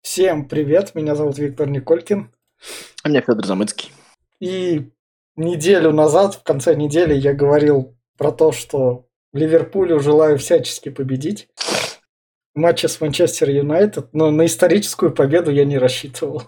Всем 0.00 0.48
привет, 0.48 0.94
меня 0.94 1.16
зовут 1.16 1.38
Виктор 1.38 1.68
Николькин. 1.68 2.30
А 3.02 3.08
меня 3.08 3.20
Федор 3.20 3.44
Замыцкий. 3.44 3.90
И 4.38 4.92
неделю 5.34 5.92
назад, 5.92 6.36
в 6.36 6.44
конце 6.44 6.76
недели, 6.76 7.14
я 7.14 7.34
говорил 7.34 7.98
про 8.16 8.30
то, 8.30 8.52
что 8.52 9.08
Ливерпулю 9.32 9.98
желаю 9.98 10.38
всячески 10.38 10.90
победить 10.90 11.48
в 12.54 12.60
матче 12.60 12.86
с 12.86 13.00
Манчестер 13.00 13.50
Юнайтед, 13.50 14.10
но 14.12 14.30
на 14.30 14.46
историческую 14.46 15.12
победу 15.12 15.50
я 15.50 15.64
не 15.64 15.78
рассчитывал. 15.78 16.44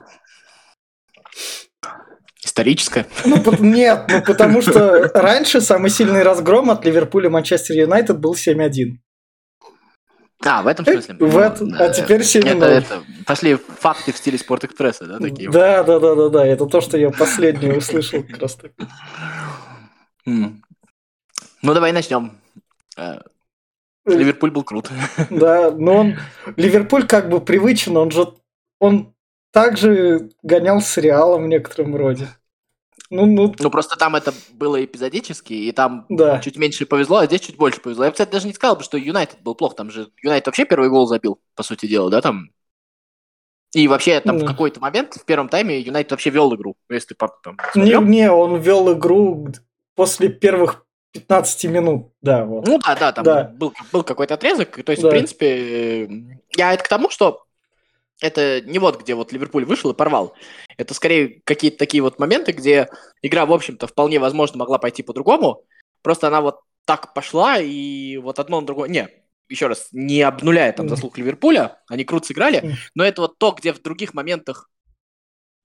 Историческая? 2.57 3.07
Ну, 3.27 3.37
нет, 3.59 4.07
ну 4.09 4.23
потому 4.23 4.63
что 4.63 5.11
раньше 5.13 5.61
самый 5.61 5.91
сильный 5.91 6.23
разгром 6.23 6.71
от 6.71 6.87
Ливерпуля 6.87 7.29
Манчестер 7.29 7.77
Юнайтед 7.77 8.19
был 8.19 8.33
7-1. 8.33 8.97
А, 10.43 10.63
в 10.63 10.67
этом 10.67 10.87
смысле? 10.87 11.17
В 11.17 11.21
Ну, 11.21 11.39
этом, 11.39 11.75
а 11.79 11.91
теперь 11.91 12.25
7 12.25 12.49
это, 12.49 12.65
это 12.65 13.03
пошли 13.27 13.57
факты 13.57 14.13
в 14.13 14.17
стиле 14.17 14.39
Спортэкспресса, 14.39 15.05
да, 15.05 15.19
такие? 15.19 15.51
Да, 15.51 15.83
да, 15.83 16.01
да, 16.01 16.15
да, 16.15 16.29
да. 16.31 16.47
Это 16.47 16.65
то, 16.65 16.81
что 16.81 16.97
я 16.97 17.11
последнее 17.11 17.77
услышал 17.77 18.23
как 18.23 18.39
раз 18.41 18.55
так. 18.55 18.73
Ну, 20.25 20.55
давай 21.63 21.93
начнем. 21.93 22.39
Э, 22.97 23.19
Ливерпуль 24.07 24.51
был 24.51 24.65
крут. 24.65 24.91
Да, 25.29 25.71
но 25.73 25.97
он 25.97 26.19
Ливерпуль 26.57 27.07
как 27.07 27.29
бы 27.29 27.43
привычен, 27.43 27.99
он 27.99 28.11
же 28.11 28.33
он 28.81 29.15
также 29.53 30.31
гонял 30.43 30.81
с 30.81 30.97
Реалом 30.97 31.45
в 31.45 31.49
некотором 31.49 31.95
роде. 31.95 32.29
Ну, 33.11 33.25
ну, 33.27 33.55
Ну, 33.59 33.71
просто 33.71 33.97
там 33.97 34.17
это 34.17 34.33
было 34.53 34.85
эпизодически, 34.85 35.53
и 35.53 35.73
там 35.73 36.07
да. 36.09 36.41
чуть 36.41 36.57
меньше 36.57 36.87
повезло, 36.87 37.19
а 37.19 37.27
здесь 37.27 37.41
чуть 37.41 37.57
больше 37.57 37.81
повезло. 37.81 38.05
Я, 38.05 38.11
кстати, 38.11 38.31
даже 38.33 38.47
не 38.49 38.53
сказал 38.53 38.77
бы, 38.77 38.83
что 38.83 38.97
Юнайтед 38.99 39.41
был 39.43 39.55
плох. 39.55 39.77
Там 39.77 39.91
же 39.91 40.09
Юнайтед 40.23 40.47
вообще 40.47 40.65
первый 40.65 40.89
гол 40.91 41.07
забил, 41.07 41.39
по 41.55 41.63
сути 41.63 41.87
дела, 41.87 42.11
да, 42.11 42.21
там. 42.21 42.51
И 43.75 43.89
вообще 43.89 44.21
там 44.21 44.39
в 44.39 44.41
Да. 44.41 44.47
какой-то 44.47 44.81
момент 44.81 45.15
в 45.15 45.25
первом 45.25 45.49
тайме 45.49 45.79
Юнайтед 45.81 46.11
вообще 46.13 46.31
вел 46.31 46.55
игру. 46.55 46.77
Если 46.89 47.15
по- 47.15 47.29
там 47.43 47.57
Не, 47.75 47.83
смотрел. 47.83 48.03
не, 48.03 48.31
он 48.31 48.61
вел 48.61 48.93
игру 48.95 49.49
после 49.95 50.29
первых 50.29 50.85
15 51.13 51.65
минут, 51.69 52.11
да, 52.23 52.45
вот. 52.45 52.67
Ну 52.67 52.79
да, 52.79 52.95
да, 52.97 53.13
там 53.13 53.25
Да. 53.25 53.45
Был, 53.45 53.73
был 53.93 54.03
какой-то 54.03 54.35
отрезок. 54.35 54.83
То 54.85 54.91
есть, 54.93 55.03
Да. 55.03 55.09
в 55.09 55.11
принципе, 55.11 56.05
э, 56.05 56.09
я 56.57 56.75
это 56.75 56.85
к 56.85 56.89
тому, 56.89 57.09
что 57.11 57.46
это 58.21 58.61
не 58.63 58.79
вот 58.79 59.01
где 59.01 59.15
вот 59.15 59.33
Ливерпуль 59.33 59.65
вышел 59.65 59.91
и 59.91 59.95
порвал. 59.95 60.35
Это 60.77 60.95
скорее 60.95 61.41
какие-то 61.45 61.79
такие 61.79 62.03
вот 62.03 62.19
моменты, 62.19 62.53
где 62.53 62.89
игра, 63.23 63.47
в 63.47 63.53
общем-то, 63.53 63.87
вполне 63.87 64.19
возможно 64.19 64.59
могла 64.59 64.79
пойти 64.79 65.03
по-другому. 65.03 65.65
Просто 66.03 66.29
она 66.29 66.41
вот 66.41 66.61
так 66.85 67.15
пошла, 67.15 67.59
и 67.59 68.17
вот 68.17 68.39
одно 68.39 68.61
на 68.61 68.67
другое... 68.67 68.89
Не, 68.89 69.09
еще 69.49 69.67
раз, 69.67 69.89
не 69.93 70.23
обнуляя 70.23 70.73
там 70.73 70.89
заслуг 70.89 71.19
Ливерпуля, 71.19 71.81
они 71.89 72.05
круто 72.05 72.27
сыграли, 72.27 72.77
но 72.95 73.05
это 73.05 73.23
вот 73.23 73.39
то, 73.39 73.53
где 73.53 73.73
в 73.73 73.83
других 73.83 74.15
моментах 74.15 74.71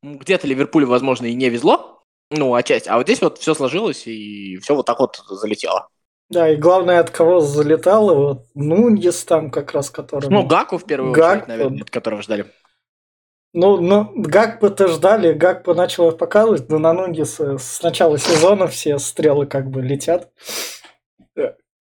где-то 0.03 0.47
Ливерпулю, 0.47 0.87
возможно, 0.87 1.27
и 1.27 1.33
не 1.33 1.49
везло, 1.49 2.03
ну, 2.31 2.55
отчасти. 2.55 2.89
А 2.89 2.97
вот 2.97 3.05
здесь 3.05 3.21
вот 3.21 3.37
все 3.37 3.53
сложилось, 3.53 4.07
и 4.07 4.57
все 4.57 4.75
вот 4.75 4.85
так 4.85 4.99
вот 4.99 5.21
залетело. 5.29 5.89
Да, 6.31 6.49
и 6.49 6.55
главное, 6.55 7.01
от 7.01 7.09
кого 7.09 7.41
залетало, 7.41 8.15
вот 8.15 8.45
Нуньес 8.55 9.25
там 9.25 9.51
как 9.51 9.73
раз, 9.73 9.89
который... 9.89 10.29
Ну, 10.29 10.45
Гаку 10.45 10.77
в 10.77 10.85
первую 10.85 11.11
Гакпо. 11.11 11.33
очередь, 11.33 11.47
наверное, 11.49 11.81
от 11.81 11.89
которого 11.89 12.21
ждали. 12.21 12.45
Ну, 13.53 13.81
но 13.81 14.09
Гакпо-то 14.15 14.87
ждали, 14.87 15.33
Гакпо 15.33 15.73
начал 15.73 16.07
их 16.07 16.17
показывать, 16.17 16.69
но 16.69 16.79
на 16.79 16.93
Нуньеса 16.93 17.57
с 17.57 17.83
начала 17.83 18.17
сезона 18.17 18.67
все 18.67 18.97
стрелы 18.97 19.45
как 19.45 19.69
бы 19.69 19.81
летят. 19.81 20.31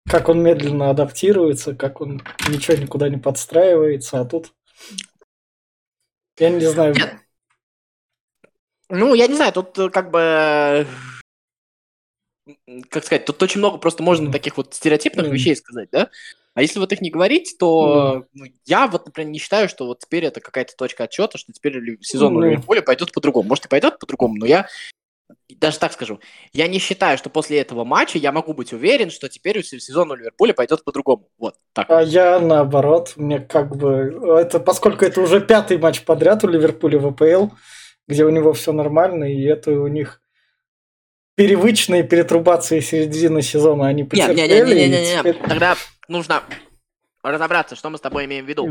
Как 0.08 0.30
он 0.30 0.42
медленно 0.42 0.88
адаптируется, 0.88 1.74
как 1.74 2.00
он 2.00 2.22
ничего 2.48 2.78
никуда 2.78 3.10
не 3.10 3.18
подстраивается, 3.18 4.20
а 4.20 4.24
тут... 4.24 4.54
Я 6.38 6.48
не 6.48 6.64
знаю... 6.64 6.94
Нет. 6.94 7.16
Ну, 8.88 9.12
я 9.12 9.26
не 9.26 9.34
знаю, 9.34 9.52
тут 9.52 9.78
э, 9.78 9.90
как 9.90 10.10
бы... 10.10 10.86
Как 12.90 13.04
сказать, 13.04 13.24
тут 13.24 13.42
очень 13.42 13.58
много 13.58 13.78
просто 13.78 14.02
можно 14.02 14.32
таких 14.32 14.56
вот 14.56 14.74
стереотипных 14.74 15.26
Мгм. 15.26 15.34
вещей 15.34 15.56
сказать, 15.56 15.88
да? 15.92 16.10
А 16.54 16.62
если 16.62 16.80
вот 16.80 16.92
их 16.92 17.00
не 17.00 17.10
говорить, 17.10 17.56
то 17.58 18.24
ну, 18.32 18.46
я 18.66 18.88
вот, 18.88 19.06
например, 19.06 19.30
не 19.30 19.38
считаю, 19.38 19.68
что 19.68 19.86
вот 19.86 20.00
теперь 20.00 20.24
это 20.24 20.40
какая-то 20.40 20.74
точка 20.76 21.04
отчета, 21.04 21.38
что 21.38 21.52
теперь 21.52 21.98
сезон 22.00 22.36
у 22.36 22.40
Ну. 22.40 22.46
Ливерпуля 22.46 22.82
пойдет 22.82 23.12
по-другому. 23.12 23.48
Может, 23.48 23.66
и 23.66 23.68
пойдет 23.68 23.98
по-другому, 23.98 24.36
но 24.36 24.46
я 24.46 24.66
даже 25.48 25.78
так 25.78 25.92
скажу, 25.92 26.20
я 26.52 26.68
не 26.68 26.78
считаю, 26.78 27.18
что 27.18 27.30
после 27.30 27.60
этого 27.60 27.84
матча 27.84 28.18
я 28.18 28.32
могу 28.32 28.54
быть 28.54 28.72
уверен, 28.72 29.10
что 29.10 29.28
теперь 29.28 29.62
сезон 29.62 30.10
у 30.10 30.14
Ливерпуля 30.14 30.52
пойдет 30.52 30.84
по-другому. 30.84 31.28
Вот 31.38 31.54
так. 31.72 31.88
А 31.90 32.02
я 32.02 32.38
наоборот, 32.40 33.12
мне 33.16 33.38
как 33.38 33.76
бы... 33.76 34.20
Это, 34.40 34.58
поскольку 34.58 35.04
это 35.04 35.20
уже 35.20 35.40
пятый 35.40 35.78
матч 35.78 36.02
подряд 36.04 36.44
у 36.44 36.48
Ливерпуля 36.48 36.98
в 36.98 37.06
АПЛ, 37.06 37.54
где 38.06 38.24
у 38.24 38.30
него 38.30 38.52
все 38.52 38.72
нормально, 38.72 39.24
и 39.24 39.42
это 39.44 39.72
у 39.72 39.86
них 39.86 40.22
привычные 41.38 42.02
перетрубации 42.02 42.80
середины 42.80 43.42
сезона 43.42 43.86
они 43.86 44.02
Нет, 44.02 44.10
потерпели. 44.10 44.74
не, 44.74 44.74
не, 44.74 44.74
не, 44.74 44.74
не, 44.74 44.84
и 44.84 44.88
не, 44.90 45.12
не. 45.14 45.18
теперь- 45.20 45.38
Тогда 45.48 45.76
нужно 46.08 46.42
разобраться, 47.22 47.76
что 47.76 47.90
мы 47.90 47.98
с 47.98 48.00
тобой 48.00 48.24
имеем 48.26 48.44
в 48.44 48.48
виду. 48.48 48.66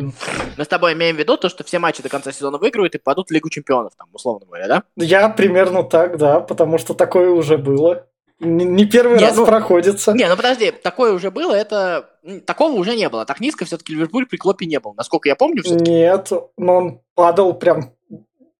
Мы 0.57 0.63
с 0.63 0.67
тобой 0.67 0.93
имеем 0.93 1.15
в 1.15 1.19
виду 1.19 1.37
то, 1.37 1.47
что 1.49 1.63
все 1.63 1.79
матчи 1.79 2.03
до 2.03 2.09
конца 2.09 2.31
сезона 2.31 2.57
выиграют 2.57 2.93
и 2.95 2.97
падут 2.97 3.29
в 3.29 3.31
Лигу 3.33 3.49
чемпионов, 3.49 3.93
там, 3.97 4.07
условно 4.13 4.45
говоря, 4.45 4.67
да? 4.67 4.83
Я 4.97 5.29
примерно 5.29 5.83
так, 5.83 6.17
да, 6.17 6.39
потому 6.41 6.77
что 6.77 6.93
такое 6.93 7.29
уже 7.29 7.57
было. 7.57 8.05
Не, 8.39 8.65
не 8.65 8.85
первый 8.85 9.17
Не, 9.17 9.25
раз 9.25 9.35
ну- 9.35 9.45
проходится. 9.45 10.13
Не, 10.13 10.27
ну 10.29 10.35
подожди, 10.35 10.71
такое 10.71 11.11
уже 11.13 11.31
было, 11.31 11.53
это... 11.53 12.09
Такого 12.45 12.73
уже 12.73 12.95
не 12.95 13.09
было. 13.09 13.25
Так 13.25 13.39
низко 13.39 13.65
все-таки 13.65 13.93
Ливерпуль 13.93 14.27
при 14.27 14.37
Клопе 14.37 14.65
не 14.65 14.79
был. 14.79 14.93
Насколько 14.93 15.29
я 15.29 15.35
помню, 15.35 15.63
все-таки. 15.63 15.89
Нет, 15.89 16.29
но 16.57 16.75
он 16.75 17.01
падал 17.15 17.53
прям 17.53 17.93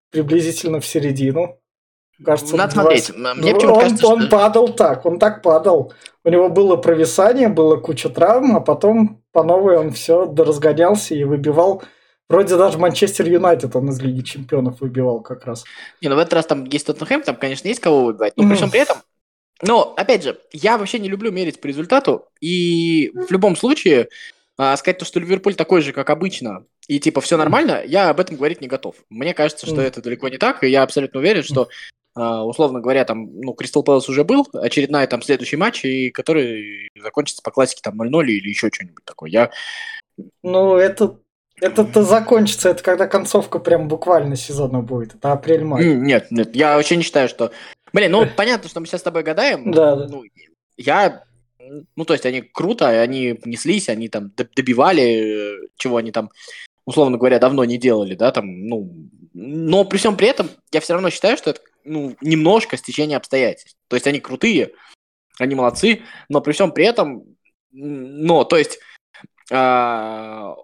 приблизительно 0.09 0.79
в 0.79 0.85
середину. 0.85 1.59
Кажется, 2.23 2.55
Надо 2.55 2.73
два- 2.73 2.81
смотреть. 2.83 3.09
Мне 3.16 3.53
Ну, 3.53 3.73
он, 3.73 3.79
кажется, 3.79 4.07
он 4.07 4.22
что... 4.22 4.29
падал 4.29 4.69
так, 4.73 5.05
он 5.05 5.19
так 5.19 5.41
падал. 5.44 5.94
У 6.23 6.29
него 6.29 6.50
было 6.50 6.75
провисание, 6.75 7.47
было 7.47 7.78
куча 7.78 8.09
травм, 8.09 8.55
а 8.57 8.59
потом 8.59 9.22
по 9.31 9.44
новой 9.44 9.78
он 9.78 9.91
все 9.91 10.25
разгонялся 10.35 11.13
и 11.13 11.23
выбивал. 11.23 11.83
Вроде 12.29 12.57
даже 12.57 12.78
Манчестер 12.78 13.28
Юнайтед 13.29 13.75
он 13.75 13.89
из 13.89 14.01
Лиги 14.01 14.22
Чемпионов 14.22 14.81
выбивал 14.81 15.22
как 15.22 15.45
раз. 15.45 15.63
Не, 16.01 16.09
ну 16.09 16.16
в 16.16 16.19
этот 16.19 16.33
раз 16.33 16.45
там 16.47 16.66
есть 16.66 16.88
Тоттенхэм, 16.88 17.22
там, 17.23 17.35
конечно, 17.35 17.67
есть 17.67 17.79
кого 17.79 18.03
выбивать. 18.05 18.34
Но 18.35 18.44
при 18.44 18.49
Ну. 18.49 18.55
всем 18.55 18.72
при 18.72 18.81
этом... 18.81 18.97
Но, 19.61 19.94
опять 19.97 20.23
же, 20.23 20.38
я 20.51 20.78
вообще 20.78 20.99
не 20.99 21.09
люблю 21.09 21.31
мерить 21.31 21.61
по 21.61 21.67
результату. 21.67 22.25
И 22.41 23.11
в 23.13 23.31
любом 23.31 23.55
случае, 23.55 24.09
а, 24.57 24.75
сказать 24.78 24.97
то, 24.99 25.05
что 25.05 25.19
Ливерпуль 25.19 25.55
такой 25.55 25.81
же, 25.81 25.94
как 25.94 26.09
обычно, 26.09 26.66
и 26.88 26.99
типа 26.99 27.22
все 27.22 27.38
нормально, 27.38 27.81
я 27.85 28.09
об 28.09 28.19
этом 28.19 28.35
говорить 28.35 28.61
не 28.61 28.67
готов. 28.67 28.95
Мне 29.09 29.34
кажется, 29.34 29.66
что 29.66 29.75
Мгм. 29.78 29.85
это 29.85 30.01
далеко 30.01 30.28
не 30.29 30.38
так, 30.38 30.63
и 30.63 30.69
я 30.69 30.84
абсолютно 30.84 31.19
уверен, 31.22 31.44
что, 31.44 31.69
условно 32.17 32.79
говоря, 32.79 33.05
там, 33.05 33.39
ну, 33.41 33.53
Кристал 33.53 33.83
Пэлас 33.83 34.09
уже 34.09 34.23
был, 34.23 34.47
очередная 34.53 35.07
там 35.07 35.22
следующий 35.22 35.57
матч, 35.57 35.85
и 35.85 36.09
который 36.09 36.89
закончится 37.01 37.41
по 37.41 37.51
классике 37.51 37.81
там 37.83 38.01
0-0 38.01 38.25
или 38.25 38.50
еще 38.50 38.69
что-нибудь 38.72 39.05
такое. 39.05 39.29
Я... 39.29 39.51
Ну, 40.44 40.75
это 40.75 41.17
это-то 41.59 42.03
закончится, 42.03 42.69
это 42.69 42.83
когда 42.83 43.07
концовка 43.07 43.59
прям 43.59 43.88
буквально 43.88 44.35
сезона 44.35 44.81
будет. 44.81 45.16
Это 45.16 45.31
апрель-май. 45.31 45.83
Нет, 45.85 46.28
нет, 46.29 46.55
я 46.55 46.75
вообще 46.75 46.95
не 46.95 47.03
считаю, 47.03 47.28
что... 47.28 47.51
Блин, 47.94 48.11
ну, 48.11 48.28
понятно, 48.38 48.69
что 48.69 48.79
мы 48.79 48.85
сейчас 48.85 49.01
с 49.01 49.03
тобой 49.03 49.23
гадаем. 49.23 49.72
Да, 49.72 49.95
да. 49.95 50.07
Ну, 50.07 50.23
я... 50.78 51.23
Ну, 51.95 52.05
то 52.05 52.13
есть 52.13 52.25
они 52.25 52.41
круто, 52.41 52.88
они 52.88 53.39
неслись, 53.44 53.89
они 53.89 54.07
там 54.07 54.31
добивали, 54.55 55.69
чего 55.78 55.97
они 55.97 56.11
там, 56.11 56.29
условно 56.85 57.17
говоря, 57.17 57.39
давно 57.39 57.66
не 57.66 57.78
делали, 57.78 58.16
да, 58.16 58.31
там, 58.31 58.67
ну... 58.67 58.89
Но 59.34 59.84
при 59.84 59.97
всем 59.97 60.16
при 60.16 60.29
этом 60.29 60.49
я 60.72 60.79
все 60.79 60.94
равно 60.94 61.09
считаю, 61.09 61.38
что 61.38 61.51
это, 61.51 61.61
ну, 61.88 62.16
немножко 62.22 62.78
стечение 62.78 63.18
обстоятельств. 63.18 63.78
То 63.88 63.96
есть 63.96 64.06
они 64.08 64.20
крутые, 64.20 64.72
они 65.40 65.56
молодцы, 65.56 66.02
но 66.30 66.42
при 66.42 66.52
всем 66.52 66.72
при 66.72 66.86
этом, 66.86 67.24
но, 67.72 68.44
то 68.44 68.58
есть, 68.58 68.79
а, 69.52 70.56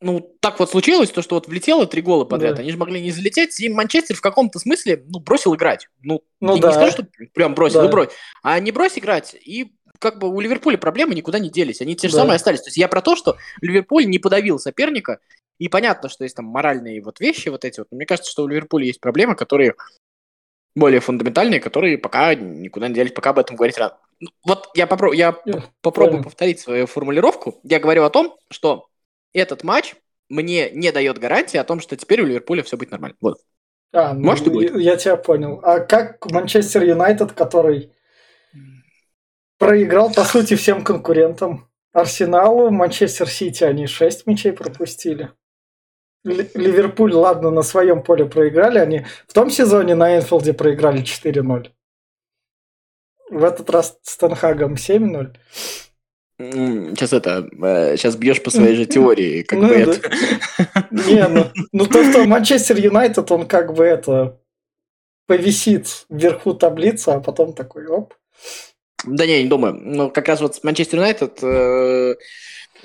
ну, 0.00 0.36
так 0.40 0.58
вот 0.58 0.70
случилось, 0.70 1.10
то, 1.10 1.22
что 1.22 1.36
вот 1.36 1.46
влетело 1.48 1.86
три 1.86 2.02
гола 2.02 2.24
подряд, 2.24 2.56
Да. 2.56 2.62
они 2.62 2.70
же 2.72 2.76
могли 2.78 3.00
не 3.00 3.10
залететь, 3.10 3.58
и 3.60 3.68
Манчестер 3.68 4.16
в 4.16 4.20
каком-то 4.20 4.58
смысле, 4.58 5.04
ну, 5.08 5.20
бросил 5.20 5.54
играть. 5.54 5.88
Ну, 6.02 6.22
Ну 6.40 6.58
да. 6.58 6.68
не 6.68 6.74
скажу, 6.74 6.92
что 6.92 7.06
прям 7.32 7.54
бросил 7.54 7.80
Да. 7.80 7.86
и 7.86 7.90
брось, 7.90 8.08
а 8.42 8.58
не 8.60 8.72
брось 8.72 8.98
играть, 8.98 9.34
и 9.34 9.72
как 10.00 10.18
бы 10.18 10.28
у 10.28 10.40
Ливерпуля 10.40 10.76
проблемы 10.76 11.14
никуда 11.14 11.38
не 11.38 11.48
делись, 11.50 11.80
они 11.80 11.94
те 11.96 12.08
же 12.08 12.14
Да. 12.14 12.22
самые 12.22 12.36
остались. 12.36 12.60
То 12.60 12.66
есть 12.68 12.76
я 12.76 12.88
про 12.88 13.00
то, 13.00 13.14
что 13.16 13.36
Ливерпуль 13.60 14.06
не 14.06 14.18
подавил 14.18 14.58
соперника, 14.58 15.20
и 15.58 15.68
понятно, 15.68 16.08
что 16.08 16.24
есть 16.24 16.34
там 16.36 16.46
моральные 16.46 17.00
вот 17.00 17.20
вещи 17.20 17.48
вот 17.48 17.64
эти 17.64 17.78
вот, 17.78 17.88
но 17.90 17.96
мне 17.96 18.06
кажется, 18.06 18.30
что 18.30 18.42
у 18.42 18.48
Ливерпуля 18.48 18.86
есть 18.86 19.00
проблемы, 19.00 19.36
которые 19.36 19.74
более 20.74 21.00
фундаментальные, 21.00 21.60
которые 21.60 21.98
пока 21.98 22.34
никуда 22.34 22.88
не 22.88 22.94
делись, 22.94 23.12
пока 23.12 23.30
об 23.30 23.38
этом 23.38 23.56
говорить 23.56 23.78
рано. 23.78 23.96
Ну, 24.20 24.28
Вот 24.44 24.70
я, 24.74 24.86
попро- 24.86 25.14
я 25.14 25.36
Я 25.44 25.62
попробую 25.82 26.18
понял. 26.18 26.24
повторить 26.24 26.60
свою 26.60 26.86
формулировку. 26.86 27.60
Я 27.62 27.78
говорю 27.80 28.04
о 28.04 28.10
том, 28.10 28.36
что 28.50 28.88
этот 29.32 29.64
матч 29.64 29.94
мне 30.28 30.70
не 30.70 30.90
дает 30.92 31.18
гарантии 31.18 31.56
о 31.58 31.64
том, 31.64 31.80
что 31.80 31.96
теперь 31.96 32.22
у 32.22 32.26
Ливерпуля 32.26 32.62
все 32.62 32.76
будет 32.76 32.90
нормально. 32.90 33.16
Вот. 33.20 33.38
А, 33.92 34.12
ну, 34.14 34.20
Может, 34.24 34.46
и 34.48 34.50
будет. 34.50 34.76
Я 34.76 34.96
тебя 34.96 35.16
понял. 35.16 35.60
А 35.62 35.80
как 35.80 36.24
Манчестер 36.30 36.82
Юнайтед, 36.82 37.32
который 37.32 37.92
проиграл, 39.58 40.12
по 40.12 40.24
сути, 40.24 40.54
всем 40.56 40.82
конкурентам. 40.84 41.68
Арсеналу, 41.92 42.70
Манчестер 42.70 43.28
Сити 43.28 43.62
они 43.62 43.86
6 43.86 44.26
мячей 44.26 44.52
пропустили. 44.52 45.30
Ливерпуль, 46.24 47.12
ладно, 47.12 47.50
на 47.50 47.62
своем 47.62 48.02
поле 48.02 48.24
проиграли. 48.24 48.78
Они 48.78 49.06
в 49.26 49.32
том 49.32 49.50
сезоне 49.50 49.94
на 49.94 50.16
Энфилде 50.16 50.54
проиграли 50.54 51.02
4-0. 51.02 51.70
В 53.30 53.44
этот 53.44 53.70
раз 53.70 53.98
с 54.02 54.16
Тенхагом 54.16 54.74
7-0. 54.74 55.36
Сейчас 56.36 57.12
это, 57.12 57.48
сейчас 57.96 58.16
э, 58.16 58.18
бьешь 58.18 58.42
по 58.42 58.50
своей 58.50 58.74
же 58.74 58.86
теории, 58.86 59.42
как 59.42 59.58
ну, 59.58 59.68
бы 59.68 59.74
да. 59.74 59.80
это. 59.80 60.10
Не, 60.90 61.28
ну, 61.28 61.50
ну 61.72 61.86
то, 61.86 62.02
что 62.10 62.24
Манчестер 62.24 62.76
Юнайтед, 62.76 63.30
он 63.30 63.46
как 63.46 63.72
бы 63.72 63.84
это 63.84 64.40
повисит 65.26 66.06
вверху 66.08 66.54
таблицы, 66.54 67.10
а 67.10 67.20
потом 67.20 67.52
такой 67.52 67.86
оп. 67.86 68.14
Да 69.06 69.26
не, 69.26 69.44
не 69.44 69.48
думаю. 69.48 69.74
Ну, 69.74 70.10
как 70.10 70.26
раз 70.26 70.40
вот 70.40 70.58
Манчестер 70.64 70.98
Юнайтед 70.98 71.38
э, 71.42 72.16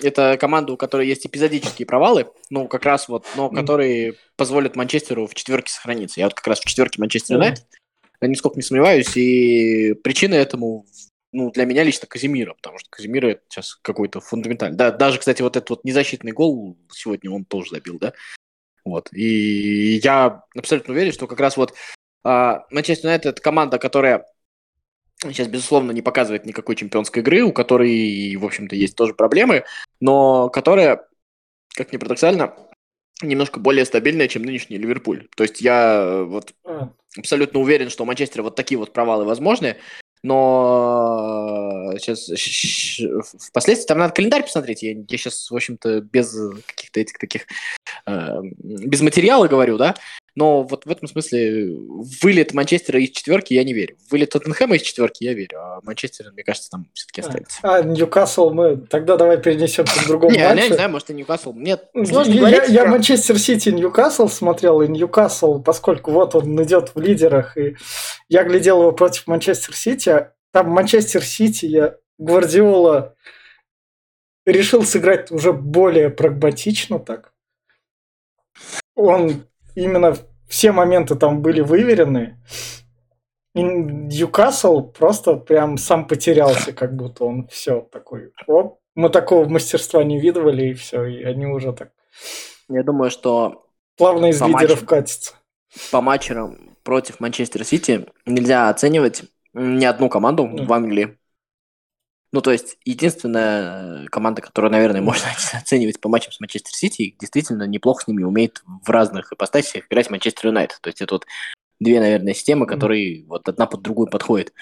это 0.04 0.38
команда, 0.38 0.74
у 0.74 0.78
которой 0.78 1.08
есть 1.08 1.26
эпизодические 1.26 1.86
провалы, 1.86 2.28
ну, 2.50 2.68
как 2.68 2.86
раз 2.86 3.08
вот, 3.08 3.26
но 3.36 3.50
которые 3.50 4.16
позволят 4.36 4.76
Манчестеру 4.76 5.28
в 5.28 5.36
четверке 5.36 5.72
сохраниться. 5.72 6.20
Я 6.20 6.28
вот 6.28 6.34
как 6.34 6.48
раз 6.48 6.60
в 6.60 6.66
четверке 6.66 7.02
Манчестер 7.02 7.36
Юнайтед, 7.36 7.66
я 8.22 8.28
нисколько 8.28 8.58
не 8.58 8.64
сомневаюсь, 8.64 9.16
и 9.16 9.94
причина 9.94 10.36
этому, 10.36 10.86
ну, 11.32 11.52
для 11.52 11.66
меня 11.66 11.84
лично 11.84 12.08
Казимира, 12.08 12.54
потому 12.54 12.80
что 12.80 12.90
Казимира 12.90 13.30
это 13.30 13.42
сейчас 13.50 13.76
какой-то 13.76 14.20
фундаментальный. 14.20 14.78
Да, 14.78 14.92
даже, 14.92 15.20
кстати, 15.20 15.42
вот 15.42 15.56
этот 15.56 15.70
вот 15.70 15.84
незащитный 15.84 16.32
гол 16.32 16.78
сегодня 16.92 17.32
он 17.32 17.46
тоже 17.46 17.72
забил, 17.72 17.98
да? 18.00 18.14
Вот. 18.84 19.10
И 19.14 19.98
я 20.04 20.44
абсолютно 20.58 20.94
уверен, 20.94 21.12
что 21.12 21.28
как 21.28 21.40
раз 21.40 21.58
вот 21.58 21.74
а, 22.24 22.66
Манчестер 22.72 23.08
Юнайтед 23.08 23.34
это 23.34 23.42
команда, 23.42 23.78
которая 23.78 24.26
сейчас, 25.22 25.48
безусловно, 25.48 25.92
не 25.92 26.02
показывает 26.02 26.46
никакой 26.46 26.76
чемпионской 26.76 27.22
игры, 27.22 27.42
у 27.42 27.52
которой, 27.52 28.36
в 28.36 28.46
общем-то, 28.46 28.76
есть 28.76 28.96
тоже 28.96 29.14
проблемы, 29.14 29.64
но 30.00 30.50
которая, 30.50 31.08
как 31.76 31.92
ни 31.92 31.98
парадоксально, 31.98 32.56
немножко 33.22 33.60
более 33.60 33.86
стабильная, 33.86 34.28
чем 34.28 34.44
нынешний 34.44 34.78
Ливерпуль. 34.78 35.28
То 35.36 35.44
есть 35.44 35.62
я 35.62 36.02
э, 36.04 36.24
вот 36.24 36.54
абсолютно 37.18 37.60
уверен, 37.60 37.90
что 37.90 38.04
у 38.04 38.06
Манчестера 38.06 38.44
вот 38.44 38.56
такие 38.56 38.78
вот 38.78 38.94
провалы 38.94 39.26
возможны, 39.26 39.78
но 40.22 41.94
сейчас 41.98 42.30
впоследствии 43.48 43.88
там 43.88 44.00
надо 44.00 44.14
календарь 44.14 44.44
посмотреть. 44.44 44.84
Я, 44.84 44.92
я 44.92 45.18
сейчас, 45.18 45.50
в 45.50 45.56
общем-то, 45.56 46.02
без 46.02 46.36
каких-то 46.66 47.00
этих 47.00 47.18
таких 47.18 47.46
э, 48.06 48.40
без 48.42 49.02
материала 49.02 49.48
говорю, 49.48 49.78
да. 49.78 49.96
Но 50.40 50.64
вот 50.64 50.86
в 50.86 50.90
этом 50.90 51.10
смысле 51.10 51.76
вылет 52.22 52.54
Манчестера 52.54 52.98
из 52.98 53.10
четверки 53.10 53.54
я 53.54 53.66
не 53.66 53.74
верю. 53.74 53.98
Вылет 54.10 54.30
Тоттенхэма 54.30 54.78
из 54.78 54.84
четверки 54.84 55.26
я 55.26 55.34
верю, 55.34 55.60
а 55.60 55.80
Манчестер, 55.84 56.32
мне 56.32 56.46
кажется, 56.46 56.70
там 56.70 56.88
все-таки 56.94 57.20
останется. 57.20 57.60
А, 57.62 57.82
Ньюкасл 57.82 58.52
мы... 58.52 58.78
Тогда 58.78 59.18
давай 59.18 59.38
перенесемся 59.38 60.02
к 60.02 60.08
другому 60.08 60.32
не. 60.36 60.40
Я 60.40 60.56
не 60.56 60.74
знаю, 60.74 60.92
может 60.92 61.10
и 61.10 61.14
Ньюкасл. 61.14 61.52
Нет, 61.54 61.90
я, 61.94 62.64
я 62.64 62.86
Манчестер 62.86 63.38
Сити 63.38 63.68
Ньюкасл 63.68 64.30
смотрел, 64.30 64.82
и 64.82 64.88
Ньюкасл, 64.88 65.62
поскольку 65.62 66.12
вот 66.12 66.36
он 66.36 66.64
идет 66.64 66.96
в 66.96 67.02
лидерах, 67.02 67.58
и 67.58 67.76
я 68.30 68.46
глядел 68.46 68.80
его 68.80 68.94
против 68.94 69.28
Манчестер 69.28 69.76
Сити, 69.76 70.28
там 70.54 70.70
Манчестер 70.70 71.22
Сити, 71.22 71.66
я 71.66 71.98
Гвардиола 72.18 73.14
решил 74.46 74.86
сыграть 74.86 75.32
уже 75.32 75.52
более 75.52 76.10
прагматично 76.10 76.98
так. 76.98 77.34
Он 78.96 79.44
именно 79.76 80.16
все 80.50 80.72
моменты 80.72 81.16
там 81.16 81.42
были 81.42 81.62
выверены. 81.62 82.38
И 83.56 83.62
Ньюкасл 83.62 84.82
просто 84.82 85.36
прям 85.36 85.78
сам 85.78 86.08
потерялся, 86.08 86.74
как 86.74 86.96
будто 86.96 87.24
он 87.24 87.48
все 87.48 87.82
такой. 87.82 88.32
Оп, 88.48 88.80
мы 88.96 89.10
такого 89.10 89.48
мастерства 89.48 90.04
не 90.04 90.20
видывали, 90.20 90.70
и 90.70 90.74
все, 90.74 91.06
и 91.06 91.24
они 91.24 91.46
уже 91.46 91.72
так. 91.72 91.92
Я 92.68 92.84
думаю, 92.84 93.12
что 93.12 93.66
плавно 93.98 94.28
из 94.28 94.42
лидеров 94.42 94.86
катятся. 94.86 95.36
По 95.92 96.02
матчам 96.02 96.76
против 96.84 97.20
Манчестер 97.20 97.64
Сити 97.64 98.08
нельзя 98.26 98.70
оценивать 98.70 99.24
ни 99.54 99.86
одну 99.86 100.10
команду 100.10 100.46
mm. 100.46 100.66
в 100.66 100.74
Англии. 100.74 101.19
Ну, 102.32 102.42
то 102.42 102.52
есть, 102.52 102.78
единственная 102.86 104.06
команда, 104.08 104.42
которую, 104.42 104.72
наверное, 104.72 105.02
можно 105.02 105.28
оценивать 105.54 106.00
по 106.00 106.10
матчам 106.10 106.32
с 106.32 106.40
Манчестер 106.40 106.74
Сити, 106.74 107.16
действительно 107.20 107.64
неплохо 107.64 108.04
с 108.04 108.08
ними 108.08 108.24
умеет 108.24 108.64
в 108.86 108.90
разных 108.90 109.34
ипостасях 109.34 109.86
играть 109.90 110.10
Манчестер 110.10 110.48
Юнайтед. 110.48 110.80
То 110.82 110.90
есть, 110.90 111.02
это 111.02 111.16
вот 111.16 111.26
две, 111.80 112.00
наверное, 112.00 112.34
системы, 112.34 112.66
которые 112.66 113.22
mm. 113.22 113.26
вот 113.28 113.50
одна 113.50 113.66
под 113.66 113.82
другую 113.82 114.10
подходят. 114.10 114.54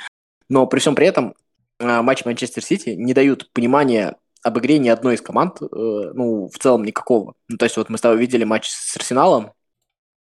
Но 0.49 0.65
при 0.67 0.79
всем 0.79 0.95
при 0.95 1.07
этом 1.07 1.35
а, 1.79 2.01
матчи 2.01 2.23
Манчестер 2.25 2.63
Сити 2.63 2.89
не 2.91 3.13
дают 3.13 3.51
понимания 3.51 4.15
об 4.43 4.57
игре 4.59 4.79
ни 4.79 4.87
одной 4.87 5.15
из 5.15 5.21
команд, 5.21 5.61
э, 5.61 5.65
ну, 5.71 6.47
в 6.47 6.57
целом 6.57 6.85
никакого. 6.85 7.33
Ну, 7.49 7.57
то 7.57 7.65
есть, 7.65 7.75
вот 7.75 7.89
мы 7.89 7.97
с 7.97 8.01
тобой 8.01 8.17
видели 8.17 8.43
матч 8.43 8.69
с 8.69 8.95
Арсеналом, 8.95 9.51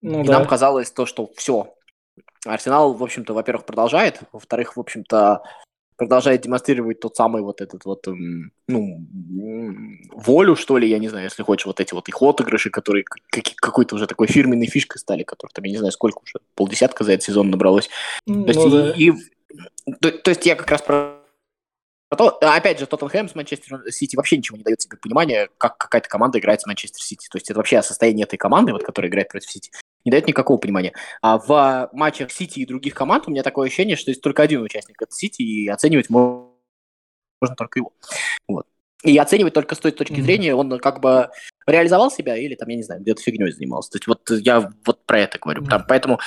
ну, 0.03 0.23
и 0.23 0.27
да. 0.27 0.39
нам 0.39 0.49
казалось 0.49 0.91
то, 0.91 1.07
что 1.07 1.31
все. 1.37 1.75
Арсенал, 2.45 2.95
в 2.95 3.03
общем-то, 3.03 3.35
во-первых, 3.35 3.67
продолжает, 3.67 4.21
во-вторых, 4.33 4.77
в 4.77 4.81
общем-то, 4.81 5.43
продолжает 5.97 6.43
демонстрировать 6.43 7.01
тот 7.01 7.17
самый 7.17 7.43
вот 7.43 7.61
этот 7.61 7.85
вот, 7.85 8.07
эм, 8.07 8.53
ну, 8.69 9.05
волю, 10.13 10.57
что 10.57 10.79
ли, 10.79 10.89
я 10.89 10.99
не 10.99 11.09
знаю, 11.09 11.25
если 11.25 11.43
хочешь, 11.43 11.67
вот 11.67 11.81
эти 11.81 11.95
вот 11.95 12.09
их 12.09 12.23
отыгрыши, 12.23 12.71
которые 12.71 13.05
какой-то 13.57 13.95
уже 13.95 14.07
такой 14.07 14.27
фирменной 14.27 14.67
фишкой 14.67 15.01
стали, 15.01 15.23
которых 15.23 15.53
там, 15.53 15.65
я 15.65 15.73
не 15.73 15.79
знаю, 15.79 15.93
сколько 15.93 16.19
уже, 16.19 16.35
полдесятка 16.55 17.05
за 17.05 17.13
этот 17.13 17.25
сезон 17.25 17.51
набралось. 17.51 17.89
Ну, 18.27 18.45
то, 18.45 18.53
есть, 18.53 18.71
да. 18.71 18.93
и, 18.93 19.11
и, 19.87 19.93
то, 20.01 20.11
то 20.11 20.31
есть 20.31 20.45
я 20.47 20.55
как 20.55 20.71
раз 20.71 20.83
про 20.83 21.23
то, 22.17 22.39
опять 22.41 22.79
же, 22.79 22.87
Тоттенхэм 22.87 23.29
с 23.29 23.35
Манчестер 23.35 23.83
Сити 23.91 24.15
вообще 24.15 24.37
ничего 24.37 24.57
не 24.57 24.63
дает 24.63 24.81
себе 24.81 24.97
понимания, 24.97 25.49
как 25.59 25.77
какая-то 25.77 26.09
команда 26.09 26.39
играет 26.39 26.61
с 26.61 26.67
Манчестер 26.67 27.03
Сити. 27.03 27.27
То 27.29 27.37
есть 27.37 27.51
это 27.51 27.59
вообще 27.59 27.79
о 27.79 27.83
состоянии 27.83 28.23
этой 28.23 28.37
команды, 28.37 28.73
вот, 28.73 28.85
которая 28.85 29.11
играет 29.11 29.29
против 29.29 29.51
Сити, 29.51 29.73
не 30.07 30.11
дает 30.11 30.27
никакого 30.27 30.57
понимания. 30.57 30.95
А 31.21 31.37
в 31.37 31.91
матчах 31.93 32.31
Сити 32.31 32.61
и 32.61 32.67
других 32.67 32.95
команд 32.95 33.25
у 33.27 33.31
меня 33.31 33.43
такое 33.43 33.67
ощущение, 33.67 33.97
что 33.97 34.11
есть 34.11 34.23
только 34.23 34.43
один 34.43 34.63
участник, 34.63 35.03
это 35.03 35.13
Сити, 35.13 35.43
и 35.43 35.69
оценивать 35.69 36.09
можно 36.09 37.55
только 37.57 37.81
его. 37.81 37.93
Вот. 38.49 38.67
И 39.07 39.17
оценивать 39.17 39.55
только 39.55 39.75
с 39.75 39.79
той 39.79 39.93
точки 39.93 40.15
mm-hmm. 40.15 40.23
зрения, 40.23 40.55
он 40.55 40.79
как 40.79 41.01
бы 41.01 41.31
реализовал 41.67 42.11
себя 42.11 42.37
или 42.37 42.55
там, 42.55 42.69
я 42.69 42.77
не 42.77 42.83
знаю, 42.83 43.01
где-то 43.01 43.23
фигней 43.23 43.53
занимался. 43.53 43.93
То 43.93 43.97
есть 43.97 44.07
вот 44.07 44.31
я 44.31 44.71
вот 44.85 45.07
про 45.07 45.21
это 45.21 45.39
говорю. 45.39 45.63
Mm-hmm. 45.63 45.69
Там, 45.69 45.85
поэтому 45.89 46.19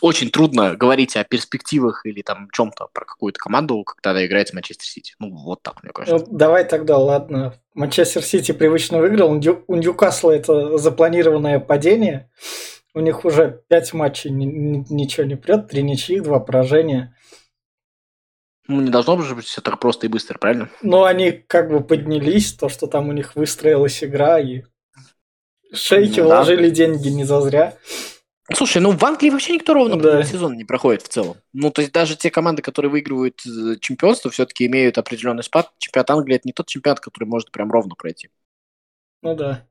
очень 0.00 0.30
трудно 0.30 0.76
говорить 0.76 1.16
о 1.16 1.24
перспективах 1.24 2.06
или 2.06 2.22
там 2.22 2.48
чем-то 2.52 2.88
про 2.92 3.04
какую-то 3.04 3.38
команду, 3.38 3.82
когда 3.84 4.10
она 4.10 4.24
играет 4.24 4.48
с 4.48 4.52
Манчестер 4.52 4.86
Сити. 4.86 5.14
Ну, 5.18 5.30
вот 5.34 5.62
так, 5.62 5.82
мне 5.82 5.92
кажется. 5.92 6.24
Ну, 6.24 6.36
давай 6.38 6.64
тогда, 6.64 6.96
ладно. 6.98 7.54
Манчестер 7.74 8.22
Сити 8.22 8.52
привычно 8.52 8.98
выиграл. 8.98 9.30
У 9.30 9.74
Ньюкасла 9.74 10.30
это 10.30 10.78
запланированное 10.78 11.60
падение. 11.60 12.30
У 12.94 13.00
них 13.00 13.24
уже 13.24 13.62
пять 13.68 13.92
матчей 13.92 14.30
ничего 14.30 15.24
не 15.24 15.36
прет, 15.36 15.68
три 15.68 15.82
ничьих, 15.82 16.24
два 16.24 16.40
поражения. 16.40 17.14
Ну, 18.70 18.80
не 18.82 18.90
должно 18.90 19.16
быть 19.16 19.46
все 19.46 19.60
так 19.60 19.80
просто 19.80 20.06
и 20.06 20.08
быстро, 20.08 20.38
правильно? 20.38 20.70
Ну, 20.80 21.02
они 21.02 21.32
как 21.32 21.70
бы 21.70 21.80
поднялись, 21.80 22.52
то, 22.52 22.68
что 22.68 22.86
там 22.86 23.08
у 23.08 23.12
них 23.12 23.34
выстроилась 23.34 24.04
игра, 24.04 24.38
и 24.38 24.62
шейки 25.74 26.20
ну, 26.20 26.26
вложили 26.26 26.68
да. 26.68 26.74
деньги 26.76 27.08
не 27.08 27.24
зазря. 27.24 27.76
Слушай, 28.54 28.80
ну 28.80 28.92
в 28.92 29.04
Англии 29.04 29.30
вообще 29.30 29.54
никто 29.54 29.74
ровно 29.74 29.96
да. 30.00 30.22
сезон 30.22 30.56
не 30.56 30.64
проходит 30.64 31.02
в 31.02 31.08
целом. 31.08 31.36
Ну, 31.52 31.72
то 31.72 31.82
есть 31.82 31.92
даже 31.92 32.16
те 32.16 32.30
команды, 32.30 32.62
которые 32.62 32.92
выигрывают 32.92 33.40
э, 33.44 33.76
чемпионство, 33.80 34.30
все-таки 34.30 34.66
имеют 34.66 34.98
определенный 34.98 35.42
спад. 35.42 35.72
Чемпионат 35.78 36.10
Англии 36.10 36.36
это 36.36 36.46
не 36.46 36.52
тот 36.52 36.68
чемпионат, 36.68 37.00
который 37.00 37.24
может 37.24 37.50
прям 37.50 37.72
ровно 37.72 37.96
пройти. 37.96 38.30
Ну 39.22 39.34
да. 39.34 39.66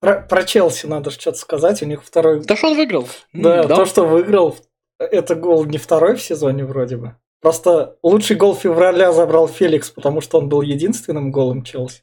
Про, 0.00 0.22
про 0.22 0.44
Челси 0.44 0.86
надо 0.86 1.10
что-то 1.10 1.36
сказать. 1.36 1.82
У 1.82 1.86
них 1.86 2.02
второй... 2.02 2.40
Да 2.44 2.56
что 2.56 2.68
он 2.68 2.76
выиграл? 2.76 3.08
Да, 3.34 3.64
да, 3.64 3.76
то, 3.76 3.84
что 3.84 4.04
выиграл 4.04 4.56
это 4.98 5.34
гол 5.34 5.64
не 5.64 5.78
второй 5.78 6.16
в 6.16 6.22
сезоне 6.22 6.64
вроде 6.64 6.96
бы. 6.96 7.16
Просто 7.40 7.96
лучший 8.02 8.36
гол 8.36 8.54
февраля 8.54 9.12
забрал 9.12 9.46
Феликс, 9.46 9.90
потому 9.90 10.20
что 10.20 10.38
он 10.38 10.48
был 10.48 10.62
единственным 10.62 11.30
голом 11.30 11.62
Челси. 11.62 12.02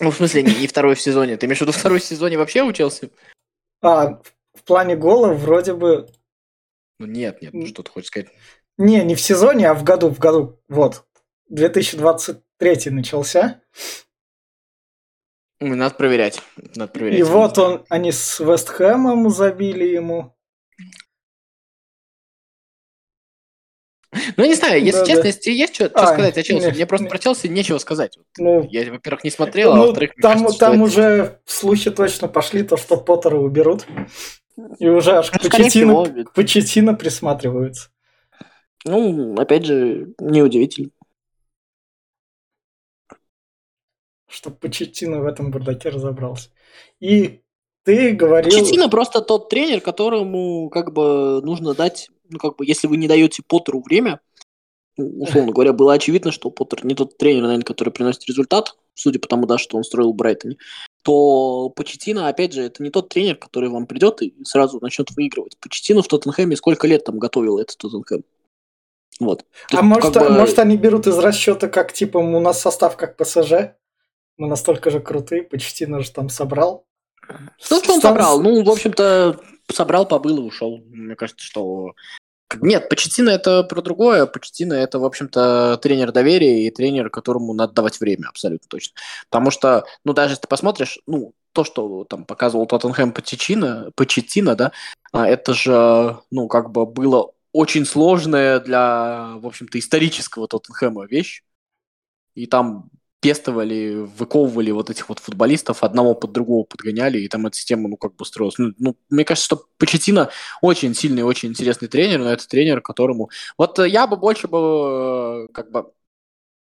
Ну, 0.00 0.12
в 0.12 0.16
смысле, 0.16 0.42
не, 0.42 0.54
не 0.54 0.66
второй 0.68 0.94
в 0.94 1.00
сезоне. 1.00 1.36
Ты 1.36 1.46
имеешь 1.46 1.58
в 1.58 1.62
виду 1.62 1.72
второй 1.72 1.98
в 1.98 2.04
сезоне 2.04 2.38
вообще 2.38 2.62
у 2.62 2.72
Челси? 2.72 3.10
А, 3.82 4.20
в 4.54 4.62
плане 4.64 4.94
гола 4.96 5.32
вроде 5.32 5.74
бы... 5.74 6.08
Ну 7.00 7.06
нет, 7.06 7.42
нет, 7.42 7.52
ну 7.52 7.66
что 7.66 7.82
ты 7.82 7.90
хочешь 7.90 8.08
сказать? 8.08 8.28
Не, 8.76 9.02
не 9.04 9.16
в 9.16 9.20
сезоне, 9.20 9.68
а 9.70 9.74
в 9.74 9.82
году, 9.82 10.08
в 10.08 10.20
году. 10.20 10.60
Вот. 10.68 11.04
2023 11.48 12.90
начался. 12.90 13.60
Надо 15.60 15.94
проверять. 15.94 16.40
Надо 16.76 16.92
проверять. 16.92 17.18
И 17.18 17.22
вот 17.22 17.58
он, 17.58 17.84
они 17.88 18.12
с 18.12 18.38
Вестхэмом 18.40 19.28
забили 19.30 19.84
ему. 19.86 20.34
Ну, 24.36 24.44
не 24.44 24.54
знаю, 24.54 24.82
если 24.82 25.00
да, 25.00 25.06
честно, 25.06 25.22
да. 25.22 25.28
если 25.28 25.50
есть 25.50 25.74
что, 25.74 25.90
а, 25.94 26.06
сказать 26.06 26.38
о 26.38 26.42
Челси, 26.42 26.66
не, 26.66 26.72
мне 26.72 26.86
просто 26.86 27.04
не, 27.04 27.10
про 27.10 27.18
Челси 27.18 27.46
нечего 27.48 27.78
сказать. 27.78 28.18
Ну, 28.38 28.66
я, 28.70 28.90
во-первых, 28.90 29.22
не 29.22 29.30
смотрел, 29.30 29.72
а 29.72 29.76
ну, 29.76 29.82
а 29.82 29.86
во-вторых, 29.86 30.12
там, 30.20 30.38
кажется, 30.38 30.58
там 30.58 30.82
уже 30.82 31.02
это... 31.02 31.40
слухи 31.44 31.90
точно 31.90 32.28
пошли, 32.28 32.62
то, 32.62 32.76
что 32.76 32.96
Поттера 32.96 33.36
уберут. 33.36 33.86
И 34.78 34.88
уже 34.88 35.12
аж 35.12 35.30
Ну, 35.32 36.24
к 36.24 36.32
присматриваются. 36.96 37.90
Ну, 38.84 39.34
опять 39.38 39.66
же, 39.66 40.08
неудивительно. 40.18 40.90
Чтобы 44.28 44.56
Почетину 44.56 45.22
в 45.22 45.26
этом 45.26 45.50
бардаке 45.50 45.88
разобрался. 45.88 46.50
И 47.00 47.40
ты 47.84 48.12
говорил... 48.12 48.50
Почетино 48.50 48.88
просто 48.88 49.22
тот 49.22 49.48
тренер, 49.48 49.80
которому 49.80 50.68
как 50.68 50.92
бы 50.92 51.40
нужно 51.42 51.74
дать, 51.74 52.10
ну 52.28 52.38
как 52.38 52.56
бы, 52.56 52.66
если 52.66 52.86
вы 52.86 52.98
не 52.98 53.08
даете 53.08 53.42
Поттеру 53.46 53.80
время, 53.80 54.20
ну, 54.98 55.22
условно 55.22 55.52
говоря, 55.52 55.72
было 55.72 55.94
очевидно, 55.94 56.32
что 56.32 56.50
Поттер 56.50 56.84
не 56.84 56.94
тот 56.94 57.16
тренер, 57.16 57.42
наверное, 57.42 57.64
который 57.64 57.90
приносит 57.90 58.26
результат, 58.26 58.76
судя 58.94 59.18
по 59.20 59.28
тому, 59.28 59.46
да, 59.46 59.56
что 59.56 59.76
он 59.76 59.84
строил 59.84 60.12
в 60.12 60.16
Брайтоне, 60.16 60.56
то 61.02 61.70
Почетино, 61.70 62.28
опять 62.28 62.52
же, 62.52 62.62
это 62.62 62.82
не 62.82 62.90
тот 62.90 63.08
тренер, 63.08 63.36
который 63.36 63.70
вам 63.70 63.86
придет 63.86 64.20
и 64.20 64.34
сразу 64.44 64.80
начнет 64.80 65.10
выигрывать. 65.12 65.56
Почетино 65.58 66.02
в 66.02 66.08
Тоттенхэме 66.08 66.56
сколько 66.56 66.86
лет 66.86 67.04
там 67.04 67.18
готовил 67.18 67.58
этот 67.58 67.78
Тоттенхэм. 67.78 68.24
Вот. 69.20 69.44
А 69.70 69.76
есть, 69.76 69.82
может, 69.84 70.14
бы, 70.14 70.28
может 70.28 70.58
они 70.58 70.76
берут 70.76 71.06
из 71.06 71.18
расчета, 71.18 71.68
как 71.68 71.92
типа 71.92 72.18
у 72.18 72.40
нас 72.40 72.60
состав 72.60 72.96
как 72.96 73.16
ПСЖ? 73.16 73.74
Мы 74.38 74.46
настолько 74.46 74.90
же 74.90 75.00
крутые, 75.00 75.42
Почетину 75.42 76.00
же 76.00 76.10
там 76.12 76.28
собрал. 76.28 76.86
Что 77.58 77.82
он 77.92 78.00
собрал? 78.00 78.40
Ну, 78.40 78.62
в 78.62 78.70
общем-то, 78.70 79.40
собрал, 79.70 80.06
побыл 80.06 80.38
и 80.38 80.42
ушел. 80.42 80.78
Мне 80.86 81.16
кажется, 81.16 81.44
что... 81.44 81.92
Нет, 82.60 82.88
Почетино 82.88 83.28
это 83.28 83.62
про 83.64 83.82
другое. 83.82 84.24
Почетино 84.24 84.72
это, 84.72 84.98
в 84.98 85.04
общем-то, 85.04 85.78
тренер 85.82 86.12
доверия 86.12 86.66
и 86.66 86.70
тренер, 86.70 87.10
которому 87.10 87.52
надо 87.52 87.74
давать 87.74 88.00
время, 88.00 88.28
абсолютно 88.28 88.66
точно. 88.68 88.94
Потому 89.28 89.50
что, 89.50 89.84
ну, 90.04 90.14
даже 90.14 90.32
если 90.32 90.42
ты 90.42 90.48
посмотришь, 90.48 90.98
ну, 91.06 91.34
то, 91.52 91.64
что 91.64 92.04
там 92.04 92.24
показывал 92.24 92.66
Тоттенхэм 92.66 93.12
Почетино, 93.12 93.90
Почетино, 93.96 94.54
да, 94.54 94.72
а, 95.12 95.26
это 95.26 95.52
же, 95.52 96.18
ну, 96.30 96.48
как 96.48 96.70
бы 96.70 96.86
было 96.86 97.32
очень 97.52 97.84
сложная 97.84 98.60
для, 98.60 99.34
в 99.36 99.46
общем-то, 99.46 99.78
исторического 99.78 100.48
Тоттенхэма 100.48 101.06
вещь. 101.06 101.42
И 102.34 102.46
там 102.46 102.90
пестовали, 103.20 104.06
выковывали 104.16 104.70
вот 104.70 104.90
этих 104.90 105.08
вот 105.08 105.18
футболистов, 105.18 105.82
одного 105.82 106.14
под 106.14 106.32
другого 106.32 106.64
подгоняли, 106.64 107.18
и 107.18 107.28
там 107.28 107.46
эта 107.46 107.56
система, 107.56 107.88
ну, 107.88 107.96
как 107.96 108.14
бы 108.14 108.24
строилась. 108.24 108.58
Ну, 108.58 108.72
ну, 108.78 108.96
мне 109.10 109.24
кажется, 109.24 109.46
что 109.46 109.64
Почетино 109.76 110.30
очень 110.62 110.94
сильный, 110.94 111.22
очень 111.22 111.48
интересный 111.48 111.88
тренер, 111.88 112.20
но 112.20 112.32
это 112.32 112.46
тренер, 112.46 112.80
которому... 112.80 113.30
Вот 113.56 113.78
я 113.80 114.06
бы 114.06 114.16
больше 114.16 114.46
бы, 114.46 115.48
э, 115.48 115.52
как 115.52 115.70
бы, 115.70 115.92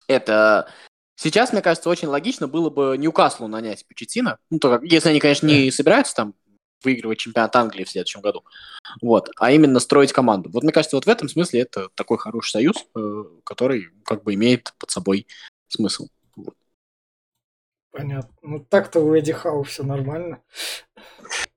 это... 0.07 0.69
Сейчас, 1.17 1.53
мне 1.53 1.63
кажется, 1.63 1.89
очень 1.91 2.09
логично 2.09 2.49
было 2.49 2.71
бы 2.71 2.97
Ньюкаслу 2.99 3.47
нанять 3.47 3.87
Почетино, 3.87 4.39
ну, 4.51 4.59
то 4.59 4.69
как, 4.71 4.85
если 4.85 5.11
они, 5.11 5.21
конечно, 5.21 5.47
не 5.47 5.71
собираются 5.71 6.15
там 6.15 6.35
выигрывать 6.85 7.19
чемпионат 7.19 7.55
Англии 7.57 7.85
в 7.85 7.91
следующем 7.91 8.21
году, 8.21 8.45
вот, 9.01 9.31
а 9.39 9.51
именно 9.51 9.81
строить 9.81 10.13
команду. 10.13 10.51
Вот 10.53 10.63
мне 10.63 10.73
кажется, 10.73 10.97
вот 10.97 11.07
в 11.07 11.09
этом 11.09 11.29
смысле 11.29 11.61
это 11.61 11.89
такой 11.95 12.19
хороший 12.19 12.51
союз, 12.51 12.85
э, 12.95 13.25
который 13.45 13.91
как 14.05 14.23
бы 14.23 14.35
имеет 14.35 14.75
под 14.79 14.91
собой 14.91 15.27
смысл. 15.69 16.09
Понятно. 17.95 18.35
Ну 18.43 18.59
так-то 18.59 19.01
у 19.01 19.15
Эдди 19.15 19.33
Хау 19.33 19.63
все 19.63 19.85
нормально. 19.85 20.41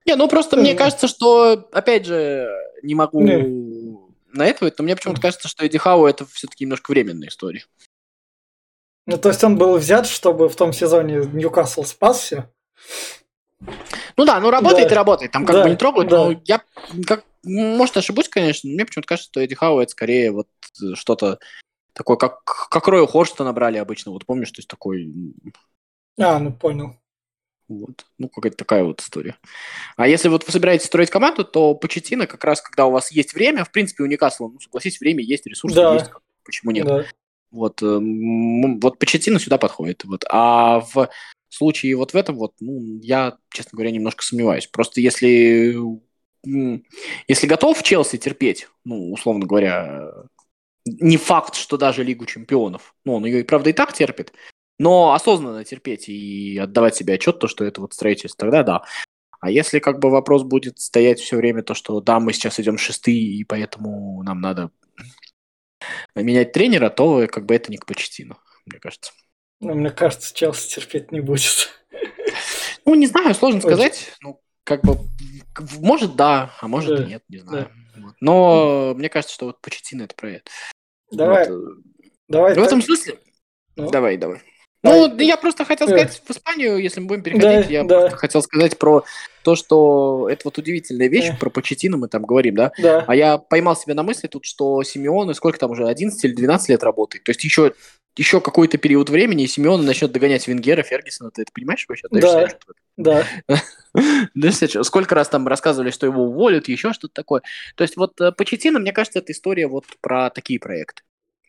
Не, 0.06 0.16
ну 0.16 0.30
просто 0.30 0.56
мне 0.56 0.70
Мгм. 0.72 0.78
кажется, 0.78 1.08
что, 1.08 1.68
опять 1.72 2.06
же, 2.06 2.48
не 2.84 2.94
могу 2.94 3.22
Не. 3.22 3.98
на 4.32 4.46
это, 4.46 4.72
но 4.78 4.84
мне 4.84 4.96
почему-то 4.96 5.20
кажется, 5.20 5.48
что 5.48 5.66
Эдди 5.66 5.80
Хау 5.80 6.06
это 6.06 6.26
все-таки 6.28 6.64
немножко 6.64 6.92
временная 6.92 7.30
история. 7.30 7.66
Ну, 9.08 9.18
то 9.18 9.30
есть 9.30 9.44
он 9.44 9.58
был 9.58 9.78
взят, 9.78 10.06
чтобы 10.06 10.48
в 10.48 10.56
том 10.56 10.74
сезоне 10.74 11.22
Ньюкасл 11.26 11.84
спасся. 11.84 12.52
Ну 14.16 14.26
да, 14.26 14.40
ну 14.40 14.52
работает 14.52 14.90
Да. 14.90 14.94
и 14.94 14.96
работает, 14.98 15.32
там 15.32 15.46
как 15.46 15.56
Да, 15.56 15.64
бы 15.64 15.70
не 15.72 15.76
трогают, 15.76 16.10
да. 16.10 16.18
но 16.26 16.42
я, 16.46 16.62
как, 17.08 17.24
может, 17.44 17.98
ошибусь, 17.98 18.30
конечно, 18.30 18.70
но 18.70 18.76
мне 18.76 18.86
почему-то 18.86 19.08
кажется, 19.08 19.30
что 19.32 19.40
Эдди 19.42 19.56
Хау 19.56 19.80
это 19.80 19.92
скорее 19.92 20.32
вот 20.32 20.48
э, 20.84 20.94
что-то 20.94 21.40
такое, 21.94 22.18
как, 22.18 22.44
как 22.44 22.88
Роя 22.88 23.08
Хорста 23.08 23.44
набрали 23.44 23.78
обычно, 23.78 24.12
вот 24.12 24.26
помнишь, 24.26 24.52
то 24.52 24.60
есть 24.60 24.68
такой, 24.68 25.12
А, 26.20 26.40
ну 26.40 26.52
понял. 26.52 26.96
вот, 27.68 28.06
ну 28.18 28.30
какая-то 28.30 28.58
такая 28.58 28.84
вот 28.84 29.02
история. 29.02 29.36
А 29.96 30.08
если 30.08 30.30
вот 30.30 30.46
вы 30.46 30.52
собираетесь 30.52 30.88
строить 30.88 31.10
команду, 31.10 31.44
то 31.44 31.76
Почетина 31.76 32.28
как 32.28 32.44
раз, 32.44 32.62
когда 32.62 32.86
у 32.86 32.92
вас 32.92 33.12
есть 33.12 33.34
время, 33.34 33.66
в 33.66 33.72
принципе, 33.72 34.04
у 34.04 34.08
Ньюкасла, 34.08 34.48
ну, 34.48 34.60
согласись, 34.60 35.00
время 35.00 35.24
есть, 35.24 35.46
ресурсы 35.46 35.76
Да. 35.76 35.94
есть, 35.94 36.10
почему 36.44 36.72
нет? 36.72 36.88
Да. 36.88 37.06
Вот, 37.52 37.82
э, 37.82 38.00
вот 38.82 39.00
Почетино 39.00 39.40
сюда 39.40 39.58
подходит. 39.58 40.04
Вот. 40.06 40.26
А 40.30 40.80
в 40.82 41.10
случае 41.50 41.96
вот 41.96 42.14
в 42.14 42.16
этом 42.16 42.36
вот, 42.36 42.54
ну, 42.60 43.00
я, 43.02 43.38
честно 43.50 43.76
говоря, 43.78 43.92
немножко 43.92 44.24
сомневаюсь. 44.24 44.68
Просто 44.68 45.02
если, 45.02 45.78
если 46.44 47.48
готов 47.48 47.82
Челси 47.84 48.18
терпеть, 48.18 48.68
ну, 48.84 49.12
условно 49.12 49.46
говоря, 49.46 50.10
не 50.86 51.18
факт, 51.18 51.56
что 51.56 51.78
даже 51.78 52.04
Лигу 52.04 52.26
чемпионов, 52.26 52.96
ну, 53.06 53.16
он 53.16 53.26
ее, 53.26 53.42
и 53.42 53.44
правда, 53.44 53.70
и 53.70 53.74
так 53.74 53.94
терпит, 53.94 54.34
но 54.80 55.14
осознанно 55.14 55.64
терпеть 55.64 56.10
и 56.10 56.58
отдавать 56.58 56.96
себе 56.96 57.16
отчет, 57.16 57.40
то, 57.40 57.48
что 57.48 57.66
это 57.66 57.82
вот 57.82 57.94
строительство, 57.94 58.38
тогда 58.40 58.64
да. 58.64 58.84
А 59.40 59.52
если 59.52 59.80
как 59.80 60.00
бы 60.00 60.10
вопрос 60.10 60.44
будет 60.44 60.80
стоять 60.80 61.20
все 61.20 61.38
время, 61.38 61.64
то, 61.64 61.74
что 61.74 62.02
да, 62.02 62.20
мы 62.20 62.34
сейчас 62.34 62.60
идем 62.60 62.78
шестые, 62.78 63.20
и 63.20 63.44
поэтому 63.44 64.24
нам 64.24 64.42
надо 64.42 64.72
менять 66.16 66.52
тренера, 66.52 66.90
то 66.90 67.28
как 67.28 67.46
бы 67.46 67.56
это 67.56 67.72
не 67.72 67.78
к 67.78 67.86
Почтину, 67.86 68.38
мне 68.66 68.80
кажется. 68.80 69.12
Но 69.60 69.74
мне 69.74 69.90
кажется, 69.90 70.34
Челси 70.34 70.76
терпеть 70.76 71.12
не 71.12 71.22
будет. 71.22 71.70
Ну, 72.86 72.96
не 72.96 73.06
знаю, 73.06 73.36
сложно 73.36 73.58
Очень. 73.58 73.68
сказать. 73.68 74.14
Ну, 74.22 74.42
как 74.64 74.82
бы, 74.82 74.98
может, 75.80 76.16
да, 76.16 76.54
а 76.62 76.70
может, 76.70 76.96
Да, 76.96 77.04
и 77.04 77.08
нет, 77.08 77.24
не 77.28 77.40
знаю. 77.40 77.70
Вот. 77.98 78.16
Но 78.22 78.94
мне 78.96 79.10
кажется, 79.10 79.34
что 79.34 79.48
вот 79.48 79.60
Почтина 79.60 80.04
это 80.04 80.16
про 80.16 80.32
это. 80.32 80.50
Давай, 81.12 81.50
Вот, 81.50 81.58
э, 81.58 81.82
давай. 82.30 82.54
в 82.54 82.56
так. 82.56 82.66
этом 82.66 82.82
смысле... 82.82 83.20
Ну. 83.76 83.92
Давай, 83.92 84.16
давай. 84.16 84.42
Ну, 84.84 85.18
я 85.20 85.38
просто 85.38 85.66
хотел 85.66 85.88
Э. 85.88 85.92
сказать 85.92 86.22
в 86.26 86.32
Испанию, 86.32 86.78
если 86.78 87.00
мы 87.00 87.08
будем 87.08 87.24
переходить, 87.24 87.68
Да, 87.68 87.74
я 87.74 87.84
да. 87.84 88.10
хотел 88.12 88.42
сказать 88.42 88.78
про 88.78 89.04
то, 89.44 89.56
что 89.56 90.28
это 90.30 90.42
вот 90.46 90.58
удивительная 90.58 91.08
вещь, 91.08 91.30
Э. 91.30 91.38
про 91.38 91.50
Почетину 91.50 91.98
мы 91.98 92.08
там 92.08 92.24
говорим, 92.24 92.56
да? 92.56 92.72
Да. 92.78 93.04
А 93.08 93.16
я 93.16 93.38
поймал 93.38 93.76
себя 93.76 93.96
на 93.96 94.04
мысли 94.04 94.28
тут, 94.28 94.46
что 94.46 94.82
Симеон, 94.84 95.34
сколько 95.34 95.58
там 95.60 95.72
уже, 95.72 95.88
11 95.88 96.24
или 96.26 96.34
12 96.34 96.70
лет 96.70 96.84
работает. 96.84 97.24
То 97.24 97.32
есть 97.32 97.44
еще, 97.44 97.74
еще 98.18 98.40
какой-то 98.42 98.78
период 98.78 99.10
времени, 99.10 99.44
и 99.44 99.48
Симеон 99.48 99.86
начнет 99.86 100.12
догонять 100.12 100.48
Венгера, 100.48 100.84
Фергюсона. 100.84 101.32
Ты 101.32 101.44
это 101.44 101.52
понимаешь 101.54 101.86
вообще? 101.88 102.08
Да. 102.12 102.48
Да. 102.98 103.24
Да, 104.36 104.52
сколько 104.84 105.16
раз 105.16 105.28
там 105.30 105.48
рассказывали, 105.48 105.90
что 105.90 106.06
его 106.06 106.26
уволят, 106.26 106.68
еще 106.68 106.94
что-то 106.94 107.16
такое. 107.16 107.42
То 107.76 107.84
есть 107.84 107.98
вот 107.98 108.20
э, 108.22 108.32
Почетино, 108.32 108.78
мне 108.78 108.92
кажется, 108.94 109.18
это 109.18 109.32
история 109.32 109.66
вот 109.68 109.86
про 110.02 110.30
такие 110.30 110.60
проекты. 110.60 111.02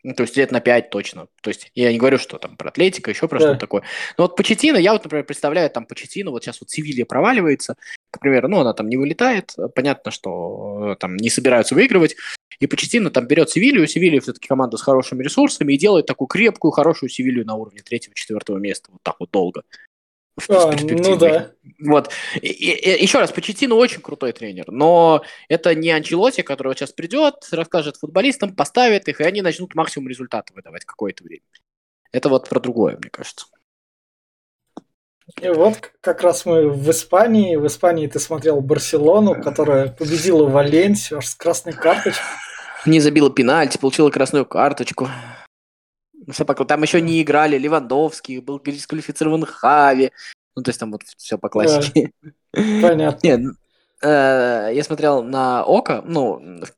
Ну, 0.03 0.13
то 0.13 0.23
есть 0.23 0.37
лет 0.37 0.51
на 0.51 0.61
5 0.61 0.89
точно. 0.89 1.27
То 1.41 1.49
есть 1.49 1.71
я 1.75 1.91
не 1.91 1.97
говорю, 1.97 2.17
что 2.17 2.37
там 2.37 2.55
про 2.55 2.69
Атлетика, 2.69 3.11
еще 3.11 3.27
про 3.27 3.39
Да. 3.39 3.45
что-то 3.45 3.59
такое. 3.59 3.83
Но 4.17 4.25
вот 4.25 4.35
Почетино, 4.35 4.77
я 4.77 4.93
вот, 4.93 5.03
например, 5.03 5.25
представляю 5.25 5.69
там 5.69 5.85
Почетино, 5.85 6.31
вот 6.31 6.43
сейчас 6.43 6.61
вот 6.61 6.69
Севилья 6.69 7.05
проваливается, 7.05 7.75
к 8.11 8.19
примеру, 8.19 8.47
ну, 8.47 8.59
она 8.59 8.73
там 8.73 8.87
не 8.87 8.97
вылетает, 8.97 9.55
понятно, 9.75 10.11
что 10.11 10.93
э, 10.93 10.95
там 10.95 11.17
не 11.17 11.29
собираются 11.29 11.75
выигрывать, 11.75 12.15
и 12.59 12.67
Почетино 12.67 13.09
там 13.09 13.27
берет 13.27 13.49
Севилью, 13.49 13.87
Севилья 13.87 14.21
все-таки 14.21 14.47
команда 14.47 14.77
с 14.77 14.81
хорошими 14.81 15.23
ресурсами, 15.23 15.73
и 15.73 15.77
делает 15.77 16.05
такую 16.05 16.27
крепкую, 16.27 16.71
хорошую 16.71 17.09
Севилью 17.09 17.45
на 17.45 17.55
уровне 17.55 17.81
третьего-четвертого 17.81 18.57
места, 18.57 18.89
вот 18.91 19.01
так 19.03 19.15
вот 19.19 19.31
долго. 19.31 19.63
В 20.39 20.49
А, 20.49 20.75
ну 20.81 21.15
да. 21.15 21.51
Вот. 21.79 22.11
И- 22.41 22.47
и- 22.47 23.01
еще 23.01 23.19
раз, 23.19 23.31
Почетино 23.31 23.75
очень 23.75 24.01
крутой 24.01 24.31
тренер, 24.33 24.65
но 24.67 25.23
это 25.47 25.75
не 25.75 25.91
Анчелоти, 25.91 26.41
который 26.41 26.69
вот 26.69 26.77
сейчас 26.77 26.91
придет, 26.91 27.47
расскажет 27.51 27.97
футболистам, 27.97 28.55
поставит 28.55 29.07
их, 29.07 29.21
и 29.21 29.23
они 29.23 29.41
начнут 29.41 29.75
максимум 29.75 30.09
результата 30.09 30.53
выдавать 30.53 30.85
какое-то 30.85 31.23
время. 31.23 31.43
Это 32.11 32.29
вот 32.29 32.49
про 32.49 32.59
другое, 32.59 32.97
мне 32.97 33.09
кажется. 33.09 33.45
И 35.41 35.47
вот 35.49 35.91
как 36.01 36.21
раз 36.23 36.45
мы 36.45 36.69
в 36.69 36.89
Испании. 36.89 37.55
В 37.55 37.67
Испании 37.67 38.07
ты 38.07 38.19
смотрел 38.19 38.61
Барселону, 38.61 39.39
которая 39.39 39.89
победила 39.89 40.47
Валенсию 40.47 41.19
аж 41.19 41.27
с 41.27 41.35
красной 41.35 41.73
карточкой. 41.73 42.25
Не 42.85 42.99
забила 42.99 43.29
пенальти, 43.29 43.77
получила 43.77 44.09
красную 44.09 44.45
карточку. 44.45 45.07
Все 46.31 46.45
по- 46.45 46.65
Там 46.65 46.81
еще 46.81 47.01
не 47.01 47.21
играли 47.21 47.57
Левандовский, 47.57 48.39
был 48.39 48.59
дисквалифицирован 48.59 49.45
Хави. 49.45 50.11
Ну, 50.55 50.63
то 50.63 50.69
есть 50.69 50.79
там 50.79 50.91
вот 50.91 51.03
все 51.17 51.37
по 51.37 51.49
классике. 51.49 52.11
Понятно. 52.51 53.19
Нет, 53.27 53.55
э, 54.01 54.71
я 54.73 54.83
смотрел 54.83 55.23
на 55.23 55.63
Око, 55.63 56.03
ну, 56.05 56.33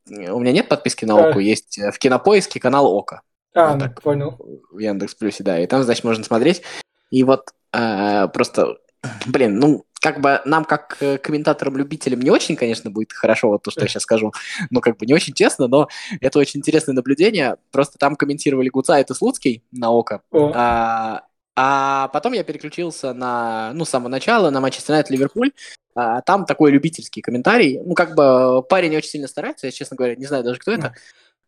у 0.07 0.39
меня 0.39 0.51
нет 0.51 0.67
подписки 0.69 1.05
на 1.05 1.15
Да. 1.15 1.29
Око, 1.29 1.39
есть 1.39 1.79
э, 1.79 1.91
в 1.91 1.97
Кинопоиске 1.97 2.59
канал 2.59 2.87
Око. 2.93 3.21
А, 3.53 3.67
Вот 3.69 3.73
ну, 3.75 3.79
так. 3.81 4.01
понял. 4.01 4.37
в 4.71 4.79
Яндекс 4.79 5.15
Плюсе, 5.15 5.43
да, 5.43 5.59
и 5.59 5.67
там, 5.67 5.83
значит, 5.83 6.03
можно 6.03 6.23
смотреть. 6.23 6.61
И 7.09 7.23
вот 7.23 7.49
э, 7.73 8.27
просто, 8.29 8.77
блин, 9.25 9.59
ну, 9.59 9.85
как 10.01 10.19
бы 10.19 10.41
нам, 10.45 10.65
как 10.65 10.97
э, 10.99 11.19
комментаторам-любителям, 11.19 12.21
не 12.21 12.31
очень, 12.31 12.55
конечно, 12.55 12.89
будет 12.89 13.13
хорошо 13.13 13.49
вот 13.49 13.61
то, 13.61 13.69
что 13.71 13.81
я 13.81 13.87
сейчас 13.87 14.03
скажу, 14.03 14.33
ну, 14.71 14.81
как 14.81 14.97
бы 14.97 15.05
не 15.05 15.13
очень 15.13 15.33
честно, 15.33 15.67
но 15.67 15.87
это 16.19 16.39
очень 16.39 16.59
интересное 16.59 16.93
наблюдение. 16.93 17.57
Просто 17.71 17.99
там 17.99 18.15
комментировали 18.15 18.69
Гуцайт 18.69 19.11
и 19.11 19.13
Слуцкий 19.13 19.63
на 19.71 19.91
ОКО, 19.91 20.23
О, 20.31 20.51
а, 20.55 21.21
А 21.55 22.07
потом 22.07 22.33
я 22.33 22.43
переключился 22.43 23.13
на, 23.13 23.71
ну, 23.75 23.85
с 23.85 23.89
самого 23.89 24.09
начала, 24.09 24.49
на 24.49 24.59
Манчестер 24.59 24.95
Юнайтед 24.95 25.11
Ливерпуль. 25.11 25.51
А, 25.93 26.21
там 26.21 26.45
такой 26.45 26.71
любительский 26.71 27.21
комментарий. 27.21 27.79
Ну, 27.85 27.93
как 27.93 28.15
бы 28.15 28.63
парень 28.63 28.97
очень 28.97 29.09
сильно 29.09 29.27
старается, 29.27 29.67
я, 29.67 29.71
честно 29.71 29.95
говоря, 29.95 30.15
не 30.15 30.25
знаю 30.25 30.43
даже, 30.43 30.59
кто 30.59 30.71
это. 30.71 30.95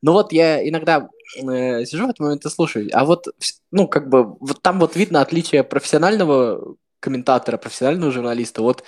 Но 0.04 0.14
вот 0.14 0.32
я 0.32 0.68
иногда 0.68 1.10
э, 1.38 1.86
сижу 1.86 2.06
в 2.06 2.10
этот 2.10 2.20
момент 2.20 2.46
и 2.46 2.50
слушаю. 2.50 2.90
А 2.94 3.04
вот, 3.06 3.28
ну, 3.72 3.88
как 3.88 4.10
бы, 4.10 4.36
вот 4.40 4.62
там 4.62 4.80
вот 4.80 4.96
видно 4.96 5.22
отличие 5.22 5.64
профессионального 5.64 6.76
комментатора, 7.04 7.58
профессионального 7.58 8.12
журналиста 8.12 8.64
от 8.64 8.84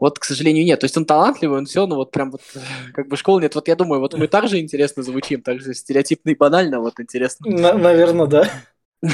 вот, 0.00 0.18
к 0.18 0.24
сожалению, 0.24 0.64
нет. 0.64 0.80
То 0.80 0.86
есть 0.86 0.96
он 0.96 1.04
талантливый, 1.04 1.58
он 1.58 1.66
все, 1.66 1.86
но 1.86 1.96
вот 1.96 2.10
прям 2.10 2.30
вот 2.30 2.40
как 2.94 3.06
бы 3.08 3.16
школы 3.16 3.42
нет. 3.42 3.54
Вот 3.54 3.68
я 3.68 3.76
думаю, 3.76 4.00
вот 4.00 4.14
мы 4.14 4.26
также 4.26 4.58
интересно 4.58 5.02
звучим, 5.02 5.42
так 5.42 5.60
же 5.60 5.74
стереотипно 5.74 6.30
и 6.30 6.34
банально, 6.34 6.80
вот 6.80 6.98
интересно. 6.98 7.50
На- 7.50 7.74
наверное, 7.74 8.26
да. 8.26 8.50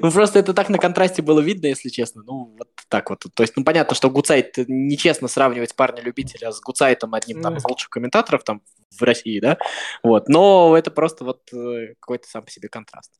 Ну, 0.00 0.10
просто 0.10 0.38
это 0.38 0.54
так 0.54 0.70
на 0.70 0.78
контрасте 0.78 1.22
было 1.22 1.40
видно, 1.40 1.66
если 1.66 1.88
честно. 1.88 2.22
Ну, 2.24 2.56
вот 2.58 2.68
так 2.88 3.10
вот. 3.10 3.24
То 3.34 3.42
есть, 3.42 3.56
ну, 3.56 3.64
понятно, 3.64 3.94
что 3.94 4.10
Гуцайт 4.10 4.54
нечестно 4.66 5.28
сравнивать 5.28 5.76
парня-любителя 5.76 6.50
с 6.50 6.60
Гуцайтом, 6.60 7.14
одним 7.14 7.42
там 7.42 7.56
из 7.56 7.64
лучших 7.64 7.90
комментаторов 7.90 8.42
там 8.42 8.62
в 8.90 9.02
России, 9.02 9.38
да? 9.38 9.58
Вот. 10.02 10.28
Но 10.28 10.76
это 10.76 10.90
просто 10.90 11.24
вот 11.24 11.52
э, 11.52 11.94
какой-то 12.00 12.26
сам 12.28 12.42
по 12.42 12.50
себе 12.50 12.68
контраст. 12.68 13.12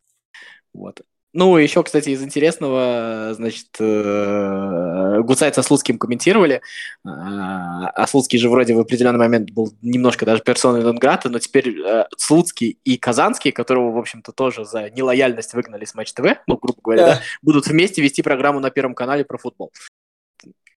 Вот. 0.72 1.02
Ну, 1.36 1.56
еще, 1.56 1.82
кстати, 1.82 2.10
из 2.10 2.22
интересного, 2.22 3.32
значит, 3.34 3.66
э, 3.80 5.20
Гуцайт 5.22 5.56
со 5.56 5.62
Слуцким 5.62 5.98
комментировали, 5.98 6.62
а, 7.04 7.88
а 7.88 8.06
Слуцкий 8.06 8.38
же 8.38 8.48
вроде 8.48 8.74
в 8.74 8.78
определенный 8.78 9.18
момент 9.18 9.50
был 9.50 9.74
немножко 9.82 10.24
даже 10.24 10.42
персоной 10.42 10.82
Донграта, 10.82 11.28
но 11.28 11.40
теперь 11.40 11.76
э, 11.80 12.04
Слуцкий 12.16 12.78
и 12.84 12.96
Казанский, 12.96 13.50
которого, 13.50 13.90
в 13.90 13.98
общем-то, 13.98 14.30
тоже 14.30 14.64
за 14.64 14.90
нелояльность 14.90 15.54
выгнали 15.54 15.84
с 15.84 15.96
Матч 15.96 16.12
ТВ, 16.12 16.24
ну, 16.46 16.56
грубо 16.56 16.78
говоря, 16.80 17.06
да. 17.06 17.14
Да, 17.14 17.20
будут 17.42 17.66
вместе 17.66 18.00
вести 18.00 18.22
программу 18.22 18.60
на 18.60 18.70
Первом 18.70 18.94
канале 18.94 19.24
про 19.24 19.36
футбол. 19.36 19.72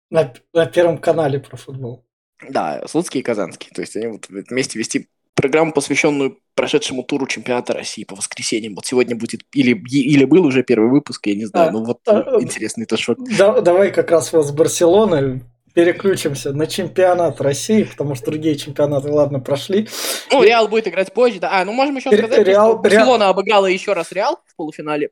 На, 0.10 0.34
на 0.54 0.66
Первом 0.66 0.98
канале 0.98 1.40
про 1.40 1.56
футбол. 1.56 2.04
Да, 2.50 2.82
Слуцкий 2.88 3.20
и 3.20 3.24
Казанский. 3.24 3.70
То 3.76 3.82
есть 3.82 3.96
они 3.96 4.08
будут 4.08 4.28
вместе 4.30 4.80
вести 4.80 5.08
программу, 5.38 5.72
посвященную 5.72 6.39
прошедшему 6.56 7.03
туру 7.03 7.27
чемпионата 7.27 7.74
России 7.74 8.03
по 8.03 8.15
воскресеньям. 8.15 8.75
Вот 8.75 8.86
сегодня 8.86 9.15
будет, 9.15 9.41
или, 9.53 9.72
или 9.89 10.25
был 10.25 10.46
уже 10.46 10.63
первый 10.63 10.89
выпуск, 10.89 11.27
я 11.27 11.36
не 11.36 11.46
знаю, 11.46 11.70
а, 11.70 11.72
ну 11.72 11.86
вот 11.86 12.00
а, 12.08 12.41
интересный 12.41 12.84
это 12.84 12.98
шок. 12.98 13.17
Да, 13.38 13.62
давай 13.62 13.91
как 13.91 14.12
раз 14.12 14.34
вот 14.34 14.46
с 14.46 14.51
Барселоны 14.51 15.41
переключимся 15.74 16.53
на 16.53 16.65
чемпионат 16.65 17.39
России, 17.39 17.84
потому 17.84 18.15
что 18.15 18.25
другие 18.25 18.56
чемпионаты, 18.56 19.12
ладно, 19.12 19.39
прошли. 19.39 19.88
Ну, 20.32 20.41
Реал 20.41 20.67
будет 20.67 20.88
играть 20.88 21.13
позже, 21.13 21.39
да. 21.39 21.62
А, 21.62 21.65
ну 21.65 21.72
можем 21.72 21.96
еще 21.98 22.12
сказать, 22.12 22.46
Реал, 22.48 22.72
что 22.72 22.82
Барселона 22.82 23.22
Реал... 23.22 23.29
обыграла 23.29 23.67
еще 23.67 23.94
раз 23.94 24.12
Реал 24.12 24.39
в 24.48 24.56
полуфинале. 24.56 25.12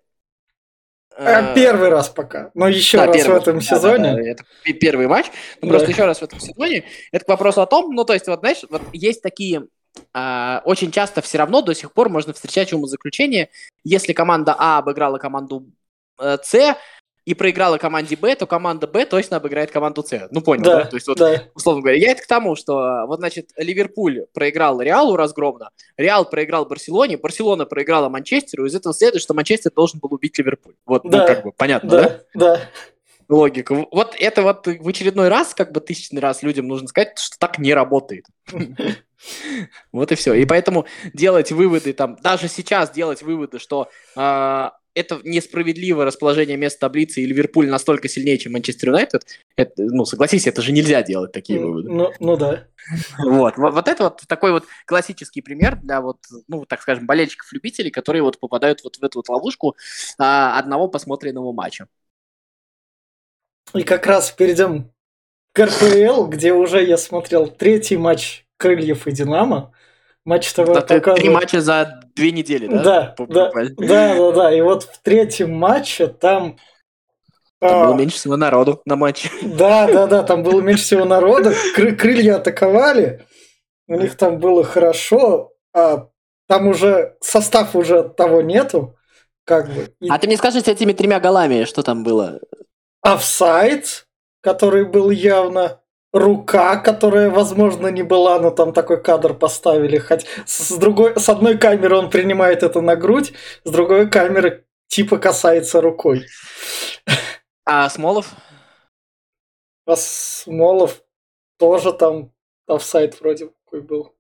А, 1.18 1.54
первый 1.54 1.90
раз 1.90 2.10
пока, 2.10 2.50
но 2.56 2.68
еще 2.68 2.98
да, 2.98 3.06
раз 3.06 3.16
первый, 3.16 3.40
в 3.40 3.42
этом 3.42 3.60
да, 3.60 3.62
сезоне. 3.62 4.04
Да, 4.04 4.16
да, 4.16 4.30
это 4.30 4.44
первый 4.82 5.08
матч, 5.08 5.28
но 5.62 5.68
да. 5.68 5.76
просто 5.76 5.92
еще 5.92 6.06
раз 6.06 6.20
в 6.20 6.24
этом 6.24 6.40
сезоне. 6.40 6.84
Это 7.12 7.24
к 7.24 7.28
вопросу 7.28 7.62
о 7.62 7.68
том, 7.68 7.94
ну 7.94 8.04
то 8.04 8.14
есть 8.14 8.28
вот 8.28 8.40
знаешь, 8.40 8.62
вот 8.70 8.82
есть 8.92 9.22
такие 9.22 9.68
Uh, 10.14 10.62
очень 10.64 10.92
часто 10.92 11.22
все 11.22 11.38
равно 11.38 11.62
до 11.62 11.74
сих 11.74 11.92
пор 11.92 12.10
можно 12.10 12.34
встречать 12.34 12.72
умозаключение, 12.74 13.50
если 13.84 14.14
команда 14.14 14.56
А 14.58 14.78
обыграла 14.78 15.18
команду 15.18 15.68
uh, 16.20 16.40
С 16.42 16.78
и 17.26 17.34
проиграла 17.34 17.78
команде 17.78 18.16
Б, 18.16 18.36
то 18.36 18.46
команда 18.46 18.88
Б 18.88 19.06
точно 19.06 19.38
обыграет 19.38 19.72
команду 19.72 20.04
С. 20.04 20.28
Ну, 20.32 20.42
понял, 20.42 20.64
да? 20.64 20.84
да? 20.84 20.86
То 20.86 20.96
есть, 20.96 21.08
вот, 21.08 21.18
да. 21.18 21.44
условно 21.56 21.82
говоря, 21.82 21.98
я 21.98 22.12
это 22.12 22.22
к 22.22 22.28
тому, 22.28 22.56
что 22.56 23.06
вот, 23.08 23.20
значит, 23.20 23.50
Ливерпуль 23.58 24.26
проиграл 24.34 24.80
Реалу 24.80 25.16
разгромно, 25.16 25.72
Реал 25.98 26.30
проиграл 26.30 26.66
Барселоне, 26.66 27.18
Барселона 27.18 27.66
проиграла 27.66 28.10
Манчестеру, 28.10 28.66
из 28.66 28.76
этого 28.76 28.94
следует, 28.94 29.24
что 29.24 29.34
Манчестер 29.34 29.72
должен 29.72 30.00
был 30.00 30.14
убить 30.14 30.38
Ливерпуль. 30.38 30.76
Вот, 30.86 31.04
ну, 31.04 31.10
да. 31.10 31.22
ну, 31.22 31.28
как 31.28 31.44
бы, 31.44 31.52
понятно, 31.52 31.90
да? 31.90 32.02
Да, 32.34 32.56
да 32.56 32.62
логику. 33.28 33.88
Вот 33.92 34.16
это 34.20 34.44
вот 34.44 34.68
в 34.68 34.88
очередной 34.88 35.30
раз, 35.30 35.54
как 35.54 35.72
бы 35.72 35.82
тысячный 35.82 36.22
раз 36.22 36.44
людям 36.44 36.68
нужно 36.68 36.88
сказать, 36.88 37.18
что 37.18 37.38
так 37.40 37.58
не 37.58 37.74
работает. 37.74 38.26
Вот 39.92 40.12
и 40.12 40.16
все. 40.16 40.34
И 40.34 40.46
поэтому 40.46 40.86
делать 41.14 41.52
выводы 41.52 41.94
там, 41.94 42.18
даже 42.22 42.48
сейчас 42.48 42.92
делать 42.92 43.22
выводы, 43.22 43.60
что 43.60 43.90
э, 44.16 44.70
это 44.96 45.20
несправедливое 45.24 46.06
расположение 46.06 46.58
мест 46.58 46.80
таблицы, 46.80 47.22
и 47.22 47.26
Ливерпуль 47.26 47.70
настолько 47.70 48.08
сильнее, 48.08 48.38
чем 48.38 48.54
Манчестер 48.54 48.90
Юнайтед, 48.90 49.24
ну, 49.78 50.06
согласись, 50.06 50.48
это 50.48 50.62
же 50.62 50.72
нельзя 50.72 51.04
делать 51.04 51.34
такие 51.34 51.60
ну, 51.60 51.68
выводы. 51.68 51.92
Ну, 51.92 52.14
ну 52.20 52.38
да. 52.38 52.68
Вот, 53.20 53.58
вот, 53.58 53.74
вот 53.74 53.88
это 53.88 54.04
вот 54.06 54.22
такой 54.28 54.52
вот 54.52 54.64
классический 54.86 55.42
пример 55.42 55.76
для 55.82 56.02
вот, 56.02 56.18
ну, 56.48 56.66
так 56.66 56.82
скажем, 56.82 57.06
болельщиков-любителей, 57.06 57.92
которые 57.92 58.24
вот 58.24 58.40
попадают 58.40 58.84
вот 58.84 58.96
в 58.96 59.04
эту 59.04 59.20
вот 59.20 59.30
ловушку 59.30 59.76
а, 60.18 60.58
одного 60.58 60.88
посмотренного 60.88 61.52
матча. 61.52 61.88
И 63.74 63.84
как 63.84 64.06
раз 64.06 64.32
перейдем 64.32 64.92
к 65.52 65.66
РПЛ, 65.66 66.26
где 66.28 66.54
уже 66.54 66.84
я 66.84 66.98
смотрел 66.98 67.48
третий 67.48 67.98
матч 67.98 68.45
Крыльев 68.58 69.08
и 69.08 69.12
Динамо. 69.12 69.74
Матч 70.24 70.52
ТВ 70.54 70.66
да, 70.66 70.82
показывает... 70.82 71.18
Три 71.18 71.30
матча 71.30 71.62
за 71.62 72.02
две 72.16 72.32
недели, 72.32 72.68
да? 72.68 72.84
Да, 72.84 73.16
да, 73.18 73.52
да, 73.52 73.66
да, 73.78 74.32
да. 74.32 74.56
И 74.56 74.62
вот 74.62 74.84
в 74.84 75.02
третьем 75.02 75.56
матче 75.56 76.08
там... 76.08 76.58
Там 77.60 77.84
а... 77.84 77.86
было 77.88 77.96
меньше 77.96 78.18
всего 78.18 78.36
народу 78.38 78.82
на 78.86 78.96
матче. 78.96 79.30
Да, 79.44 79.88
да, 79.88 80.08
да, 80.08 80.24
там 80.24 80.44
было 80.44 80.62
меньше 80.62 80.84
всего 80.84 81.06
народу. 81.06 81.52
Кры- 81.76 81.96
крылья 81.96 82.38
атаковали. 82.38 83.26
У 83.88 84.00
них 84.00 84.18
там 84.18 84.40
было 84.40 84.64
хорошо. 84.64 85.52
А 85.74 86.08
там 86.48 86.68
уже 86.68 87.16
состав 87.22 87.76
уже 87.76 88.04
того 88.04 88.42
нету. 88.42 88.96
Как 89.44 89.68
бы. 89.68 89.94
И... 90.00 90.10
А 90.10 90.18
ты 90.18 90.26
мне 90.28 90.38
скажи 90.38 90.62
с 90.62 90.68
этими 90.68 90.94
тремя 90.94 91.20
голами, 91.20 91.66
что 91.66 91.84
там 91.84 92.04
было? 92.04 92.40
офсайд, 93.06 94.08
который 94.42 94.86
был 94.86 95.12
явно, 95.12 95.80
рука, 96.16 96.78
которая, 96.78 97.30
возможно, 97.30 97.88
не 97.88 98.02
была, 98.02 98.40
но 98.40 98.50
там 98.50 98.72
такой 98.72 99.04
кадр 99.04 99.34
поставили. 99.34 99.98
Хоть 99.98 100.26
с, 100.46 100.72
другой, 100.78 101.20
с 101.20 101.28
одной 101.28 101.58
камеры 101.58 101.98
он 101.98 102.10
принимает 102.10 102.64
это 102.64 102.80
на 102.80 102.96
грудь, 102.96 103.34
с 103.66 103.70
другой 103.70 104.10
камеры 104.10 104.66
типа 104.88 105.18
касается 105.18 105.82
рукой. 105.82 106.26
А 107.66 107.90
Смолов? 107.90 108.34
А 109.86 109.96
Смолов 109.98 111.02
тоже 111.58 111.92
там 111.92 112.32
офсайд 112.66 113.20
вроде 113.20 113.50
какой 113.66 113.82
был. 113.82 114.15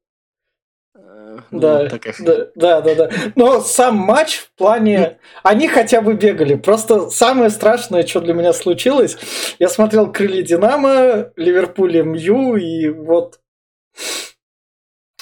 Ну, 1.51 1.59
да, 1.59 1.89
да, 2.19 2.47
да, 2.55 2.81
да, 2.81 2.95
да. 2.95 3.09
Но 3.35 3.59
сам 3.61 3.97
матч 3.97 4.37
в 4.37 4.51
плане... 4.55 5.19
Они 5.43 5.67
хотя 5.67 6.01
бы 6.01 6.13
бегали. 6.13 6.55
Просто 6.55 7.09
самое 7.09 7.49
страшное, 7.49 8.07
что 8.07 8.21
для 8.21 8.33
меня 8.33 8.53
случилось, 8.53 9.17
я 9.59 9.67
смотрел 9.67 10.11
«Крылья 10.11 10.41
Динамо», 10.41 11.31
«Ливерпуль 11.35 12.01
МЮ», 12.01 12.55
и 12.55 12.89
вот 12.89 13.39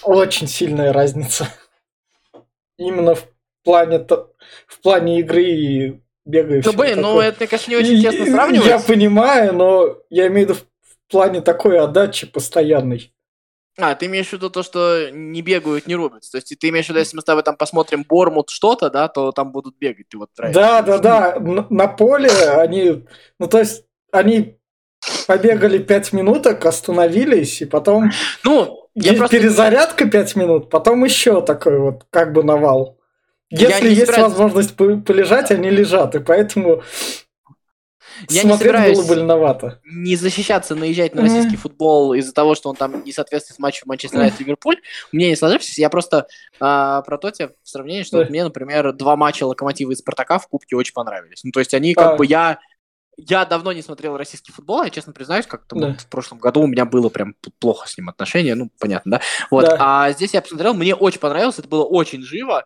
очень 0.03 0.47
сильная 0.47 0.93
разница. 0.93 1.47
Именно 2.77 3.15
в 3.15 3.25
плане, 3.63 4.05
в 4.67 4.81
плане 4.81 5.19
игры 5.19 5.43
и 5.43 6.01
бегающего. 6.25 6.71
Ну, 6.71 6.77
блин, 6.77 7.01
ну 7.01 7.19
это, 7.19 7.47
конечно, 7.47 7.71
не 7.71 7.77
очень 7.77 8.01
честно 8.01 8.25
сравнивать. 8.25 8.67
Я 8.67 8.79
понимаю, 8.79 9.53
но 9.53 9.97
я 10.09 10.27
имею 10.27 10.47
в 10.47 10.49
виду 10.51 10.59
в 10.81 11.11
плане 11.11 11.41
такой 11.41 11.79
отдачи 11.79 12.27
постоянной. 12.27 13.12
А, 13.77 13.95
ты 13.95 14.05
имеешь 14.05 14.27
в 14.27 14.33
виду 14.33 14.49
то, 14.49 14.61
что 14.61 15.09
не 15.11 15.41
бегают, 15.41 15.87
не 15.87 15.95
рубятся. 15.95 16.31
То 16.33 16.37
есть 16.37 16.59
ты 16.59 16.69
имеешь 16.69 16.85
в 16.85 16.89
виду, 16.89 16.99
если 16.99 17.15
мы 17.15 17.21
с 17.21 17.25
тобой 17.25 17.43
там 17.43 17.55
посмотрим 17.55 18.05
Бормут 18.07 18.49
что-то, 18.49 18.89
да, 18.91 19.07
то 19.07 19.31
там 19.31 19.51
будут 19.51 19.77
бегать. 19.79 20.09
Ты 20.09 20.17
вот 20.17 20.29
да, 20.37 20.81
да, 20.81 20.97
да. 20.99 21.39
На, 21.39 21.65
на 21.69 21.87
поле 21.87 22.29
они, 22.29 23.05
ну 23.39 23.47
то 23.47 23.59
есть 23.59 23.85
они 24.11 24.57
побегали 25.27 25.79
5 25.79 26.13
минуток, 26.13 26.65
остановились, 26.65 27.61
и 27.61 27.65
потом 27.65 28.11
ну, 28.43 28.89
я 28.93 29.13
просто... 29.13 29.37
перезарядка 29.37 30.05
5 30.05 30.35
минут, 30.35 30.69
потом 30.69 31.03
еще 31.03 31.41
такой 31.41 31.79
вот 31.79 32.05
как 32.11 32.31
бы 32.31 32.43
навал. 32.43 32.99
Если 33.49 33.89
есть 33.89 34.07
собираюсь... 34.07 34.31
возможность 34.33 34.75
полежать, 34.75 35.51
они 35.51 35.69
лежат, 35.69 36.15
и 36.15 36.19
поэтому 36.19 36.83
я 38.29 38.43
не 38.43 38.57
собираюсь 38.57 38.97
было 38.97 39.07
больновато. 39.07 39.79
не 39.85 40.15
защищаться, 40.15 40.75
наезжать 40.75 41.15
на 41.15 41.21
российский 41.21 41.55
mm-hmm. 41.55 41.57
футбол 41.57 42.13
из-за 42.13 42.33
того, 42.33 42.55
что 42.55 42.69
он 42.69 42.75
там 42.75 43.03
не 43.03 43.11
соответствует 43.11 43.59
матчу 43.59 43.83
Манчестер 43.85 44.19
Юнайтед 44.19 44.39
Ливерпуль. 44.39 44.77
Мне 45.11 45.29
не 45.29 45.35
сложившись. 45.35 45.77
Я 45.77 45.89
просто 45.89 46.27
а, 46.59 47.01
про 47.01 47.17
то 47.17 47.31
тебе 47.31 47.49
в 47.63 47.69
сравнении, 47.69 48.03
что 48.03 48.17
вот 48.17 48.29
мне, 48.29 48.43
например, 48.43 48.93
два 48.93 49.15
матча 49.15 49.45
Локомотива 49.45 49.91
и 49.91 49.95
Спартака 49.95 50.39
в 50.39 50.47
Кубке 50.47 50.75
очень 50.75 50.93
понравились. 50.93 51.43
Ну, 51.43 51.51
то 51.51 51.59
есть 51.59 51.73
они 51.73 51.93
как 51.93 52.13
а. 52.13 52.15
бы 52.15 52.25
я... 52.25 52.59
Я 53.15 53.45
давно 53.45 53.73
не 53.73 53.83
смотрел 53.83 54.17
российский 54.17 54.51
футбол, 54.51 54.83
я 54.83 54.89
честно 54.89 55.13
признаюсь, 55.13 55.45
как-то 55.45 55.75
да. 55.75 55.89
вот 55.89 56.01
в 56.01 56.07
прошлом 56.07 56.39
году 56.39 56.61
у 56.61 56.67
меня 56.67 56.83
было 56.83 57.09
прям 57.09 57.35
плохо 57.59 57.87
с 57.87 57.95
ним 57.95 58.09
отношение, 58.09 58.55
ну, 58.55 58.71
понятно, 58.79 59.11
да? 59.11 59.21
Вот, 59.51 59.65
да. 59.65 59.77
а 59.79 60.11
здесь 60.13 60.33
я 60.33 60.41
посмотрел, 60.41 60.73
мне 60.73 60.95
очень 60.95 61.19
понравилось, 61.19 61.59
это 61.59 61.67
было 61.67 61.83
очень 61.83 62.23
живо, 62.23 62.65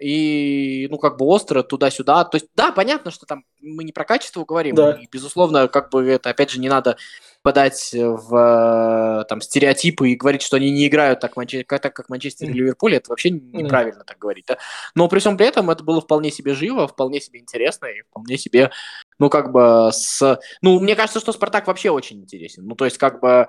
и, 0.00 0.88
ну, 0.90 0.98
как 0.98 1.16
бы 1.16 1.24
остро 1.26 1.62
туда-сюда. 1.62 2.24
То 2.24 2.36
есть, 2.36 2.46
да, 2.54 2.72
понятно, 2.72 3.10
что 3.10 3.26
там 3.26 3.44
мы 3.60 3.84
не 3.84 3.92
про 3.92 4.04
качество 4.04 4.44
говорим, 4.44 4.74
да. 4.74 4.92
и, 4.92 5.06
безусловно, 5.10 5.68
как 5.68 5.90
бы 5.90 6.06
это, 6.06 6.30
опять 6.30 6.50
же, 6.50 6.60
не 6.60 6.68
надо 6.68 6.96
подать 7.42 7.90
в 7.92 9.26
там 9.28 9.40
стереотипы 9.42 10.08
и 10.08 10.16
говорить, 10.16 10.40
что 10.40 10.56
они 10.56 10.70
не 10.70 10.86
играют 10.86 11.20
так, 11.20 11.36
Манче... 11.36 11.62
так 11.62 11.94
как 11.94 12.08
Манчестер 12.08 12.48
и 12.48 12.52
Ливерпуль, 12.52 12.96
это 12.96 13.10
вообще 13.10 13.30
неправильно 13.30 14.02
так 14.02 14.18
говорить, 14.18 14.46
да. 14.48 14.58
Но 14.94 15.08
при 15.08 15.18
всем 15.18 15.36
при 15.36 15.46
этом 15.46 15.68
это 15.70 15.84
было 15.84 16.00
вполне 16.00 16.30
себе 16.30 16.54
живо, 16.54 16.88
вполне 16.88 17.20
себе 17.20 17.40
интересно 17.40 17.86
и 17.86 18.00
вполне 18.00 18.38
себе, 18.38 18.70
ну, 19.18 19.28
как 19.28 19.52
бы 19.52 19.90
с... 19.92 20.40
Ну, 20.62 20.80
мне 20.80 20.96
кажется, 20.96 21.20
что 21.20 21.32
Спартак 21.32 21.66
вообще 21.66 21.90
очень 21.90 22.20
интересен. 22.20 22.66
Ну, 22.66 22.74
то 22.76 22.86
есть, 22.86 22.96
как 22.96 23.20
бы 23.20 23.46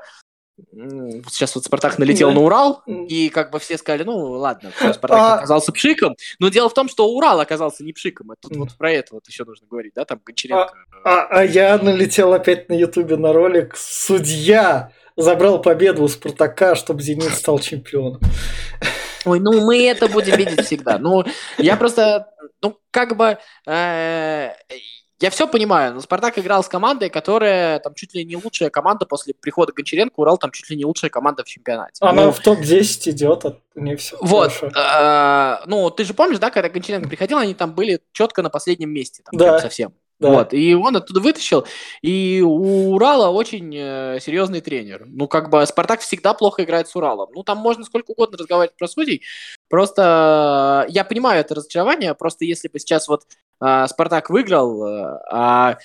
Сейчас 0.72 1.54
вот 1.56 1.66
Спартак 1.66 1.98
налетел 2.00 2.30
да. 2.30 2.36
на 2.36 2.42
Урал, 2.42 2.84
и 2.88 3.30
как 3.30 3.52
бы 3.52 3.60
все 3.60 3.78
сказали, 3.78 4.04
ну 4.04 4.18
ладно, 4.18 4.72
Спартак 4.78 5.12
а... 5.12 5.36
оказался 5.36 5.72
пшиком, 5.74 6.16
но 6.40 6.50
дело 6.50 6.70
в 6.70 6.74
том, 6.74 6.88
что 6.88 7.10
Урал 7.10 7.42
оказался 7.42 7.84
не 7.84 7.92
пшиком. 7.92 8.32
Это 8.32 8.48
тут 8.48 8.58
вот 8.58 8.78
про 8.78 8.92
это 8.92 9.16
вот 9.16 9.28
еще 9.28 9.44
нужно 9.44 9.68
говорить, 9.68 9.94
да, 9.96 10.06
там 10.06 10.22
Гончаренко. 10.26 10.74
А, 11.04 11.10
а, 11.10 11.28
а 11.30 11.44
я 11.44 11.78
налетел 11.78 12.34
опять 12.34 12.70
на 12.70 12.74
Ютубе 12.74 13.18
на 13.18 13.34
ролик 13.34 13.76
«Судья 13.76 14.92
забрал 15.18 15.62
победу 15.62 16.04
у 16.04 16.08
Спартака, 16.08 16.76
чтобы 16.76 17.02
Зенит 17.02 17.34
стал 17.34 17.60
чемпионом». 17.60 18.22
Ой, 19.26 19.40
ну 19.40 19.66
мы 19.66 19.86
это 19.88 20.08
будем 20.08 20.38
видеть 20.38 20.66
всегда. 20.66 21.00
Ну, 21.00 21.26
я 21.58 21.76
просто, 21.78 22.28
ну, 22.62 22.78
как 22.92 23.18
бы, 23.18 23.40
э, 23.68 24.50
я 25.22 25.30
все 25.30 25.48
понимаю, 25.48 25.94
но 25.94 26.02
Спартак 26.02 26.38
играл 26.38 26.64
с 26.64 26.68
командой, 26.68 27.10
которая 27.10 27.80
там 27.80 27.94
чуть 27.94 28.14
ли 28.14 28.26
не 28.26 28.36
лучшая 28.36 28.70
команда 28.70 29.06
после 29.06 29.34
прихода 29.34 29.72
Гончаренко, 29.74 30.14
Урал 30.18 30.38
там 30.38 30.52
чуть 30.52 30.70
ли 30.70 30.76
не 30.76 30.86
лучшая 30.86 31.10
команда 31.10 31.44
в 31.44 31.48
чемпионате. 31.48 31.94
Она 32.02 32.26
ну, 32.26 32.32
в 32.32 32.40
топ-10 32.40 33.12
идет, 33.12 33.46
а 33.46 33.58
не 33.76 33.96
все 33.96 34.18
Вот, 34.20 34.52
э, 34.62 35.58
ну 35.68 35.90
ты 35.90 36.04
же 36.04 36.14
помнишь, 36.14 36.40
да, 36.40 36.50
когда 36.50 36.70
Гончаренко 36.70 37.08
приходил, 37.08 37.38
они 37.38 37.54
там 37.54 37.74
были 37.74 38.02
четко 38.12 38.42
на 38.42 38.50
последнем 38.50 38.90
месте, 38.90 39.24
там, 39.24 39.38
да. 39.38 39.60
совсем. 39.60 39.94
Да. 40.18 40.30
Вот, 40.30 40.54
и 40.54 40.74
он 40.74 40.96
оттуда 40.96 41.20
вытащил. 41.20 41.66
И 42.02 42.42
у 42.42 42.94
Урала 42.94 43.28
очень 43.30 43.76
э, 43.76 44.20
серьезный 44.22 44.62
тренер. 44.62 45.04
Ну, 45.06 45.28
как 45.28 45.50
бы 45.50 45.66
Спартак 45.66 46.00
всегда 46.00 46.34
плохо 46.34 46.64
играет 46.64 46.88
с 46.88 46.96
Уралом. 46.96 47.30
Ну, 47.34 47.44
там 47.44 47.58
можно 47.58 47.84
сколько 47.84 48.12
угодно 48.12 48.38
разговаривать 48.38 48.78
про 48.78 48.88
судей. 48.88 49.24
Просто 49.68 50.86
я 50.88 51.04
понимаю 51.04 51.42
это 51.42 51.56
разочарование. 51.56 52.16
Просто 52.16 52.46
если 52.46 52.70
бы 52.70 52.80
сейчас 52.80 53.10
вот 53.10 53.24
э, 53.62 53.88
Спартак 53.88 54.30
выиграл, 54.30 54.86
э, 54.86 55.20
а 55.32 55.78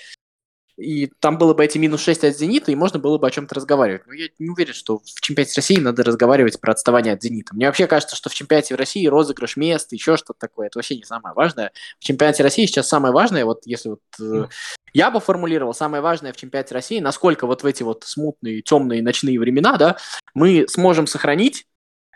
и 0.81 1.11
там 1.21 1.37
было 1.37 1.53
бы 1.53 1.65
эти 1.65 1.77
минус 1.77 2.01
6 2.03 2.25
от 2.25 2.37
«Зенита», 2.37 2.73
и 2.73 2.75
можно 2.75 2.99
было 2.99 3.19
бы 3.19 3.27
о 3.27 3.31
чем-то 3.31 3.55
разговаривать. 3.55 4.07
Но 4.07 4.15
я 4.15 4.29
не 4.39 4.49
уверен, 4.49 4.73
что 4.73 4.99
в 4.99 5.21
чемпионате 5.21 5.53
России 5.57 5.79
надо 5.79 6.03
разговаривать 6.03 6.59
про 6.59 6.73
отставание 6.73 7.13
от 7.13 7.23
«Зенита». 7.23 7.55
Мне 7.55 7.67
вообще 7.67 7.87
кажется, 7.87 8.17
что 8.17 8.31
в 8.31 8.35
чемпионате 8.35 8.75
России 8.77 9.07
розыгрыш 9.07 9.57
мест, 9.57 9.93
еще 9.93 10.17
что-то 10.17 10.39
такое, 10.39 10.69
это 10.69 10.79
вообще 10.79 10.97
не 10.97 11.05
самое 11.05 11.35
важное. 11.35 11.73
В 11.99 12.05
чемпионате 12.05 12.43
России 12.43 12.65
сейчас 12.65 12.89
самое 12.89 13.13
важное, 13.13 13.45
вот 13.45 13.67
если 13.67 13.91
вот 13.91 14.01
э, 14.21 14.47
я 14.95 15.11
бы 15.11 15.21
формулировал, 15.21 15.75
самое 15.75 16.03
важное 16.03 16.33
в 16.33 16.37
чемпионате 16.37 16.75
России, 16.75 16.99
насколько 16.99 17.47
вот 17.47 17.63
в 17.63 17.67
эти 17.67 17.83
вот 17.83 18.05
смутные, 18.05 18.63
темные 18.63 19.03
ночные 19.03 19.39
времена, 19.39 19.77
да, 19.77 19.99
мы 20.35 20.67
сможем 20.69 21.07
сохранить 21.07 21.67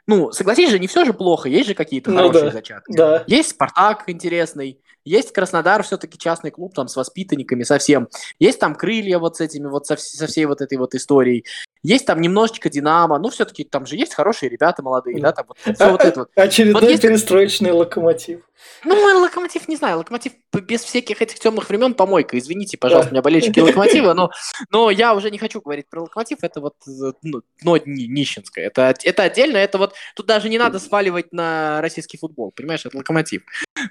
ну, 0.07 0.33
согласись 0.33 0.71
же, 0.71 0.79
не 0.79 0.87
все 0.87 1.07
же 1.07 1.15
плохо, 1.15 1.49
есть 1.49 1.67
же 1.67 1.75
какие-то 1.75 2.11
ну, 2.11 2.19
хорошие 2.19 2.45
да, 2.45 2.51
зачатки. 2.51 2.93
Да. 2.95 3.25
Есть 3.27 3.51
Спартак 3.51 4.05
интересный, 4.07 4.79
есть 5.05 5.33
Краснодар, 5.33 5.83
все-таки 5.83 6.19
частный 6.19 6.51
клуб, 6.51 6.75
там, 6.75 6.89
с 6.89 6.97
воспитанниками 6.97 7.63
совсем. 7.63 8.09
Есть 8.39 8.59
там 8.59 8.75
Крылья 8.75 9.19
вот 9.19 9.37
с 9.37 9.41
этими, 9.41 9.67
вот 9.67 9.87
со, 9.87 9.97
со 9.97 10.27
всей 10.27 10.47
вот 10.47 10.61
этой 10.61 10.79
вот 10.79 10.95
историей. 10.95 11.45
Есть 11.83 12.07
там 12.07 12.21
немножечко 12.21 12.71
Динамо, 12.71 13.19
ну, 13.19 13.29
все-таки 13.29 13.65
там 13.65 13.85
же 13.85 13.97
есть 13.97 14.15
хорошие 14.15 14.49
ребята 14.49 14.83
молодые, 14.83 15.21
да, 15.21 15.33
там 15.33 15.47
вот, 15.49 15.77
все 15.77 15.91
вот 15.91 16.01
это 16.01 16.21
вот. 16.21 16.31
Очередной 16.35 16.81
вот 16.81 16.91
есть... 16.91 17.03
перестроечный 17.03 17.73
локомотив. 17.73 18.41
Ну, 18.85 18.95
локомотив, 19.21 19.69
не 19.69 19.77
знаю, 19.77 19.99
локомотив 19.99 20.33
без 20.53 20.83
всяких 20.83 21.23
этих 21.23 21.39
темных 21.39 21.69
времен 21.69 21.95
помойка. 21.95 22.39
Извините, 22.39 22.77
пожалуйста, 22.77 23.13
меня 23.13 23.23
болельщики 23.23 23.61
локомотива, 23.61 24.13
но, 24.13 24.31
но 24.71 24.91
я 24.91 25.15
уже 25.15 25.31
не 25.31 25.39
хочу 25.39 25.61
говорить 25.61 25.89
про 25.89 26.03
локомотив, 26.03 26.39
это 26.43 26.61
вот 26.61 26.75
ну, 27.23 27.43
дно 27.63 27.77
нищенское. 27.85 28.67
Это, 28.67 28.95
это 29.03 29.23
отдельно, 29.23 29.57
это 29.57 29.79
вот 29.79 29.95
тут 30.15 30.27
даже 30.27 30.49
не 30.49 30.59
надо 30.59 30.79
сваливать 30.79 31.33
на 31.33 31.81
российский 31.81 32.19
футбол, 32.19 32.53
понимаешь, 32.53 32.85
это 32.85 32.97
локомотив. 32.97 33.43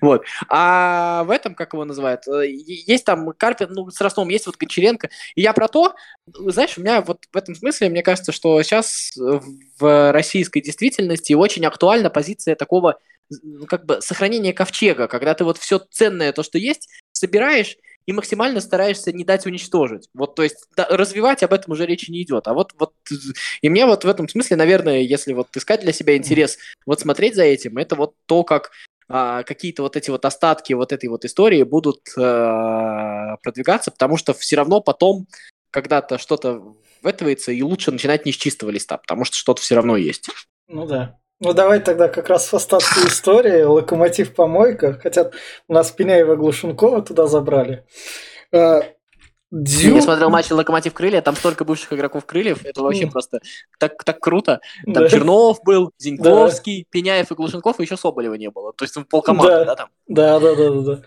Вот. 0.01 0.23
А 0.49 1.23
в 1.23 1.31
этом, 1.31 1.55
как 1.55 1.73
его 1.73 1.85
называют, 1.85 2.27
э, 2.27 2.47
есть 2.47 3.05
там 3.05 3.31
Карпин, 3.33 3.67
ну, 3.71 3.89
с 3.89 3.99
Ростовом 4.01 4.29
есть 4.29 4.45
вот 4.45 4.57
Гончаренко. 4.57 5.09
И 5.35 5.41
я 5.41 5.53
про 5.53 5.67
то, 5.67 5.95
знаешь, 6.27 6.77
у 6.77 6.81
меня 6.81 7.01
вот 7.01 7.25
в 7.31 7.37
этом 7.37 7.55
смысле, 7.55 7.89
мне 7.89 8.03
кажется, 8.03 8.31
что 8.31 8.61
сейчас 8.63 9.13
в 9.15 10.11
российской 10.11 10.61
действительности 10.61 11.33
очень 11.33 11.65
актуальна 11.65 12.09
позиция 12.09 12.55
такого 12.55 12.97
как 13.67 13.85
бы 13.85 14.01
сохранения 14.01 14.53
ковчега, 14.53 15.07
когда 15.07 15.33
ты 15.33 15.43
вот 15.43 15.57
все 15.57 15.79
ценное, 15.79 16.33
то, 16.33 16.43
что 16.43 16.57
есть, 16.57 16.89
собираешь 17.11 17.77
и 18.05 18.11
максимально 18.11 18.59
стараешься 18.59 19.13
не 19.13 19.23
дать 19.23 19.45
уничтожить. 19.45 20.09
Вот, 20.13 20.35
то 20.35 20.43
есть 20.43 20.67
да, 20.75 20.87
развивать 20.89 21.43
об 21.43 21.53
этом 21.53 21.73
уже 21.73 21.85
речи 21.85 22.11
не 22.11 22.21
идет. 22.23 22.47
А 22.47 22.53
вот, 22.53 22.73
вот, 22.77 22.93
и 23.61 23.69
мне 23.69 23.85
вот 23.85 24.03
в 24.03 24.07
этом 24.07 24.27
смысле, 24.27 24.57
наверное, 24.57 24.99
если 24.99 25.33
вот 25.33 25.55
искать 25.55 25.81
для 25.81 25.93
себя 25.93 26.17
интерес, 26.17 26.57
вот 26.85 26.99
смотреть 26.99 27.35
за 27.35 27.43
этим, 27.43 27.77
это 27.77 27.95
вот 27.95 28.15
то, 28.25 28.43
как 28.43 28.71
а, 29.07 29.43
какие-то 29.43 29.83
вот 29.83 29.95
эти 29.95 30.09
вот 30.09 30.25
остатки 30.25 30.73
вот 30.73 30.91
этой 30.91 31.07
вот 31.07 31.25
истории 31.25 31.63
будут 31.63 32.01
а, 32.17 33.37
продвигаться, 33.37 33.91
потому 33.91 34.17
что 34.17 34.33
все 34.33 34.55
равно 34.57 34.81
потом 34.81 35.27
когда-то 35.71 36.17
что-то 36.17 36.75
вэтывается, 37.01 37.51
и 37.51 37.61
лучше 37.61 37.91
начинать 37.91 38.25
не 38.25 38.31
с 38.31 38.37
чистого 38.37 38.69
листа, 38.69 38.97
потому 38.97 39.25
что 39.25 39.35
что-то 39.35 39.61
все 39.61 39.75
равно 39.75 39.97
есть. 39.97 40.29
Ну 40.67 40.85
да. 40.85 41.19
Ну 41.43 41.53
давай 41.53 41.81
тогда 41.81 42.07
как 42.07 42.29
раз 42.29 42.47
в 42.47 42.53
остатке 42.53 43.07
истории. 43.07 43.63
Локомотив 43.63 44.33
помойка. 44.33 44.93
Хотят 44.93 45.33
у 45.67 45.73
нас 45.73 45.91
Пеняева 45.91 46.35
Глушенкова 46.35 47.01
туда 47.01 47.27
забрали. 47.27 47.85
А, 48.53 48.83
Дзю... 49.51 49.95
Я 49.95 50.01
смотрел 50.01 50.29
матч 50.31 50.49
Локомотив 50.49 50.93
Крылья, 50.93 51.21
там 51.21 51.35
столько 51.35 51.63
бывших 51.63 51.93
игроков 51.93 52.25
Крыльев, 52.25 52.65
это 52.65 52.81
вообще 52.81 53.05
просто 53.05 53.39
так, 53.77 54.03
так 54.03 54.19
круто. 54.19 54.61
Там 54.83 54.93
да. 54.93 55.09
Чернов 55.09 55.61
был, 55.63 55.91
Зиньковский, 55.99 56.83
да. 56.83 56.87
Пеняев 56.89 57.31
и 57.31 57.35
Глушенков, 57.35 57.79
и 57.79 57.83
еще 57.83 57.95
Соболева 57.95 58.33
не 58.33 58.49
было. 58.49 58.73
То 58.73 58.83
есть 58.83 58.97
полкоманды, 59.09 59.51
да. 59.51 59.65
да, 59.65 59.75
там? 59.75 59.89
Да, 60.07 60.39
да, 60.39 60.55
да, 60.55 60.71
да, 60.71 60.81
да. 60.81 61.01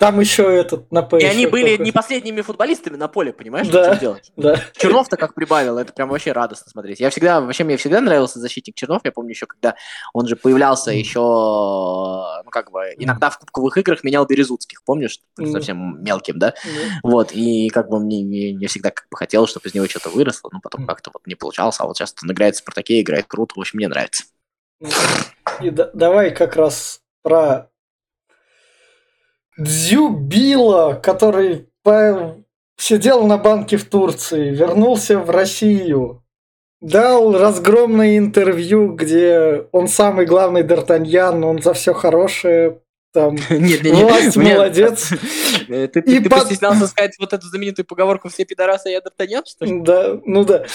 Там 0.00 0.18
еще 0.20 0.42
этот 0.42 0.90
на 0.90 1.06
И 1.18 1.24
они 1.24 1.46
были 1.46 1.76
не 1.76 1.92
последними 1.92 2.40
футболистами 2.40 2.96
на 2.96 3.08
поле, 3.08 3.32
понимаешь, 3.32 3.68
да, 3.68 3.92
что 3.92 4.00
делать? 4.00 4.32
Да. 4.36 4.56
Чернов-то 4.76 5.16
как 5.16 5.34
прибавил, 5.34 5.78
это 5.78 5.92
прям 5.92 6.08
вообще 6.08 6.32
радостно 6.32 6.70
смотреть. 6.70 7.00
Я 7.00 7.10
всегда, 7.10 7.40
вообще 7.40 7.64
мне 7.64 7.76
всегда 7.76 8.00
нравился 8.00 8.38
защитник 8.38 8.74
Чернов, 8.74 9.02
я 9.04 9.12
помню 9.12 9.30
еще, 9.30 9.46
когда 9.46 9.74
он 10.12 10.26
же 10.26 10.36
появлялся 10.36 10.90
еще, 10.90 11.20
ну 11.20 12.50
как 12.50 12.70
бы, 12.70 12.94
иногда 12.96 13.30
в 13.30 13.38
кубковых 13.38 13.76
играх 13.78 14.04
менял 14.04 14.26
Березутских, 14.26 14.82
помнишь, 14.84 15.20
совсем 15.52 16.02
мелким, 16.02 16.38
да? 16.38 16.54
Вот, 17.02 17.32
и 17.32 17.68
как 17.68 17.88
бы 17.88 18.00
мне, 18.00 18.24
мне, 18.24 18.54
мне 18.54 18.68
всегда 18.68 18.90
как 18.90 19.06
бы 19.10 19.16
хотелось, 19.16 19.50
чтобы 19.50 19.68
из 19.68 19.74
него 19.74 19.86
что-то 19.86 20.10
выросло, 20.10 20.50
но 20.52 20.60
потом 20.60 20.86
как-то 20.86 21.10
вот 21.12 21.26
не 21.26 21.34
получалось, 21.34 21.76
а 21.78 21.86
вот 21.86 21.96
сейчас 21.96 22.14
он 22.22 22.30
играет 22.32 22.54
в 22.54 22.58
Спартаке, 22.58 23.00
играет 23.00 23.26
круто, 23.26 23.54
в 23.56 23.60
общем, 23.60 23.78
мне 23.78 23.88
нравится. 23.88 24.24
И 25.60 25.70
да, 25.70 25.90
давай 25.92 26.30
как 26.34 26.56
раз 26.56 27.00
про 27.22 27.70
Дзюбила, 29.58 30.94
который 30.94 31.68
по... 31.82 32.36
сидел 32.76 33.26
на 33.26 33.38
банке 33.38 33.76
в 33.76 33.84
Турции, 33.84 34.50
вернулся 34.50 35.18
в 35.18 35.30
Россию, 35.30 36.22
дал 36.80 37.36
разгромное 37.36 38.18
интервью, 38.18 38.94
где 38.94 39.66
он 39.72 39.88
самый 39.88 40.26
главный 40.26 40.62
Д'Артаньян, 40.62 41.44
он 41.44 41.60
за 41.60 41.72
все 41.74 41.92
хорошее, 41.92 42.78
там, 43.12 43.34
нет, 43.50 43.82
нет, 43.82 43.94
власть 43.94 44.36
нет, 44.36 44.56
молодец. 44.56 45.08
Ты, 45.66 45.88
ты, 45.88 46.00
и 46.00 46.20
ты 46.20 46.30
под... 46.30 46.40
постеснялся 46.40 46.86
сказать 46.86 47.16
вот 47.18 47.32
эту 47.32 47.46
знаменитую 47.48 47.86
поговорку 47.86 48.28
«все 48.28 48.44
пидорасы, 48.44 48.90
я 48.90 49.00
Д'Артаньян», 49.00 49.42
что 49.44 49.64
ли? 49.64 49.80
Да, 49.80 50.20
ну 50.24 50.44
да. 50.44 50.66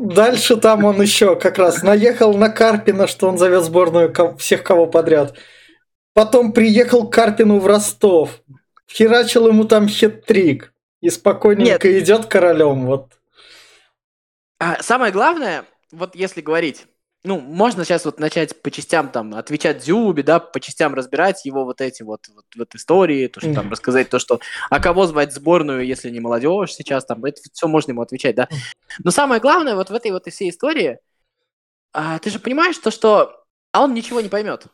Дальше 0.00 0.56
там 0.56 0.84
он 0.84 1.00
еще 1.00 1.36
как 1.36 1.58
раз 1.58 1.82
наехал 1.82 2.34
на 2.34 2.48
Карпина, 2.48 3.06
что 3.06 3.28
он 3.28 3.38
зовет 3.38 3.62
сборную 3.64 4.12
всех 4.38 4.62
кого 4.62 4.86
подряд. 4.86 5.34
Потом 6.14 6.52
приехал 6.52 7.08
к 7.08 7.12
Карпину 7.12 7.58
в 7.58 7.66
Ростов. 7.66 8.40
Херачил 8.90 9.48
ему 9.48 9.64
там 9.64 9.86
хет-трик. 9.86 10.72
И 11.00 11.10
спокойненько 11.10 11.88
Нет. 11.88 12.02
идет 12.02 12.26
королем. 12.26 12.86
Вот. 12.86 13.12
А 14.58 14.82
самое 14.82 15.12
главное, 15.12 15.66
вот 15.92 16.14
если 16.14 16.40
говорить, 16.40 16.86
ну, 17.24 17.40
можно 17.40 17.84
сейчас 17.84 18.04
вот 18.04 18.20
начать 18.20 18.62
по 18.62 18.70
частям 18.70 19.08
там 19.08 19.34
отвечать 19.34 19.78
Дзюбе, 19.78 20.22
да, 20.22 20.38
по 20.38 20.60
частям 20.60 20.94
разбирать 20.94 21.44
его 21.44 21.64
вот 21.64 21.80
эти 21.80 22.02
вот, 22.02 22.28
вот, 22.34 22.44
вот 22.56 22.74
истории, 22.74 23.26
то, 23.26 23.40
что 23.40 23.52
там 23.52 23.70
рассказать 23.70 24.08
то, 24.10 24.18
что, 24.18 24.40
а 24.70 24.80
кого 24.80 25.06
звать 25.06 25.34
сборную, 25.34 25.84
если 25.84 26.10
не 26.10 26.20
молодежь 26.20 26.74
сейчас, 26.74 27.04
там, 27.06 27.24
это 27.24 27.40
все 27.52 27.66
можно 27.66 27.92
ему 27.92 28.02
отвечать, 28.02 28.36
да. 28.36 28.48
Но 29.02 29.10
самое 29.10 29.40
главное 29.40 29.74
вот 29.74 29.90
в 29.90 29.94
этой 29.94 30.10
вот 30.10 30.26
всей 30.26 30.50
истории, 30.50 30.98
а, 31.92 32.18
ты 32.18 32.30
же 32.30 32.38
понимаешь 32.38 32.78
то, 32.78 32.90
что 32.90 33.44
а 33.72 33.82
он 33.82 33.92
ничего 33.92 34.20
не 34.20 34.28
поймет. 34.28 34.66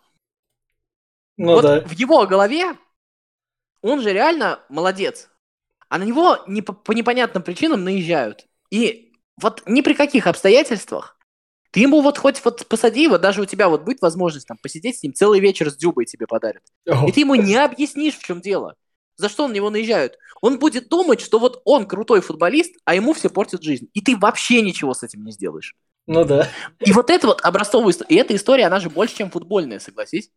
Ну, 1.40 1.55
вот 1.55 1.62
да. 1.62 1.81
в 1.81 1.92
его 1.92 2.26
голове 2.26 2.76
он 3.81 4.03
же 4.03 4.12
реально 4.12 4.61
молодец. 4.68 5.31
А 5.88 5.96
на 5.96 6.03
него 6.03 6.38
не 6.46 6.61
по, 6.61 6.74
по 6.74 6.92
непонятным 6.92 7.42
причинам 7.42 7.83
наезжают. 7.83 8.46
И 8.70 9.14
вот 9.40 9.62
ни 9.64 9.81
при 9.81 9.94
каких 9.94 10.26
обстоятельствах 10.26 11.16
ты 11.70 11.81
ему 11.81 12.03
вот 12.03 12.18
хоть 12.18 12.44
вот 12.44 12.66
посади 12.66 13.05
его, 13.05 13.16
даже 13.16 13.40
у 13.40 13.46
тебя 13.46 13.70
вот 13.70 13.85
будет 13.85 14.03
возможность 14.03 14.48
там 14.48 14.59
посидеть 14.59 14.98
с 14.98 15.03
ним 15.03 15.14
целый 15.14 15.40
вечер 15.40 15.70
с 15.70 15.76
Дюбой 15.76 16.05
тебе 16.05 16.26
подарят. 16.26 16.62
И 16.85 17.12
ты 17.12 17.20
ему 17.20 17.37
не 17.37 17.57
объяснишь, 17.57 18.18
в 18.18 18.22
чем 18.22 18.42
дело. 18.42 18.74
за 19.16 19.31
что 19.31 19.48
на 19.48 19.53
него 19.53 19.70
наезжают. 19.70 20.18
Он 20.42 20.59
будет 20.59 20.88
думать, 20.88 21.22
что 21.22 21.38
вот 21.38 21.62
он 21.64 21.87
крутой 21.87 22.20
футболист, 22.20 22.74
а 22.85 22.94
ему 22.94 23.14
все 23.14 23.31
портят 23.31 23.62
жизнь. 23.62 23.88
И 23.94 24.03
ты 24.03 24.16
вообще 24.16 24.61
ничего 24.61 24.92
с 24.92 25.03
этим 25.03 25.24
не 25.24 25.33
сделаешь. 25.33 25.74
Ну 26.07 26.24
да. 26.24 26.48
И 26.81 26.92
вот 26.92 27.09
это 27.09 27.29
вот 27.29 27.40
образцовая 27.42 27.92
история. 27.92 28.14
И 28.14 28.18
эта 28.18 28.35
история, 28.35 28.66
она 28.66 28.81
же 28.81 28.90
больше, 28.90 29.16
чем 29.16 29.31
футбольная, 29.31 29.79
согласись. 29.79 30.31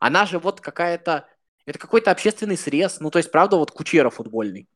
Она 0.00 0.26
же 0.26 0.38
вот 0.38 0.60
какая-то... 0.60 1.26
Это 1.66 1.78
какой-то 1.78 2.10
общественный 2.10 2.56
срез. 2.56 3.00
Ну, 3.00 3.10
то 3.10 3.18
есть, 3.18 3.30
правда, 3.32 3.56
вот 3.56 3.70
Кучера 3.70 4.10
футбольный. 4.10 4.68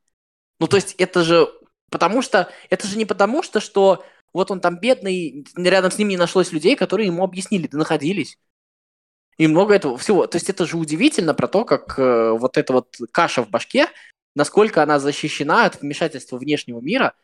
Ну, 0.59 0.67
то 0.67 0.75
есть, 0.75 0.93
это 0.97 1.23
же... 1.23 1.49
Потому 1.89 2.21
что... 2.21 2.49
Это 2.69 2.87
же 2.87 2.97
не 2.97 3.05
потому 3.05 3.43
что, 3.43 3.59
что 3.59 4.03
вот 4.33 4.51
он 4.51 4.61
там 4.61 4.79
бедный, 4.79 5.45
рядом 5.55 5.91
с 5.91 5.97
ним 5.97 6.09
не 6.09 6.17
нашлось 6.17 6.51
людей, 6.51 6.75
которые 6.75 7.07
ему 7.07 7.23
объяснили, 7.23 7.67
да 7.67 7.77
находились. 7.77 8.37
И 9.37 9.47
много 9.47 9.73
этого 9.73 9.97
всего. 9.97 10.27
То 10.27 10.37
есть 10.37 10.49
это 10.49 10.65
же 10.65 10.77
удивительно 10.77 11.33
про 11.33 11.47
то, 11.47 11.65
как 11.65 11.97
э, 11.97 12.31
вот 12.31 12.57
эта 12.57 12.73
вот 12.73 12.95
каша 13.11 13.43
в 13.43 13.49
башке, 13.49 13.87
насколько 14.35 14.83
она 14.83 14.99
защищена 14.99 15.65
от 15.65 15.81
вмешательства 15.81 16.37
внешнего 16.37 16.79
мира. 16.79 17.15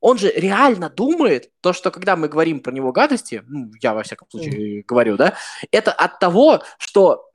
Он 0.00 0.18
же 0.18 0.32
реально 0.32 0.90
думает, 0.90 1.52
то, 1.60 1.72
что 1.72 1.92
когда 1.92 2.16
мы 2.16 2.28
говорим 2.28 2.60
про 2.60 2.72
него 2.72 2.90
гадости, 2.90 3.44
ну, 3.46 3.70
я 3.80 3.94
во 3.94 4.02
всяком 4.02 4.28
случае 4.28 4.80
mm. 4.80 4.84
говорю, 4.84 5.16
да, 5.16 5.34
это 5.70 5.92
от 5.92 6.18
того, 6.18 6.64
что 6.78 7.30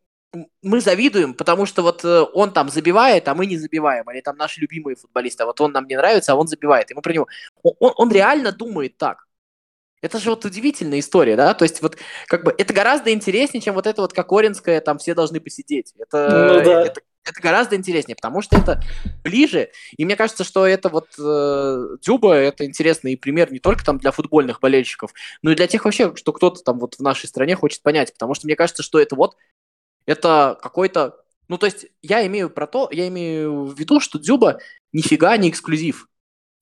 мы 0.62 0.82
завидуем, 0.82 1.34
потому 1.34 1.66
что 1.66 1.82
вот 1.82 2.04
э, 2.06 2.26
он 2.34 2.52
там 2.52 2.70
забивает, 2.70 3.28
а 3.28 3.36
мы 3.36 3.46
не 3.46 3.58
забиваем, 3.58 4.10
или 4.12 4.22
там 4.22 4.38
наши 4.38 4.60
любимые 4.60 4.96
футболисты, 4.96 5.44
а 5.44 5.46
вот 5.46 5.60
он 5.62 5.72
нам 5.72 5.86
не 5.88 5.96
нравится, 5.96 6.34
а 6.34 6.36
он 6.36 6.48
забивает, 6.48 6.92
и 6.92 6.94
мы 6.94 7.02
про 7.02 7.14
него... 7.14 7.28
Он, 7.64 7.94
он 7.96 8.12
реально 8.12 8.52
думает 8.52 8.98
так. 8.98 9.28
Это 10.02 10.20
же 10.20 10.30
вот 10.30 10.46
удивительная 10.46 11.00
история, 11.00 11.36
да? 11.36 11.54
То 11.54 11.64
есть 11.64 11.82
вот 11.82 11.98
как 12.28 12.44
бы 12.44 12.54
это 12.56 12.74
гораздо 12.74 13.12
интереснее, 13.12 13.62
чем 13.62 13.74
вот 13.74 13.88
это 13.88 14.02
вот 14.02 14.14
Кокоринская, 14.14 14.80
там 14.80 15.00
все 15.00 15.16
должны 15.16 15.40
посидеть. 15.40 15.94
Это, 15.98 16.54
ну, 16.54 16.64
да. 16.64 16.86
это, 16.86 17.02
это 17.26 17.42
гораздо 17.42 17.76
интереснее, 17.76 18.16
потому 18.16 18.44
что 18.44 18.58
это 18.58 18.82
ближе. 19.24 19.72
И 19.98 20.06
мне 20.06 20.16
кажется, 20.16 20.44
что 20.44 20.68
это 20.68 20.90
вот 20.90 21.08
э, 21.20 21.98
Дюба, 22.02 22.36
это 22.36 22.66
интересный 22.66 23.18
пример 23.18 23.52
не 23.52 23.60
только 23.60 23.84
там 23.84 23.98
для 23.98 24.12
футбольных 24.12 24.60
болельщиков, 24.60 25.14
но 25.42 25.52
и 25.52 25.56
для 25.56 25.66
тех 25.66 25.84
вообще, 25.84 26.16
что 26.16 26.32
кто-то 26.32 26.62
там 26.62 26.80
вот 26.80 26.96
в 26.96 27.02
нашей 27.02 27.28
стране 27.28 27.56
хочет 27.56 27.82
понять. 27.82 28.14
Потому 28.14 28.36
что 28.36 28.46
мне 28.46 28.56
кажется, 28.56 28.84
что 28.84 29.00
это 29.00 29.16
вот 29.16 29.36
это 30.08 30.58
какой-то... 30.62 31.24
Ну, 31.48 31.58
то 31.58 31.68
есть 31.68 31.86
я 32.02 32.26
имею 32.26 32.50
про 32.50 32.66
то, 32.66 32.90
я 32.92 33.08
имею 33.10 33.66
в 33.66 33.80
виду, 33.80 34.00
что 34.00 34.18
Дзюба 34.18 34.60
нифига 34.92 35.38
не 35.38 35.50
эксклюзив. 35.50 36.08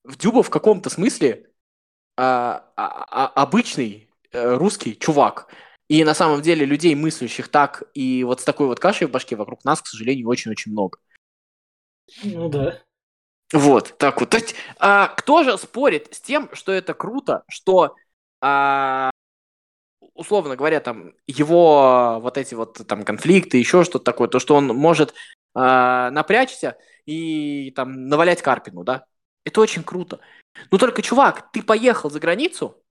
В 0.04 0.18
Дзюба 0.18 0.42
в 0.42 0.50
каком-то 0.50 0.90
смысле 0.90 1.50
а, 2.16 2.70
а, 2.76 3.04
а, 3.10 3.42
обычный 3.42 4.10
а, 4.32 4.56
русский 4.56 4.98
чувак. 4.98 5.48
И 5.88 6.04
на 6.04 6.14
самом 6.14 6.42
деле 6.42 6.66
людей, 6.66 6.94
мыслящих 6.94 7.48
так 7.48 7.84
и 7.94 8.24
вот 8.24 8.40
с 8.40 8.44
такой 8.44 8.66
вот 8.66 8.80
кашей 8.80 9.06
в 9.06 9.10
башке 9.10 9.36
вокруг 9.36 9.64
нас, 9.64 9.80
к 9.80 9.86
сожалению, 9.86 10.28
очень-очень 10.28 10.72
много. 10.72 10.98
Ну 12.22 12.48
да. 12.48 12.82
Вот, 13.52 13.96
так 13.98 14.20
вот. 14.20 14.30
То 14.30 14.38
есть, 14.38 14.56
а, 14.78 15.08
кто 15.08 15.44
же 15.44 15.56
спорит 15.56 16.12
с 16.12 16.20
тем, 16.20 16.48
что 16.52 16.72
это 16.72 16.94
круто, 16.94 17.44
что 17.48 17.94
а, 18.40 19.10
условно 20.16 20.56
говоря, 20.56 20.80
там, 20.80 21.14
его 21.26 22.18
вот 22.20 22.38
эти 22.38 22.54
вот 22.54 22.86
там 22.86 23.04
конфликты, 23.04 23.58
еще 23.58 23.84
что-то 23.84 24.04
такое, 24.04 24.28
то, 24.28 24.38
что 24.38 24.56
он 24.56 24.66
может 24.68 25.14
э, 25.54 26.10
напрячься 26.10 26.76
и 27.04 27.70
там 27.76 28.08
навалять 28.08 28.42
Карпину, 28.42 28.84
да, 28.84 29.04
это 29.44 29.60
очень 29.60 29.84
круто. 29.84 30.20
Но 30.70 30.78
только, 30.78 31.02
чувак, 31.02 31.50
ты 31.52 31.62
поехал 31.62 32.10
за 32.10 32.18
границу, 32.18 32.82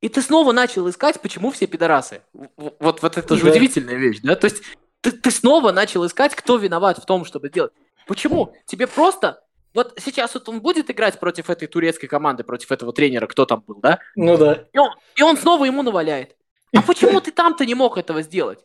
и 0.00 0.08
ты 0.08 0.20
снова 0.20 0.52
начал 0.52 0.88
искать, 0.90 1.20
почему 1.20 1.50
все 1.52 1.66
пидорасы. 1.66 2.22
Вот, 2.32 3.02
вот 3.02 3.16
это 3.16 3.36
же 3.36 3.44
да. 3.44 3.50
удивительная 3.50 3.94
вещь, 3.94 4.20
да? 4.22 4.34
То 4.34 4.46
есть 4.46 4.62
ты, 5.00 5.12
ты 5.12 5.30
снова 5.30 5.72
начал 5.72 6.04
искать, 6.06 6.34
кто 6.34 6.56
виноват 6.56 6.98
в 6.98 7.06
том, 7.06 7.24
чтобы 7.24 7.48
делать. 7.48 7.72
Почему? 8.06 8.54
Тебе 8.66 8.86
просто 8.86 9.42
вот 9.74 9.94
сейчас 9.98 10.34
вот 10.34 10.48
он 10.48 10.60
будет 10.60 10.90
играть 10.90 11.18
против 11.18 11.50
этой 11.50 11.66
турецкой 11.66 12.06
команды, 12.06 12.44
против 12.44 12.72
этого 12.72 12.92
тренера, 12.92 13.26
кто 13.26 13.46
там 13.46 13.62
был, 13.66 13.80
да? 13.80 14.00
Ну 14.14 14.36
да. 14.36 14.66
И 14.72 14.78
он, 14.78 14.90
и 15.16 15.22
он 15.22 15.36
снова 15.36 15.64
ему 15.64 15.82
наваляет. 15.82 16.36
А 16.74 16.82
почему 16.82 17.20
ты 17.20 17.32
там-то 17.32 17.64
не 17.64 17.74
мог 17.74 17.98
этого 17.98 18.22
сделать? 18.22 18.60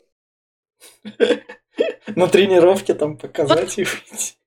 На 2.15 2.27
тренировке 2.27 2.93
там 2.93 3.17
показать 3.17 3.77
вот, 3.77 3.87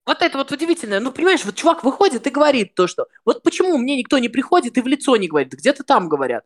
Вот 0.07 0.23
это 0.23 0.39
вот 0.39 0.51
удивительное. 0.51 1.01
Ну, 1.01 1.13
понимаешь, 1.13 1.45
вот 1.45 1.55
чувак 1.55 1.85
выходит 1.85 2.27
и 2.27 2.31
говорит 2.31 2.75
то, 2.75 2.87
что 2.87 3.07
вот 3.25 3.43
почему 3.43 3.77
мне 3.79 3.97
никто 3.97 4.19
не 4.19 4.29
приходит 4.29 4.77
и 4.77 4.81
в 4.81 4.87
лицо 4.87 5.17
не 5.17 5.29
говорит, 5.29 5.53
где-то 5.53 5.85
там 5.85 6.09
говорят. 6.09 6.45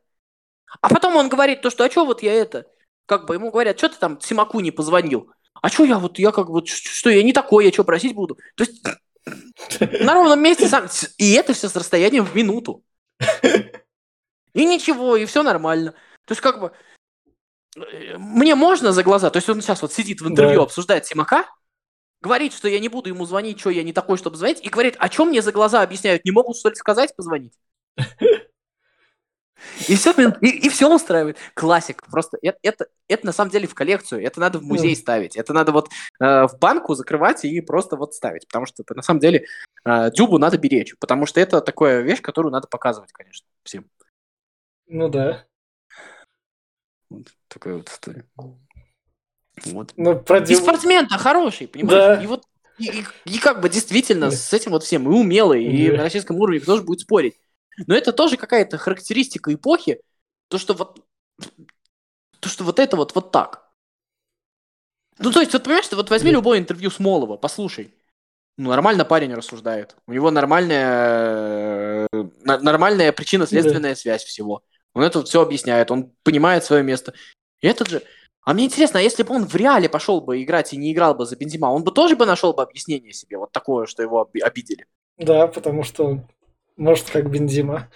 А 0.81 0.88
потом 0.88 1.16
он 1.16 1.29
говорит 1.29 1.62
то, 1.62 1.70
что 1.70 1.85
а 1.85 1.90
что 1.90 2.05
вот 2.05 2.22
я 2.22 2.35
это, 2.35 2.66
как 3.07 3.27
бы 3.27 3.35
ему 3.35 3.50
говорят, 3.50 3.79
что 3.79 3.88
ты 3.88 3.96
там 3.96 4.20
Симаку 4.20 4.61
не 4.61 4.70
позвонил? 4.70 5.31
А 5.62 5.68
что 5.68 5.85
я 5.85 5.98
вот, 5.98 6.18
я 6.18 6.33
как 6.33 6.50
бы, 6.50 6.66
что 6.66 7.11
я 7.11 7.22
не 7.22 7.33
такой, 7.33 7.64
я 7.64 7.72
что 7.72 7.85
просить 7.85 8.14
буду? 8.14 8.38
То 8.57 8.64
есть 8.64 8.83
на 9.81 10.15
ровном 10.15 10.43
месте 10.43 10.69
сам... 10.69 10.89
И 11.19 11.33
это 11.33 11.53
все 11.53 11.69
с 11.69 11.77
расстоянием 11.77 12.25
в 12.25 12.35
минуту. 12.35 12.85
И 14.53 14.65
ничего, 14.65 15.17
и 15.17 15.27
все 15.27 15.43
нормально. 15.43 15.93
То 16.27 16.33
есть 16.33 16.41
как 16.41 16.61
бы... 16.61 16.73
Э, 17.77 18.17
мне 18.19 18.55
можно 18.55 18.93
за 18.93 19.03
глаза, 19.03 19.31
то 19.31 19.39
есть 19.39 19.49
он 19.49 19.61
сейчас 19.61 19.83
вот 19.83 19.93
сидит 19.93 20.21
в 20.21 20.29
интервью, 20.29 20.59
да. 20.59 20.63
обсуждает 20.65 21.07
Симака, 21.07 21.47
говорит, 22.21 22.55
что 22.55 22.69
я 22.69 22.79
не 22.79 22.89
буду 22.89 23.09
ему 23.09 23.27
звонить, 23.27 23.59
что 23.59 23.71
я 23.71 23.83
не 23.83 23.93
такой, 23.93 24.17
чтобы 24.17 24.37
звонить, 24.37 24.61
и 24.63 24.69
говорит, 24.69 24.97
о 24.99 25.09
чем 25.09 25.29
мне 25.29 25.43
за 25.43 25.53
глаза 25.53 25.83
объясняют, 25.83 26.25
не 26.25 26.31
могут 26.31 26.57
что 26.57 26.69
ли 26.69 26.77
сказать, 26.77 27.15
позвонить? 27.17 27.55
И 29.88 29.96
все, 29.96 30.12
и, 30.40 30.66
и 30.66 30.68
все 30.68 30.92
устраивает. 30.92 31.38
Классик. 31.55 32.03
Просто 32.11 32.38
это, 32.42 32.59
это, 32.62 32.87
это 33.09 33.27
на 33.27 33.33
самом 33.33 33.50
деле 33.50 33.66
в 33.66 33.74
коллекцию. 33.74 34.22
Это 34.22 34.40
надо 34.40 34.59
в 34.59 34.62
музей 34.62 34.94
ставить. 34.96 35.37
Это 35.37 35.53
надо 35.53 35.72
вот 35.72 35.88
э, 36.20 36.46
в 36.46 36.59
банку 36.59 36.94
закрывать 36.94 37.44
и 37.44 37.61
просто 37.61 37.96
вот 37.96 38.14
ставить. 38.14 38.46
Потому 38.46 38.66
что 38.66 38.83
это 38.83 38.94
на 38.94 39.03
самом 39.03 39.20
деле 39.20 39.46
э, 39.85 40.11
дюбу 40.12 40.38
надо 40.38 40.59
беречь. 40.59 40.94
Потому 40.98 41.27
что 41.27 41.40
это 41.40 41.61
такая 41.61 42.00
вещь, 42.00 42.20
которую 42.20 42.53
надо 42.53 42.68
показывать, 42.68 43.12
конечно, 43.12 43.46
всем. 43.62 43.87
Ну 44.87 45.09
да. 45.09 45.44
Вот 47.11 47.29
такая 47.48 47.77
вот 47.77 47.88
история. 47.88 48.24
Вот. 49.66 49.92
Ну, 49.96 50.18
про 50.18 50.40
дюбу... 50.40 50.53
И 50.53 50.62
спортсмен-то 50.62 51.18
хороший, 51.18 51.68
понимаешь? 51.68 52.18
Да. 52.18 52.22
И 52.22 52.27
вот 52.27 52.44
и, 52.79 52.87
и, 52.87 53.05
и 53.24 53.38
как 53.38 53.61
бы 53.61 53.68
действительно 53.68 54.31
с 54.31 54.53
этим 54.53 54.72
вот 54.72 54.83
всем 54.83 55.05
и 55.09 55.14
умелый, 55.14 55.64
и 55.64 55.90
на 55.92 56.03
российском 56.03 56.37
уровне 56.37 56.61
кто 56.61 56.77
же 56.77 56.83
будет 56.83 57.00
спорить. 57.00 57.37
Но 57.87 57.95
это 57.95 58.13
тоже 58.13 58.37
какая-то 58.37 58.79
характеристика 58.79 59.53
эпохи, 59.53 60.01
то, 60.49 60.59
что 60.59 60.75
вот, 60.75 61.01
то, 62.41 62.49
что 62.49 62.65
вот 62.65 62.79
это 62.79 62.97
вот, 62.97 63.15
вот 63.15 63.33
так. 63.33 63.71
Ну, 65.19 65.31
то 65.31 65.41
есть, 65.41 65.53
вот 65.53 65.65
понимаешь, 65.65 65.89
ты 65.89 65.97
вот 65.97 66.11
возьми 66.11 66.31
любое 66.31 66.59
интервью 66.59 66.91
Смолова, 66.91 67.37
послушай. 67.37 67.95
Ну, 68.57 68.71
нормально 68.71 69.05
парень 69.05 69.35
рассуждает. 69.35 69.97
У 70.07 70.13
него 70.13 70.31
нормальная, 70.31 72.07
э, 72.13 72.25
нормальная 72.43 73.13
причинно-следственная 73.13 73.95
связь 73.95 74.25
всего. 74.25 74.63
Он 74.93 75.03
это 75.03 75.19
вот 75.19 75.29
все 75.29 75.43
объясняет, 75.43 75.91
он 75.91 76.13
понимает 76.23 76.65
свое 76.65 76.83
место. 76.83 77.15
И 77.61 77.67
этот 77.67 77.89
же... 77.89 78.03
А 78.43 78.53
мне 78.53 78.67
интересно, 78.67 79.01
а 79.01 79.03
если 79.03 79.23
бы 79.23 79.35
он 79.35 79.47
в 79.47 79.57
реале 79.57 79.89
пошел 79.89 80.21
бы 80.21 80.43
играть 80.43 80.73
и 80.73 80.77
не 80.77 80.93
играл 80.93 81.15
бы 81.15 81.25
за 81.25 81.35
Бензима, 81.35 81.67
он 81.67 81.83
бы 81.83 81.91
тоже 81.91 82.15
бы 82.15 82.27
нашел 82.27 82.53
бы 82.53 82.63
объяснение 82.63 83.13
себе, 83.13 83.39
вот 83.39 83.53
такое, 83.53 83.87
что 83.87 84.03
его 84.03 84.29
обидели? 84.43 84.87
Да, 85.17 85.47
потому 85.47 85.83
что 85.83 86.21
может, 86.77 87.11
как 87.11 87.31
Бензима. 87.31 87.89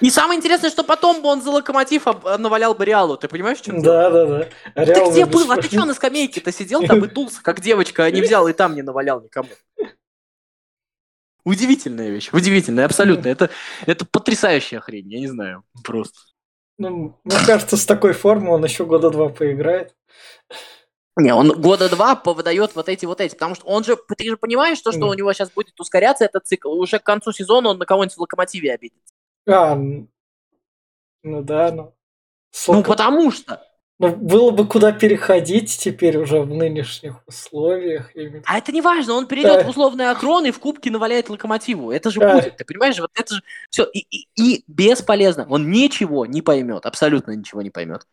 И 0.00 0.10
самое 0.10 0.38
интересное, 0.38 0.70
что 0.70 0.84
потом 0.84 1.22
бы 1.22 1.28
он 1.28 1.42
за 1.42 1.50
локомотив 1.50 2.06
навалял 2.38 2.74
бы 2.74 2.84
Реалу. 2.84 3.16
Ты 3.16 3.28
понимаешь, 3.28 3.60
чем 3.60 3.82
Да, 3.82 4.10
да, 4.10 4.26
да. 4.26 4.48
А 4.74 4.86
ты 4.86 5.10
где 5.10 5.26
был? 5.26 5.50
А 5.52 5.56
ты 5.56 5.68
что 5.68 5.84
на 5.84 5.94
скамейке-то 5.94 6.52
сидел 6.52 6.82
там 6.86 7.04
и 7.04 7.08
дулся, 7.08 7.42
как 7.42 7.60
девочка, 7.60 8.04
а 8.04 8.10
не 8.10 8.22
взял 8.22 8.48
и 8.48 8.52
там 8.52 8.74
не 8.74 8.82
навалял 8.82 9.20
никому? 9.20 9.48
Удивительная 11.44 12.10
вещь, 12.10 12.30
удивительная, 12.32 12.86
абсолютно. 12.86 13.28
Это, 13.28 13.50
это 13.86 14.04
потрясающая 14.04 14.80
хрень, 14.80 15.12
я 15.12 15.20
не 15.20 15.28
знаю, 15.28 15.62
просто. 15.84 16.18
Ну, 16.78 17.20
мне 17.22 17.36
кажется, 17.46 17.76
с 17.76 17.86
такой 17.86 18.14
формой 18.14 18.52
он 18.52 18.64
еще 18.64 18.84
года 18.84 19.10
два 19.10 19.28
поиграет. 19.28 19.94
Не, 21.18 21.32
он 21.34 21.58
года 21.60 21.88
два 21.88 22.14
повыдает 22.14 22.74
вот 22.74 22.90
эти 22.90 23.06
вот 23.06 23.22
эти, 23.22 23.34
потому 23.34 23.54
что 23.54 23.66
он 23.66 23.84
же, 23.84 23.96
ты 23.96 24.24
же 24.24 24.36
понимаешь, 24.36 24.76
что, 24.76 24.92
что 24.92 25.08
у 25.08 25.14
него 25.14 25.32
сейчас 25.32 25.50
будет 25.50 25.78
ускоряться 25.80 26.26
этот 26.26 26.46
цикл, 26.46 26.70
уже 26.70 26.98
к 26.98 27.04
концу 27.04 27.32
сезона 27.32 27.70
он 27.70 27.78
на 27.78 27.86
кого-нибудь 27.86 28.16
в 28.16 28.20
локомотиве 28.20 28.74
обидится. 28.74 29.14
А, 29.48 29.74
ну 29.74 31.42
да, 31.42 31.72
ну. 31.72 31.94
Сколько... 32.50 32.78
Ну 32.78 32.84
потому 32.84 33.30
что. 33.30 33.62
Ну, 33.98 34.14
было 34.14 34.50
бы 34.50 34.66
куда 34.66 34.92
переходить 34.92 35.74
теперь 35.78 36.18
уже 36.18 36.40
в 36.40 36.48
нынешних 36.48 37.26
условиях. 37.26 38.10
А 38.44 38.58
это 38.58 38.70
не 38.70 38.82
важно, 38.82 39.14
он 39.14 39.26
перейдет 39.26 39.60
да. 39.60 39.64
в 39.64 39.70
условный 39.70 40.10
окрон 40.10 40.44
и 40.44 40.50
в 40.50 40.58
кубке 40.58 40.90
наваляет 40.90 41.30
локомотиву. 41.30 41.90
Это 41.90 42.10
же 42.10 42.20
да. 42.20 42.34
будет, 42.34 42.58
ты 42.58 42.64
понимаешь? 42.66 42.98
Вот 42.98 43.10
это 43.14 43.36
же 43.36 43.42
все. 43.70 43.84
И, 43.84 44.00
и, 44.00 44.28
и 44.36 44.64
бесполезно. 44.66 45.46
Он 45.48 45.70
ничего 45.70 46.26
не 46.26 46.42
поймет, 46.42 46.84
абсолютно 46.84 47.30
ничего 47.30 47.62
не 47.62 47.70
поймет. 47.70 48.06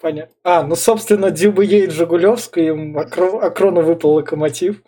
Понятно. 0.00 0.34
А, 0.44 0.62
ну, 0.62 0.76
собственно, 0.76 1.30
Дюба 1.30 1.62
едет 1.62 1.92
в 1.92 1.96
Жигулевск, 1.96 2.58
и 2.58 2.68
Акро... 2.68 3.40
Акрону 3.40 3.80
выпал 3.80 4.14
локомотив. 4.14 4.82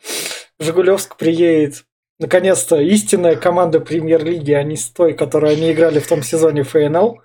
В 0.58 0.64
Жигулевск 0.64 1.16
приедет, 1.16 1.84
наконец-то, 2.18 2.76
истинная 2.80 3.36
команда 3.36 3.80
премьер-лиги, 3.80 4.52
а 4.52 4.62
не 4.62 4.76
с 4.76 4.90
той, 4.90 5.14
которой 5.14 5.54
они 5.54 5.72
играли 5.72 5.98
в 5.98 6.06
том 6.06 6.22
сезоне 6.22 6.62
ФНЛ. 6.62 7.20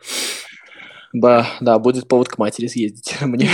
Да, 1.14 1.48
да, 1.62 1.78
будет 1.78 2.08
повод 2.08 2.30
к 2.30 2.38
матери 2.38 2.68
съездить 2.68 3.16
мне. 3.22 3.50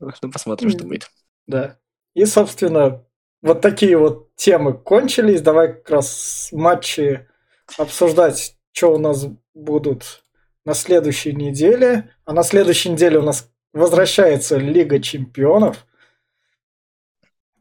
Ну, 0.00 0.30
посмотрим, 0.32 0.70
что 0.70 0.84
будет. 0.84 1.10
Да. 1.46 1.78
И, 2.14 2.24
собственно, 2.24 3.04
вот 3.42 3.60
такие 3.60 3.98
вот 3.98 4.34
темы 4.36 4.72
кончились. 4.72 5.42
Давай 5.42 5.74
как 5.74 5.90
раз 5.90 6.48
матчи 6.52 7.28
обсуждать, 7.76 8.56
что 8.72 8.94
у 8.94 8.98
нас 8.98 9.26
будут 9.52 10.23
на 10.64 10.74
следующей 10.74 11.32
неделе. 11.32 12.10
А 12.24 12.32
на 12.32 12.42
следующей 12.42 12.90
неделе 12.90 13.18
у 13.18 13.22
нас 13.22 13.50
возвращается 13.72 14.56
Лига 14.56 15.00
Чемпионов. 15.00 15.86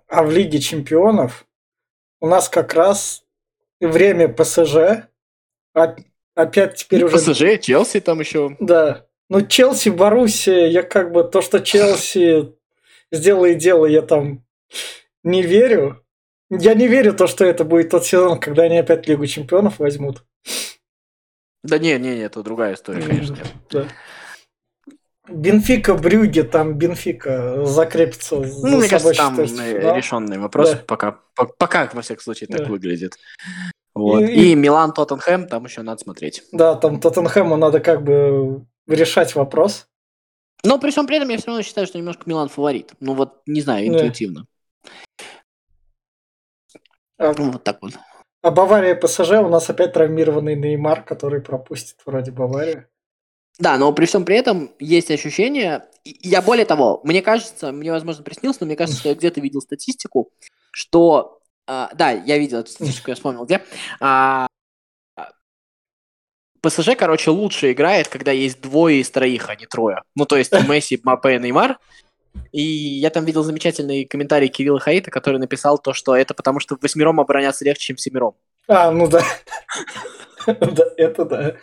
А 0.07 0.23
в 0.23 0.31
Лиге 0.31 0.59
Чемпионов 0.59 1.45
у 2.21 2.27
нас 2.27 2.49
как 2.49 2.73
раз 2.73 3.25
время 3.79 4.27
ПСЖ. 4.27 5.07
Опять 6.35 6.75
теперь 6.75 7.03
уже... 7.03 7.17
ПСЖ, 7.17 7.59
Челси 7.59 7.99
там 7.99 8.19
еще. 8.19 8.55
Да. 8.59 9.07
Ну, 9.29 9.41
Челси, 9.45 9.89
Боруссия, 9.89 10.67
я 10.67 10.83
как 10.83 11.11
бы 11.11 11.23
то, 11.23 11.41
что 11.41 11.59
Челси 11.59 12.53
сделает 13.11 13.57
дело, 13.57 13.85
я 13.85 14.01
там 14.01 14.45
не 15.23 15.41
верю. 15.41 16.05
Я 16.49 16.75
не 16.75 16.87
верю 16.87 17.13
то, 17.13 17.25
что 17.25 17.45
это 17.45 17.63
будет 17.63 17.89
тот 17.89 18.05
сезон, 18.05 18.39
когда 18.39 18.63
они 18.63 18.77
опять 18.77 19.07
Лигу 19.07 19.25
Чемпионов 19.25 19.79
возьмут. 19.79 20.23
Да 21.63 21.77
не, 21.79 21.97
не, 21.97 22.15
не, 22.15 22.21
это 22.21 22.43
другая 22.43 22.75
история, 22.75 23.01
конечно. 23.01 23.37
Да. 23.69 23.87
Бенфика, 25.29 25.93
Брюге, 25.95 26.43
там 26.43 26.73
Бенфика 26.73 27.65
закрепится 27.65 28.35
ну, 28.35 28.43
за 28.43 28.67
мне 28.67 28.89
кажется, 28.89 29.13
там 29.13 29.37
да? 29.37 29.95
решенный 29.95 30.37
вопрос, 30.37 30.71
да. 30.71 30.83
пока, 30.85 31.19
пока, 31.57 31.89
во 31.93 32.01
всяком 32.01 32.23
случае, 32.23 32.47
так 32.47 32.65
да. 32.65 32.65
выглядит. 32.65 33.13
Вот. 33.95 34.21
И, 34.21 34.51
и 34.51 34.55
Милан, 34.55 34.91
Тоттенхэм, 34.91 35.47
там 35.47 35.63
еще 35.63 35.81
надо 35.81 36.01
смотреть. 36.01 36.43
Да, 36.51 36.75
там 36.75 36.99
Тоттенхэму 36.99 37.55
надо 37.55 37.79
как 37.79 38.03
бы 38.03 38.65
решать 38.87 39.33
вопрос. 39.35 39.87
Но 40.65 40.79
при 40.79 40.91
всем 40.91 41.07
при 41.07 41.17
этом 41.17 41.29
я 41.29 41.37
все 41.37 41.47
равно 41.47 41.61
считаю, 41.61 41.87
что 41.87 41.97
немножко 41.97 42.23
Милан 42.25 42.49
фаворит. 42.49 42.91
Ну 42.99 43.13
вот, 43.13 43.41
не 43.45 43.61
знаю, 43.61 43.87
интуитивно. 43.87 44.45
А, 47.17 47.33
ну, 47.37 47.51
вот 47.51 47.63
так 47.63 47.77
вот. 47.81 47.93
А 48.43 48.51
Бавария 48.51 48.93
ПСЖ 48.93 49.31
у 49.31 49.47
нас 49.47 49.69
опять 49.69 49.93
травмированный 49.93 50.55
Неймар, 50.55 51.03
который 51.03 51.41
пропустит 51.41 51.95
вроде 52.05 52.31
Баварию. 52.31 52.87
Да, 53.57 53.77
но 53.77 53.93
при 53.93 54.05
всем 54.05 54.25
при 54.25 54.35
этом 54.35 54.71
есть 54.79 55.09
ощущение, 55.11 55.85
я 56.03 56.41
более 56.41 56.65
того, 56.65 56.99
мне 57.05 57.21
кажется, 57.21 57.71
мне, 57.71 57.91
возможно, 57.91 58.23
приснилось, 58.23 58.59
но 58.59 58.65
мне 58.65 58.75
кажется, 58.75 58.99
что 58.99 59.09
я 59.09 59.15
где-то 59.15 59.39
видел 59.39 59.61
статистику, 59.61 60.31
что, 60.71 61.39
а, 61.67 61.89
да, 61.93 62.11
я 62.11 62.37
видел 62.37 62.59
эту 62.59 62.71
статистику, 62.71 63.11
я 63.11 63.15
вспомнил 63.15 63.45
где, 63.45 63.61
а, 64.01 64.47
ПСЖ, 66.61 66.95
короче, 66.97 67.29
лучше 67.29 67.71
играет, 67.71 68.09
когда 68.09 68.31
есть 68.31 68.59
двое 68.61 68.99
из 68.99 69.09
троих, 69.09 69.49
а 69.49 69.55
не 69.55 69.67
трое. 69.67 70.01
Ну, 70.15 70.25
то 70.25 70.37
есть 70.37 70.51
Месси, 70.67 70.99
Мапе 71.03 71.35
и 71.35 71.39
Неймар. 71.39 71.77
И 72.51 72.61
я 72.61 73.09
там 73.09 73.25
видел 73.25 73.43
замечательный 73.43 74.05
комментарий 74.05 74.47
Кирилла 74.47 74.79
Хаита, 74.79 75.11
который 75.11 75.39
написал 75.39 75.77
то, 75.77 75.93
что 75.93 76.15
это 76.15 76.33
потому, 76.33 76.59
что 76.59 76.77
восьмером 76.81 77.19
обороняться 77.19 77.65
легче, 77.65 77.87
чем 77.87 77.97
семером. 77.97 78.35
А, 78.67 78.91
ну 78.91 79.07
да. 79.07 79.23
Да, 80.45 80.83
это 80.97 81.23
да. 81.23 81.55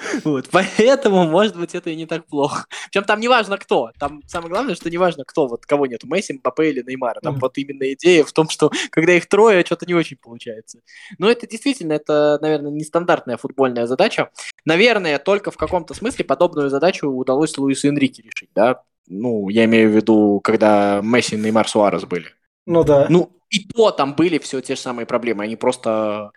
Вот, 0.24 0.48
поэтому, 0.50 1.24
может 1.24 1.56
быть, 1.56 1.74
это 1.74 1.90
и 1.90 1.96
не 1.96 2.06
так 2.06 2.26
плохо. 2.26 2.66
Причем 2.90 3.04
там 3.04 3.20
не 3.20 3.28
важно 3.28 3.58
кто. 3.58 3.90
Там 3.98 4.22
самое 4.26 4.50
главное, 4.50 4.74
что 4.74 4.90
не 4.90 4.98
важно 4.98 5.24
кто, 5.24 5.46
вот 5.46 5.66
кого 5.66 5.86
нету, 5.86 6.06
Месси, 6.06 6.34
Мбаппе 6.34 6.70
или 6.70 6.82
Неймара. 6.82 7.20
Там 7.20 7.38
вот 7.38 7.58
именно 7.58 7.92
идея 7.92 8.24
в 8.24 8.32
том, 8.32 8.48
что 8.48 8.70
когда 8.90 9.12
их 9.12 9.28
трое, 9.28 9.64
что-то 9.64 9.86
не 9.86 9.94
очень 9.94 10.16
получается. 10.16 10.80
Но 11.18 11.30
это 11.30 11.46
действительно, 11.46 11.92
это, 11.92 12.38
наверное, 12.40 12.70
нестандартная 12.70 13.36
футбольная 13.36 13.86
задача. 13.86 14.30
Наверное, 14.64 15.18
только 15.18 15.50
в 15.50 15.56
каком-то 15.56 15.94
смысле 15.94 16.24
подобную 16.24 16.70
задачу 16.70 17.08
удалось 17.08 17.56
Луису 17.56 17.88
Энрике 17.88 18.22
решить, 18.22 18.50
да? 18.54 18.82
Ну, 19.06 19.48
я 19.48 19.64
имею 19.64 19.90
в 19.90 19.94
виду, 19.94 20.40
когда 20.42 21.00
Месси, 21.02 21.36
Неймар, 21.36 21.68
Суарес 21.68 22.04
были. 22.04 22.26
Ну 22.66 22.84
да. 22.84 23.06
Ну, 23.08 23.32
и 23.50 23.64
то 23.64 23.90
там 23.90 24.14
были 24.14 24.38
все 24.38 24.60
те 24.60 24.76
же 24.76 24.80
самые 24.80 25.06
проблемы. 25.06 25.44
Они 25.44 25.56
просто 25.56 26.30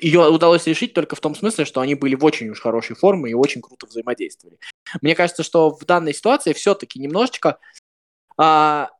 ее 0.00 0.28
удалось 0.28 0.66
решить 0.66 0.94
только 0.94 1.16
в 1.16 1.20
том 1.20 1.34
смысле, 1.34 1.64
что 1.64 1.80
они 1.80 1.94
были 1.94 2.14
в 2.14 2.24
очень 2.24 2.48
уж 2.50 2.60
хорошей 2.60 2.96
форме 2.96 3.30
и 3.30 3.34
очень 3.34 3.60
круто 3.60 3.86
взаимодействовали. 3.86 4.58
Мне 5.00 5.14
кажется, 5.14 5.42
что 5.42 5.70
в 5.70 5.84
данной 5.84 6.14
ситуации 6.14 6.52
все-таки 6.52 6.98
немножечко... 6.98 7.58
А, 8.36 8.90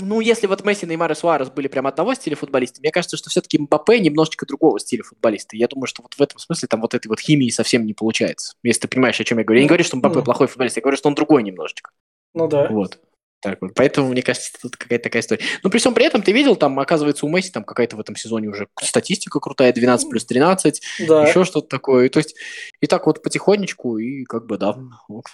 ну, 0.00 0.20
если 0.20 0.46
вот 0.46 0.64
Месси, 0.64 0.86
Неймар 0.86 1.10
и 1.10 1.14
Суарес 1.14 1.50
были 1.50 1.66
прям 1.66 1.86
одного 1.86 2.14
стиля 2.14 2.36
футболиста, 2.36 2.80
мне 2.80 2.92
кажется, 2.92 3.16
что 3.16 3.30
все-таки 3.30 3.58
Мбаппе 3.58 3.98
немножечко 3.98 4.46
другого 4.46 4.78
стиля 4.78 5.02
футболиста. 5.02 5.56
Я 5.56 5.66
думаю, 5.66 5.88
что 5.88 6.02
вот 6.02 6.14
в 6.14 6.20
этом 6.20 6.38
смысле 6.38 6.68
там 6.68 6.80
вот 6.80 6.94
этой 6.94 7.08
вот 7.08 7.20
химии 7.20 7.50
совсем 7.50 7.84
не 7.84 7.94
получается. 7.94 8.54
Если 8.62 8.82
ты 8.82 8.88
понимаешь, 8.88 9.18
о 9.20 9.24
чем 9.24 9.38
я 9.38 9.44
говорю. 9.44 9.58
Я 9.58 9.64
не 9.64 9.68
говорю, 9.68 9.84
что 9.84 9.96
Мбаппе 9.96 10.22
плохой 10.22 10.46
футболист, 10.46 10.76
я 10.76 10.82
говорю, 10.82 10.96
что 10.96 11.08
он 11.08 11.14
другой 11.14 11.42
немножечко. 11.42 11.90
Ну 12.34 12.46
да. 12.46 12.68
Вот. 12.68 13.00
Так 13.40 13.60
вот. 13.60 13.74
Поэтому, 13.74 14.08
мне 14.08 14.22
кажется, 14.22 14.50
тут 14.60 14.76
какая-то 14.76 15.04
такая 15.04 15.22
история. 15.22 15.44
Но 15.62 15.70
при 15.70 15.78
всем 15.78 15.94
при 15.94 16.04
этом, 16.04 16.22
ты 16.22 16.32
видел, 16.32 16.56
там, 16.56 16.78
оказывается, 16.80 17.24
у 17.24 17.28
Месси 17.28 17.50
там 17.50 17.64
какая-то 17.64 17.96
в 17.96 18.00
этом 18.00 18.16
сезоне 18.16 18.48
уже 18.48 18.68
статистика 18.80 19.38
крутая, 19.38 19.72
12 19.72 20.10
плюс 20.10 20.24
13, 20.24 20.82
да. 21.06 21.28
еще 21.28 21.44
что-то 21.44 21.68
такое. 21.68 22.08
То 22.08 22.18
есть, 22.18 22.34
и 22.80 22.86
так 22.86 23.06
вот 23.06 23.22
потихонечку, 23.22 23.98
и 23.98 24.24
как 24.24 24.46
бы, 24.46 24.58
да. 24.58 24.76
Вот. 25.08 25.26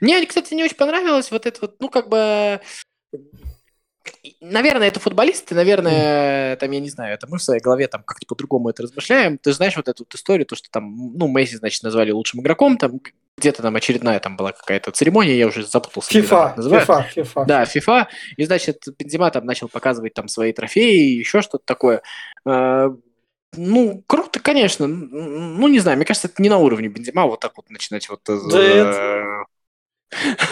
Мне, 0.00 0.24
кстати, 0.26 0.54
не 0.54 0.64
очень 0.64 0.76
понравилось 0.76 1.30
вот 1.30 1.46
это 1.46 1.60
вот, 1.60 1.76
ну, 1.78 1.88
как 1.88 2.08
бы, 2.08 2.60
наверное, 4.40 4.88
это 4.88 5.00
футболисты, 5.00 5.54
наверное, 5.54 6.56
там, 6.56 6.70
я 6.70 6.80
не 6.80 6.90
знаю, 6.90 7.14
это 7.14 7.26
мы 7.28 7.38
в 7.38 7.42
своей 7.42 7.60
голове 7.60 7.88
там 7.88 8.02
как-то 8.02 8.26
по-другому 8.26 8.68
это 8.68 8.82
размышляем. 8.82 9.38
Ты 9.38 9.52
знаешь 9.52 9.76
вот 9.76 9.88
эту 9.88 10.04
вот 10.04 10.14
историю, 10.14 10.46
то, 10.46 10.56
что 10.56 10.70
там, 10.70 11.12
ну, 11.16 11.28
Месси, 11.28 11.56
значит, 11.56 11.82
назвали 11.82 12.10
лучшим 12.10 12.40
игроком, 12.40 12.76
там 12.76 13.00
где-то 13.38 13.62
там 13.62 13.76
очередная 13.76 14.20
там 14.20 14.36
была 14.36 14.52
какая-то 14.52 14.90
церемония, 14.90 15.36
я 15.36 15.46
уже 15.46 15.64
запутался. 15.64 16.18
FIFA, 16.18 16.56
FIFA, 16.56 17.04
FIFA. 17.16 17.46
Да, 17.46 17.62
FIFA. 17.64 18.06
И, 18.36 18.44
значит, 18.44 18.84
Бензима 18.98 19.30
там 19.30 19.46
начал 19.46 19.68
показывать 19.68 20.14
там 20.14 20.28
свои 20.28 20.52
трофеи, 20.52 21.18
еще 21.18 21.40
что-то 21.40 21.64
такое. 21.64 22.02
А, 22.44 22.94
ну, 23.56 24.02
круто, 24.06 24.40
конечно. 24.40 24.86
Ну, 24.86 25.68
не 25.68 25.78
знаю, 25.78 25.96
мне 25.96 26.06
кажется, 26.06 26.28
это 26.28 26.42
не 26.42 26.48
на 26.48 26.58
уровне 26.58 26.88
Бензима 26.88 27.26
вот 27.26 27.40
так 27.40 27.52
вот 27.56 27.70
начинать 27.70 28.08
вот... 28.08 28.20
Э, 28.28 28.38
да 28.50 28.62
это... 28.62 29.44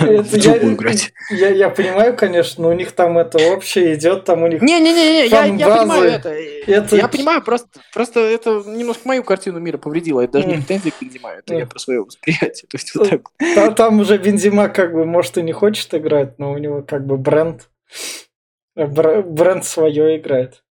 Это 0.00 0.36
я, 0.36 0.56
играть. 0.58 1.12
Я, 1.30 1.48
я 1.48 1.70
понимаю, 1.70 2.16
конечно, 2.16 2.64
но 2.64 2.70
у 2.70 2.72
них 2.72 2.92
там 2.92 3.18
это 3.18 3.38
общее 3.52 3.94
идет, 3.94 4.24
там 4.24 4.42
у 4.42 4.46
них. 4.46 4.62
Не-не-не, 4.62 5.26
я, 5.26 5.44
я 5.44 5.68
понимаю 5.68 6.10
это. 6.10 6.30
это. 6.30 6.96
Я 6.96 7.08
понимаю, 7.08 7.42
просто, 7.42 7.68
просто 7.92 8.20
это 8.20 8.62
немножко 8.66 9.02
мою 9.04 9.24
картину 9.24 9.58
мира 9.58 9.78
повредило. 9.78 10.20
Это 10.20 10.34
даже 10.34 10.46
не 10.48 10.56
претензия 10.56 10.92
к 10.92 11.00
Бензима, 11.00 11.30
это 11.30 11.54
я 11.54 11.66
про 11.66 11.78
свое 11.78 12.02
восприятие. 12.02 12.68
То 12.68 12.76
есть 12.76 12.94
вот 12.94 13.10
так. 13.10 13.22
Там, 13.54 13.74
там 13.74 14.00
уже 14.00 14.18
Бензима 14.18 14.68
как 14.68 14.92
бы, 14.92 15.04
может, 15.04 15.38
и 15.38 15.42
не 15.42 15.52
хочет 15.52 15.94
играть, 15.94 16.38
но 16.38 16.52
у 16.52 16.58
него 16.58 16.82
как 16.82 17.06
бы 17.06 17.16
бренд. 17.16 17.68
Бренд 18.74 19.64
свое 19.64 20.18
играет. 20.18 20.62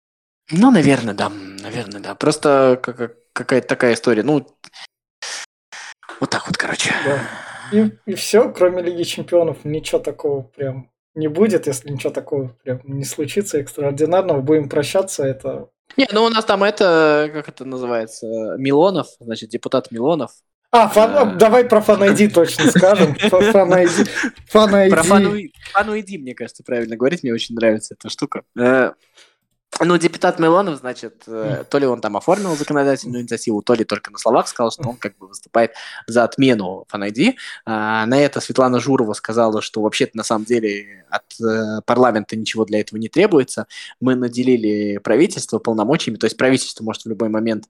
Ну, 0.50 0.70
наверное, 0.70 1.14
да. 1.14 1.30
Наверное, 1.62 2.00
да. 2.00 2.14
Просто 2.14 2.78
какая-то 3.32 3.66
такая 3.66 3.94
история. 3.94 4.22
Ну, 4.22 4.46
вот 6.20 6.30
так 6.30 6.46
вот, 6.46 6.56
короче. 6.56 6.92
Да. 7.04 7.20
И, 7.74 8.12
и 8.12 8.14
все, 8.14 8.50
кроме 8.52 8.82
Лиги 8.82 9.02
Чемпионов, 9.02 9.64
ничего 9.64 9.98
такого 9.98 10.42
прям 10.42 10.90
не 11.14 11.28
будет, 11.28 11.66
если 11.66 11.90
ничего 11.90 12.12
такого 12.12 12.48
прям 12.62 12.80
не 12.84 13.04
случится 13.04 13.58
экстраординарного. 13.58 14.40
Будем 14.40 14.68
прощаться, 14.68 15.24
это... 15.24 15.68
Не, 15.96 16.08
ну 16.12 16.24
у 16.24 16.28
нас 16.28 16.44
там 16.44 16.64
это, 16.64 17.30
как 17.32 17.48
это 17.48 17.64
называется, 17.64 18.26
Милонов, 18.58 19.08
значит, 19.20 19.50
депутат 19.50 19.90
Милонов. 19.90 20.32
А, 20.70 20.88
фан, 20.88 21.38
давай 21.38 21.64
про 21.64 21.80
фан 21.80 22.00
точно 22.32 22.68
скажем. 22.70 23.14
Фан-айди. 24.50 24.90
Про 24.90 25.02
фан-айди, 25.04 26.18
мне 26.18 26.34
кажется, 26.34 26.64
правильно 26.64 26.96
говорить, 26.96 27.22
мне 27.22 27.32
очень 27.32 27.54
нравится 27.54 27.94
эта 27.94 28.08
штука. 28.10 28.42
Э, 29.80 29.84
ну, 29.84 29.96
депутат 29.98 30.38
Милонов, 30.38 30.78
значит, 30.78 31.24
э, 31.26 31.64
то 31.68 31.78
ли 31.78 31.86
он 31.86 32.00
там 32.00 32.16
оформил 32.16 32.56
законодательную 32.56 33.22
инициативу, 33.22 33.62
то 33.62 33.74
ли 33.74 33.84
только 33.84 34.10
на 34.10 34.18
словах 34.18 34.48
сказал, 34.48 34.70
что 34.70 34.88
он 34.88 34.96
как 34.96 35.16
бы 35.18 35.28
выступает 35.28 35.72
за 36.06 36.24
отмену 36.24 36.86
FanID. 36.92 37.34
А, 37.64 38.06
на 38.06 38.18
это 38.20 38.40
Светлана 38.40 38.80
Журова 38.80 39.12
сказала, 39.14 39.62
что 39.62 39.82
вообще-то 39.82 40.16
на 40.16 40.24
самом 40.24 40.44
деле 40.44 41.04
от 41.10 41.24
э, 41.40 41.80
парламента 41.86 42.36
ничего 42.36 42.64
для 42.64 42.80
этого 42.80 42.98
не 42.98 43.08
требуется. 43.08 43.66
Мы 44.00 44.14
наделили 44.14 44.98
правительство 44.98 45.58
полномочиями, 45.58 46.18
то 46.18 46.26
есть 46.26 46.36
правительство 46.36 46.84
может 46.84 47.04
в 47.04 47.08
любой 47.08 47.28
момент 47.28 47.64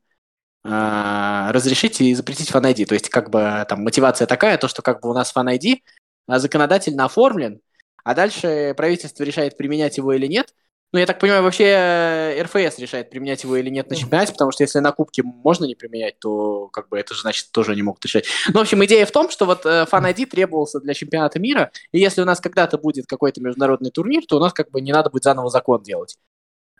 а, 0.64 1.52
разрешить 1.52 2.00
и 2.00 2.14
запретить 2.14 2.50
FanID. 2.50 2.86
То 2.86 2.94
есть 2.94 3.08
как 3.08 3.30
бы 3.30 3.64
там 3.68 3.82
мотивация 3.84 4.26
такая, 4.26 4.58
то, 4.58 4.68
что 4.68 4.82
как 4.82 5.00
бы 5.00 5.10
у 5.10 5.14
нас 5.14 5.32
FanID 5.34 5.80
законодательно 6.28 7.04
оформлен, 7.06 7.60
а 8.04 8.14
дальше 8.14 8.74
правительство 8.76 9.24
решает, 9.24 9.56
применять 9.56 9.96
его 9.98 10.12
или 10.12 10.26
нет– 10.26 10.54
ну, 10.94 11.00
я 11.00 11.06
так 11.06 11.18
понимаю, 11.18 11.42
вообще 11.42 11.64
э, 11.64 12.42
РФС 12.44 12.78
решает, 12.78 13.10
применять 13.10 13.42
его 13.42 13.56
или 13.56 13.68
нет 13.68 13.90
на 13.90 13.96
чемпионате, 13.96 14.30
потому 14.30 14.52
что 14.52 14.62
если 14.62 14.78
на 14.78 14.92
кубке 14.92 15.24
можно 15.24 15.64
не 15.64 15.74
применять, 15.74 16.20
то 16.20 16.68
как 16.68 16.88
бы 16.88 16.96
это 16.96 17.14
же 17.14 17.22
значит 17.22 17.50
тоже 17.50 17.72
они 17.72 17.82
могут 17.82 18.04
решать. 18.04 18.26
Ну, 18.52 18.60
в 18.60 18.62
общем, 18.62 18.84
идея 18.84 19.04
в 19.04 19.10
том, 19.10 19.28
что 19.28 19.44
вот 19.44 19.66
э, 19.66 19.86
Fan 19.90 20.08
ID 20.14 20.26
требовался 20.26 20.78
для 20.78 20.94
чемпионата 20.94 21.40
мира, 21.40 21.72
и 21.90 21.98
если 21.98 22.22
у 22.22 22.24
нас 22.24 22.40
когда-то 22.40 22.78
будет 22.78 23.06
какой-то 23.08 23.40
международный 23.40 23.90
турнир, 23.90 24.24
то 24.24 24.36
у 24.36 24.40
нас 24.40 24.52
как 24.52 24.70
бы 24.70 24.80
не 24.80 24.92
надо 24.92 25.10
будет 25.10 25.24
заново 25.24 25.50
закон 25.50 25.82
делать. 25.82 26.16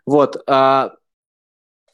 Вот. 0.05 0.41
А, 0.47 0.93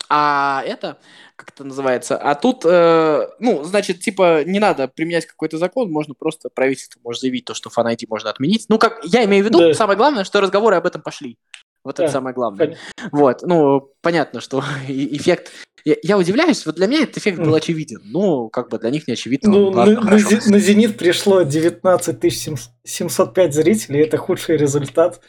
А 0.10 0.62
это, 0.66 1.00
как 1.38 1.52
это 1.52 1.64
называется, 1.64 2.18
а 2.18 2.36
тут, 2.36 2.66
э, 2.66 3.30
ну, 3.40 3.64
значит, 3.64 4.02
типа, 4.02 4.44
не 4.44 4.60
надо 4.60 4.90
применять 4.90 5.26
какой-то 5.26 5.58
закон, 5.58 5.90
можно 5.90 6.14
просто 6.14 6.50
правительство 6.50 7.00
может 7.04 7.22
заявить 7.22 7.46
то, 7.46 7.54
что 7.54 7.70
Fan 7.76 7.86
ID 7.92 8.08
можно 8.10 8.30
отменить. 8.30 8.66
Ну, 8.70 8.78
как 8.78 9.00
я 9.06 9.24
имею 9.26 9.44
в 9.44 9.48
виду, 9.48 9.60
Да. 9.60 9.74
самое 9.74 9.98
главное, 9.98 10.26
что 10.26 10.42
разговоры 10.42 10.76
об 10.76 10.86
этом 10.86 11.02
пошли. 11.02 11.38
Вот 11.84 11.96
это 12.00 12.08
Да, 12.08 12.12
самое 12.12 12.36
главное. 12.36 12.68
Понятно. 12.68 13.10
Вот, 13.12 13.42
ну, 13.44 13.92
понятно, 14.02 14.42
что 14.42 14.64
эффект... 14.88 15.52
Я, 15.84 15.96
я 16.04 16.18
удивляюсь, 16.18 16.64
вот 16.68 16.76
для 16.76 16.86
меня 16.86 17.04
этот 17.04 17.18
эффект 17.18 17.40
был 17.40 17.56
очевиден. 17.56 18.02
Ну, 18.04 18.50
как 18.50 18.70
бы 18.70 18.78
для 18.78 18.92
них 18.92 19.08
не 19.08 19.14
очевидно. 19.14 19.50
Ну, 19.50 19.70
Ладно, 19.72 19.96
на, 19.96 20.02
хорошо. 20.02 20.38
На 20.46 20.60
Зенит 20.60 20.96
пришло 20.96 21.42
19 21.42 22.60
705 22.84 23.54
зрителей. 23.54 24.02
Это 24.02 24.18
худший 24.18 24.58
результат 24.58 25.22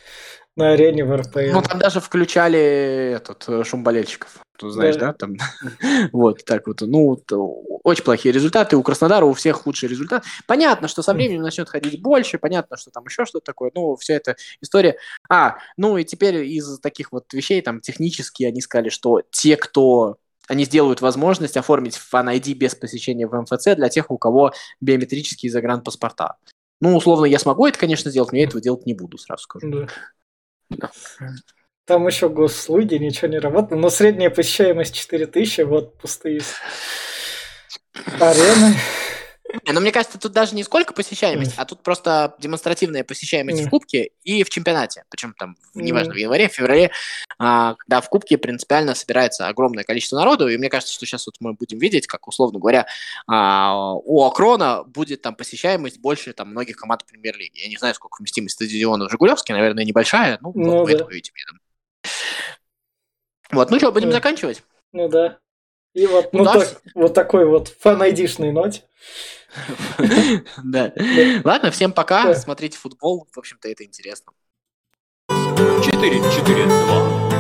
на 0.57 0.73
арене 0.73 1.07
в 1.07 1.17
РПЛ. 1.17 1.53
Ну, 1.53 1.63
там 1.63 1.79
даже 1.79 2.01
включали 2.01 3.15
этот, 3.17 3.49
э, 3.49 3.65
шум 3.65 3.83
болельщиков. 3.83 4.42
Ты 4.59 4.71
знаешь, 4.71 4.97
да? 4.97 5.09
Да. 5.09 5.13
Там, 5.15 5.37
вот, 6.13 6.45
так 6.45 6.67
вот. 6.67 6.81
Ну, 6.83 7.17
то 7.17 7.63
очень 7.83 8.05
плохие 8.05 8.33
результаты. 8.33 8.77
У 8.77 8.83
Краснодара 8.83 9.25
у 9.25 9.33
всех 9.33 9.57
худший 9.57 9.89
результат. 9.89 10.25
Понятно, 10.47 10.89
что 10.89 11.03
со 11.03 11.15
временем 11.15 11.43
начнет 11.43 11.69
ходить 11.69 12.01
больше, 12.01 12.39
понятно, 12.39 12.77
что 12.77 12.91
там 12.91 13.05
еще 13.05 13.25
что-то 13.25 13.47
такое. 13.47 13.71
Ну, 13.75 13.97
вся 13.97 14.15
эта 14.15 14.37
история. 14.61 14.97
А, 15.29 15.57
ну 15.77 15.97
и 15.97 16.05
теперь 16.05 16.45
из 16.45 16.79
таких 16.81 17.13
вот 17.13 17.33
вещей, 17.33 17.61
там, 17.63 17.81
технически 17.81 18.45
они 18.45 18.61
сказали, 18.61 18.89
что 18.89 19.23
те, 19.31 19.57
кто 19.57 20.19
они 20.49 20.65
сделают 20.65 21.01
возможность 21.01 21.57
оформить 21.57 21.97
Fan 21.97 22.37
ID 22.37 22.55
без 22.55 22.75
посещения 22.75 23.27
в 23.27 23.41
МФЦ 23.41 23.77
для 23.77 23.89
тех, 23.89 24.11
у 24.11 24.19
кого 24.19 24.53
биометрические 24.81 25.51
загранпаспорта. 25.51 26.37
Ну, 26.81 26.97
условно, 26.97 27.27
я 27.27 27.39
смогу 27.39 27.67
это, 27.67 27.79
конечно, 27.79 28.11
сделать, 28.11 28.33
но 28.33 28.39
я 28.39 28.45
этого 28.45 28.61
делать 28.61 28.87
не 28.87 28.95
буду, 28.95 29.17
сразу 29.17 29.45
скажу. 29.45 29.71
Да. 29.71 29.87
Да. 30.69 30.91
Там 31.85 32.07
еще 32.07 32.29
госслуги, 32.29 32.95
ничего 32.95 33.29
не 33.29 33.39
работает. 33.39 33.81
Но 33.81 33.91
средняя 33.91 34.31
посещаемость 34.31 34.95
4000, 34.95 35.63
вот 35.63 35.99
пустые 35.99 36.41
арены. 38.21 38.75
Но 39.71 39.81
мне 39.83 39.93
кажется, 39.93 40.19
тут 40.19 40.33
даже 40.33 40.55
не 40.55 40.65
сколько 40.65 40.95
посещаемость, 40.95 41.53
а 41.59 41.67
тут 41.67 41.83
просто 41.83 42.35
демонстративная 42.39 43.05
посещаемость 43.05 43.59
в 43.59 43.63
Мгм. 43.65 43.71
Кубке 43.71 44.11
и 44.25 44.45
в 44.45 44.49
чемпионате. 44.49 45.05
Причем 45.11 45.35
там, 45.39 45.57
неважно, 45.75 46.15
в 46.15 46.17
январе, 46.17 46.49
в 46.49 46.53
феврале, 46.55 46.91
а, 47.39 47.75
когда 47.75 48.01
в 48.01 48.09
Кубке 48.09 48.39
принципиально 48.39 48.95
собирается 48.95 49.49
огромное 49.49 49.85
количество 49.85 50.17
народу. 50.17 50.49
И 50.49 50.57
мне 50.57 50.71
кажется, 50.71 50.95
что 50.95 51.05
сейчас 51.05 51.27
вот 51.27 51.35
мы 51.41 51.53
будем 51.53 51.79
видеть, 51.79 52.07
как, 52.07 52.27
условно 52.29 52.61
говоря, 52.61 52.87
а, 53.27 53.93
у 53.93 54.25
Акрона 54.25 54.85
будет 54.85 55.21
там 55.21 55.35
посещаемость 55.35 55.99
больше 56.01 56.33
там 56.33 56.49
многих 56.49 56.77
команд 56.77 57.05
премьер-лиги. 57.05 57.61
Я 57.61 57.69
не 57.69 57.77
знаю, 57.77 57.95
сколько 57.95 58.21
вместимость 58.21 58.55
стадиона 58.55 59.07
в 59.07 59.11
Жигулевске, 59.11 59.53
наверное, 59.53 59.85
небольшая. 59.85 60.39
Ну, 60.41 60.53
Ну 60.55 60.79
вот 60.79 60.87
да. 60.89 60.95
это 60.95 61.05
увидите 61.05 61.33
мне 61.35 61.45
там. 61.47 61.59
Вот, 63.51 63.71
ну 63.71 63.79
что, 63.79 63.93
будем 63.93 64.09
Мгм. 64.09 64.15
заканчивать? 64.15 64.63
Ну 64.93 65.09
да. 65.09 65.39
И 65.95 66.07
вот, 66.07 66.33
Ну 66.33 66.39
ну, 66.41 66.45
да. 66.47 66.61
так- 66.61 66.81
вот 66.95 67.13
такой 67.15 67.45
вот 67.45 67.69
фан-айдишной 67.81 68.51
ноте. 68.53 68.83
Да. 70.65 70.93
Ладно, 71.45 71.71
всем 71.71 71.93
пока. 71.93 72.35
Смотрите 72.35 72.79
футбол. 72.79 73.29
В 73.31 73.39
общем-то, 73.39 73.69
это 73.69 73.85
интересно. 73.85 74.33
4-4-2. 75.31 77.32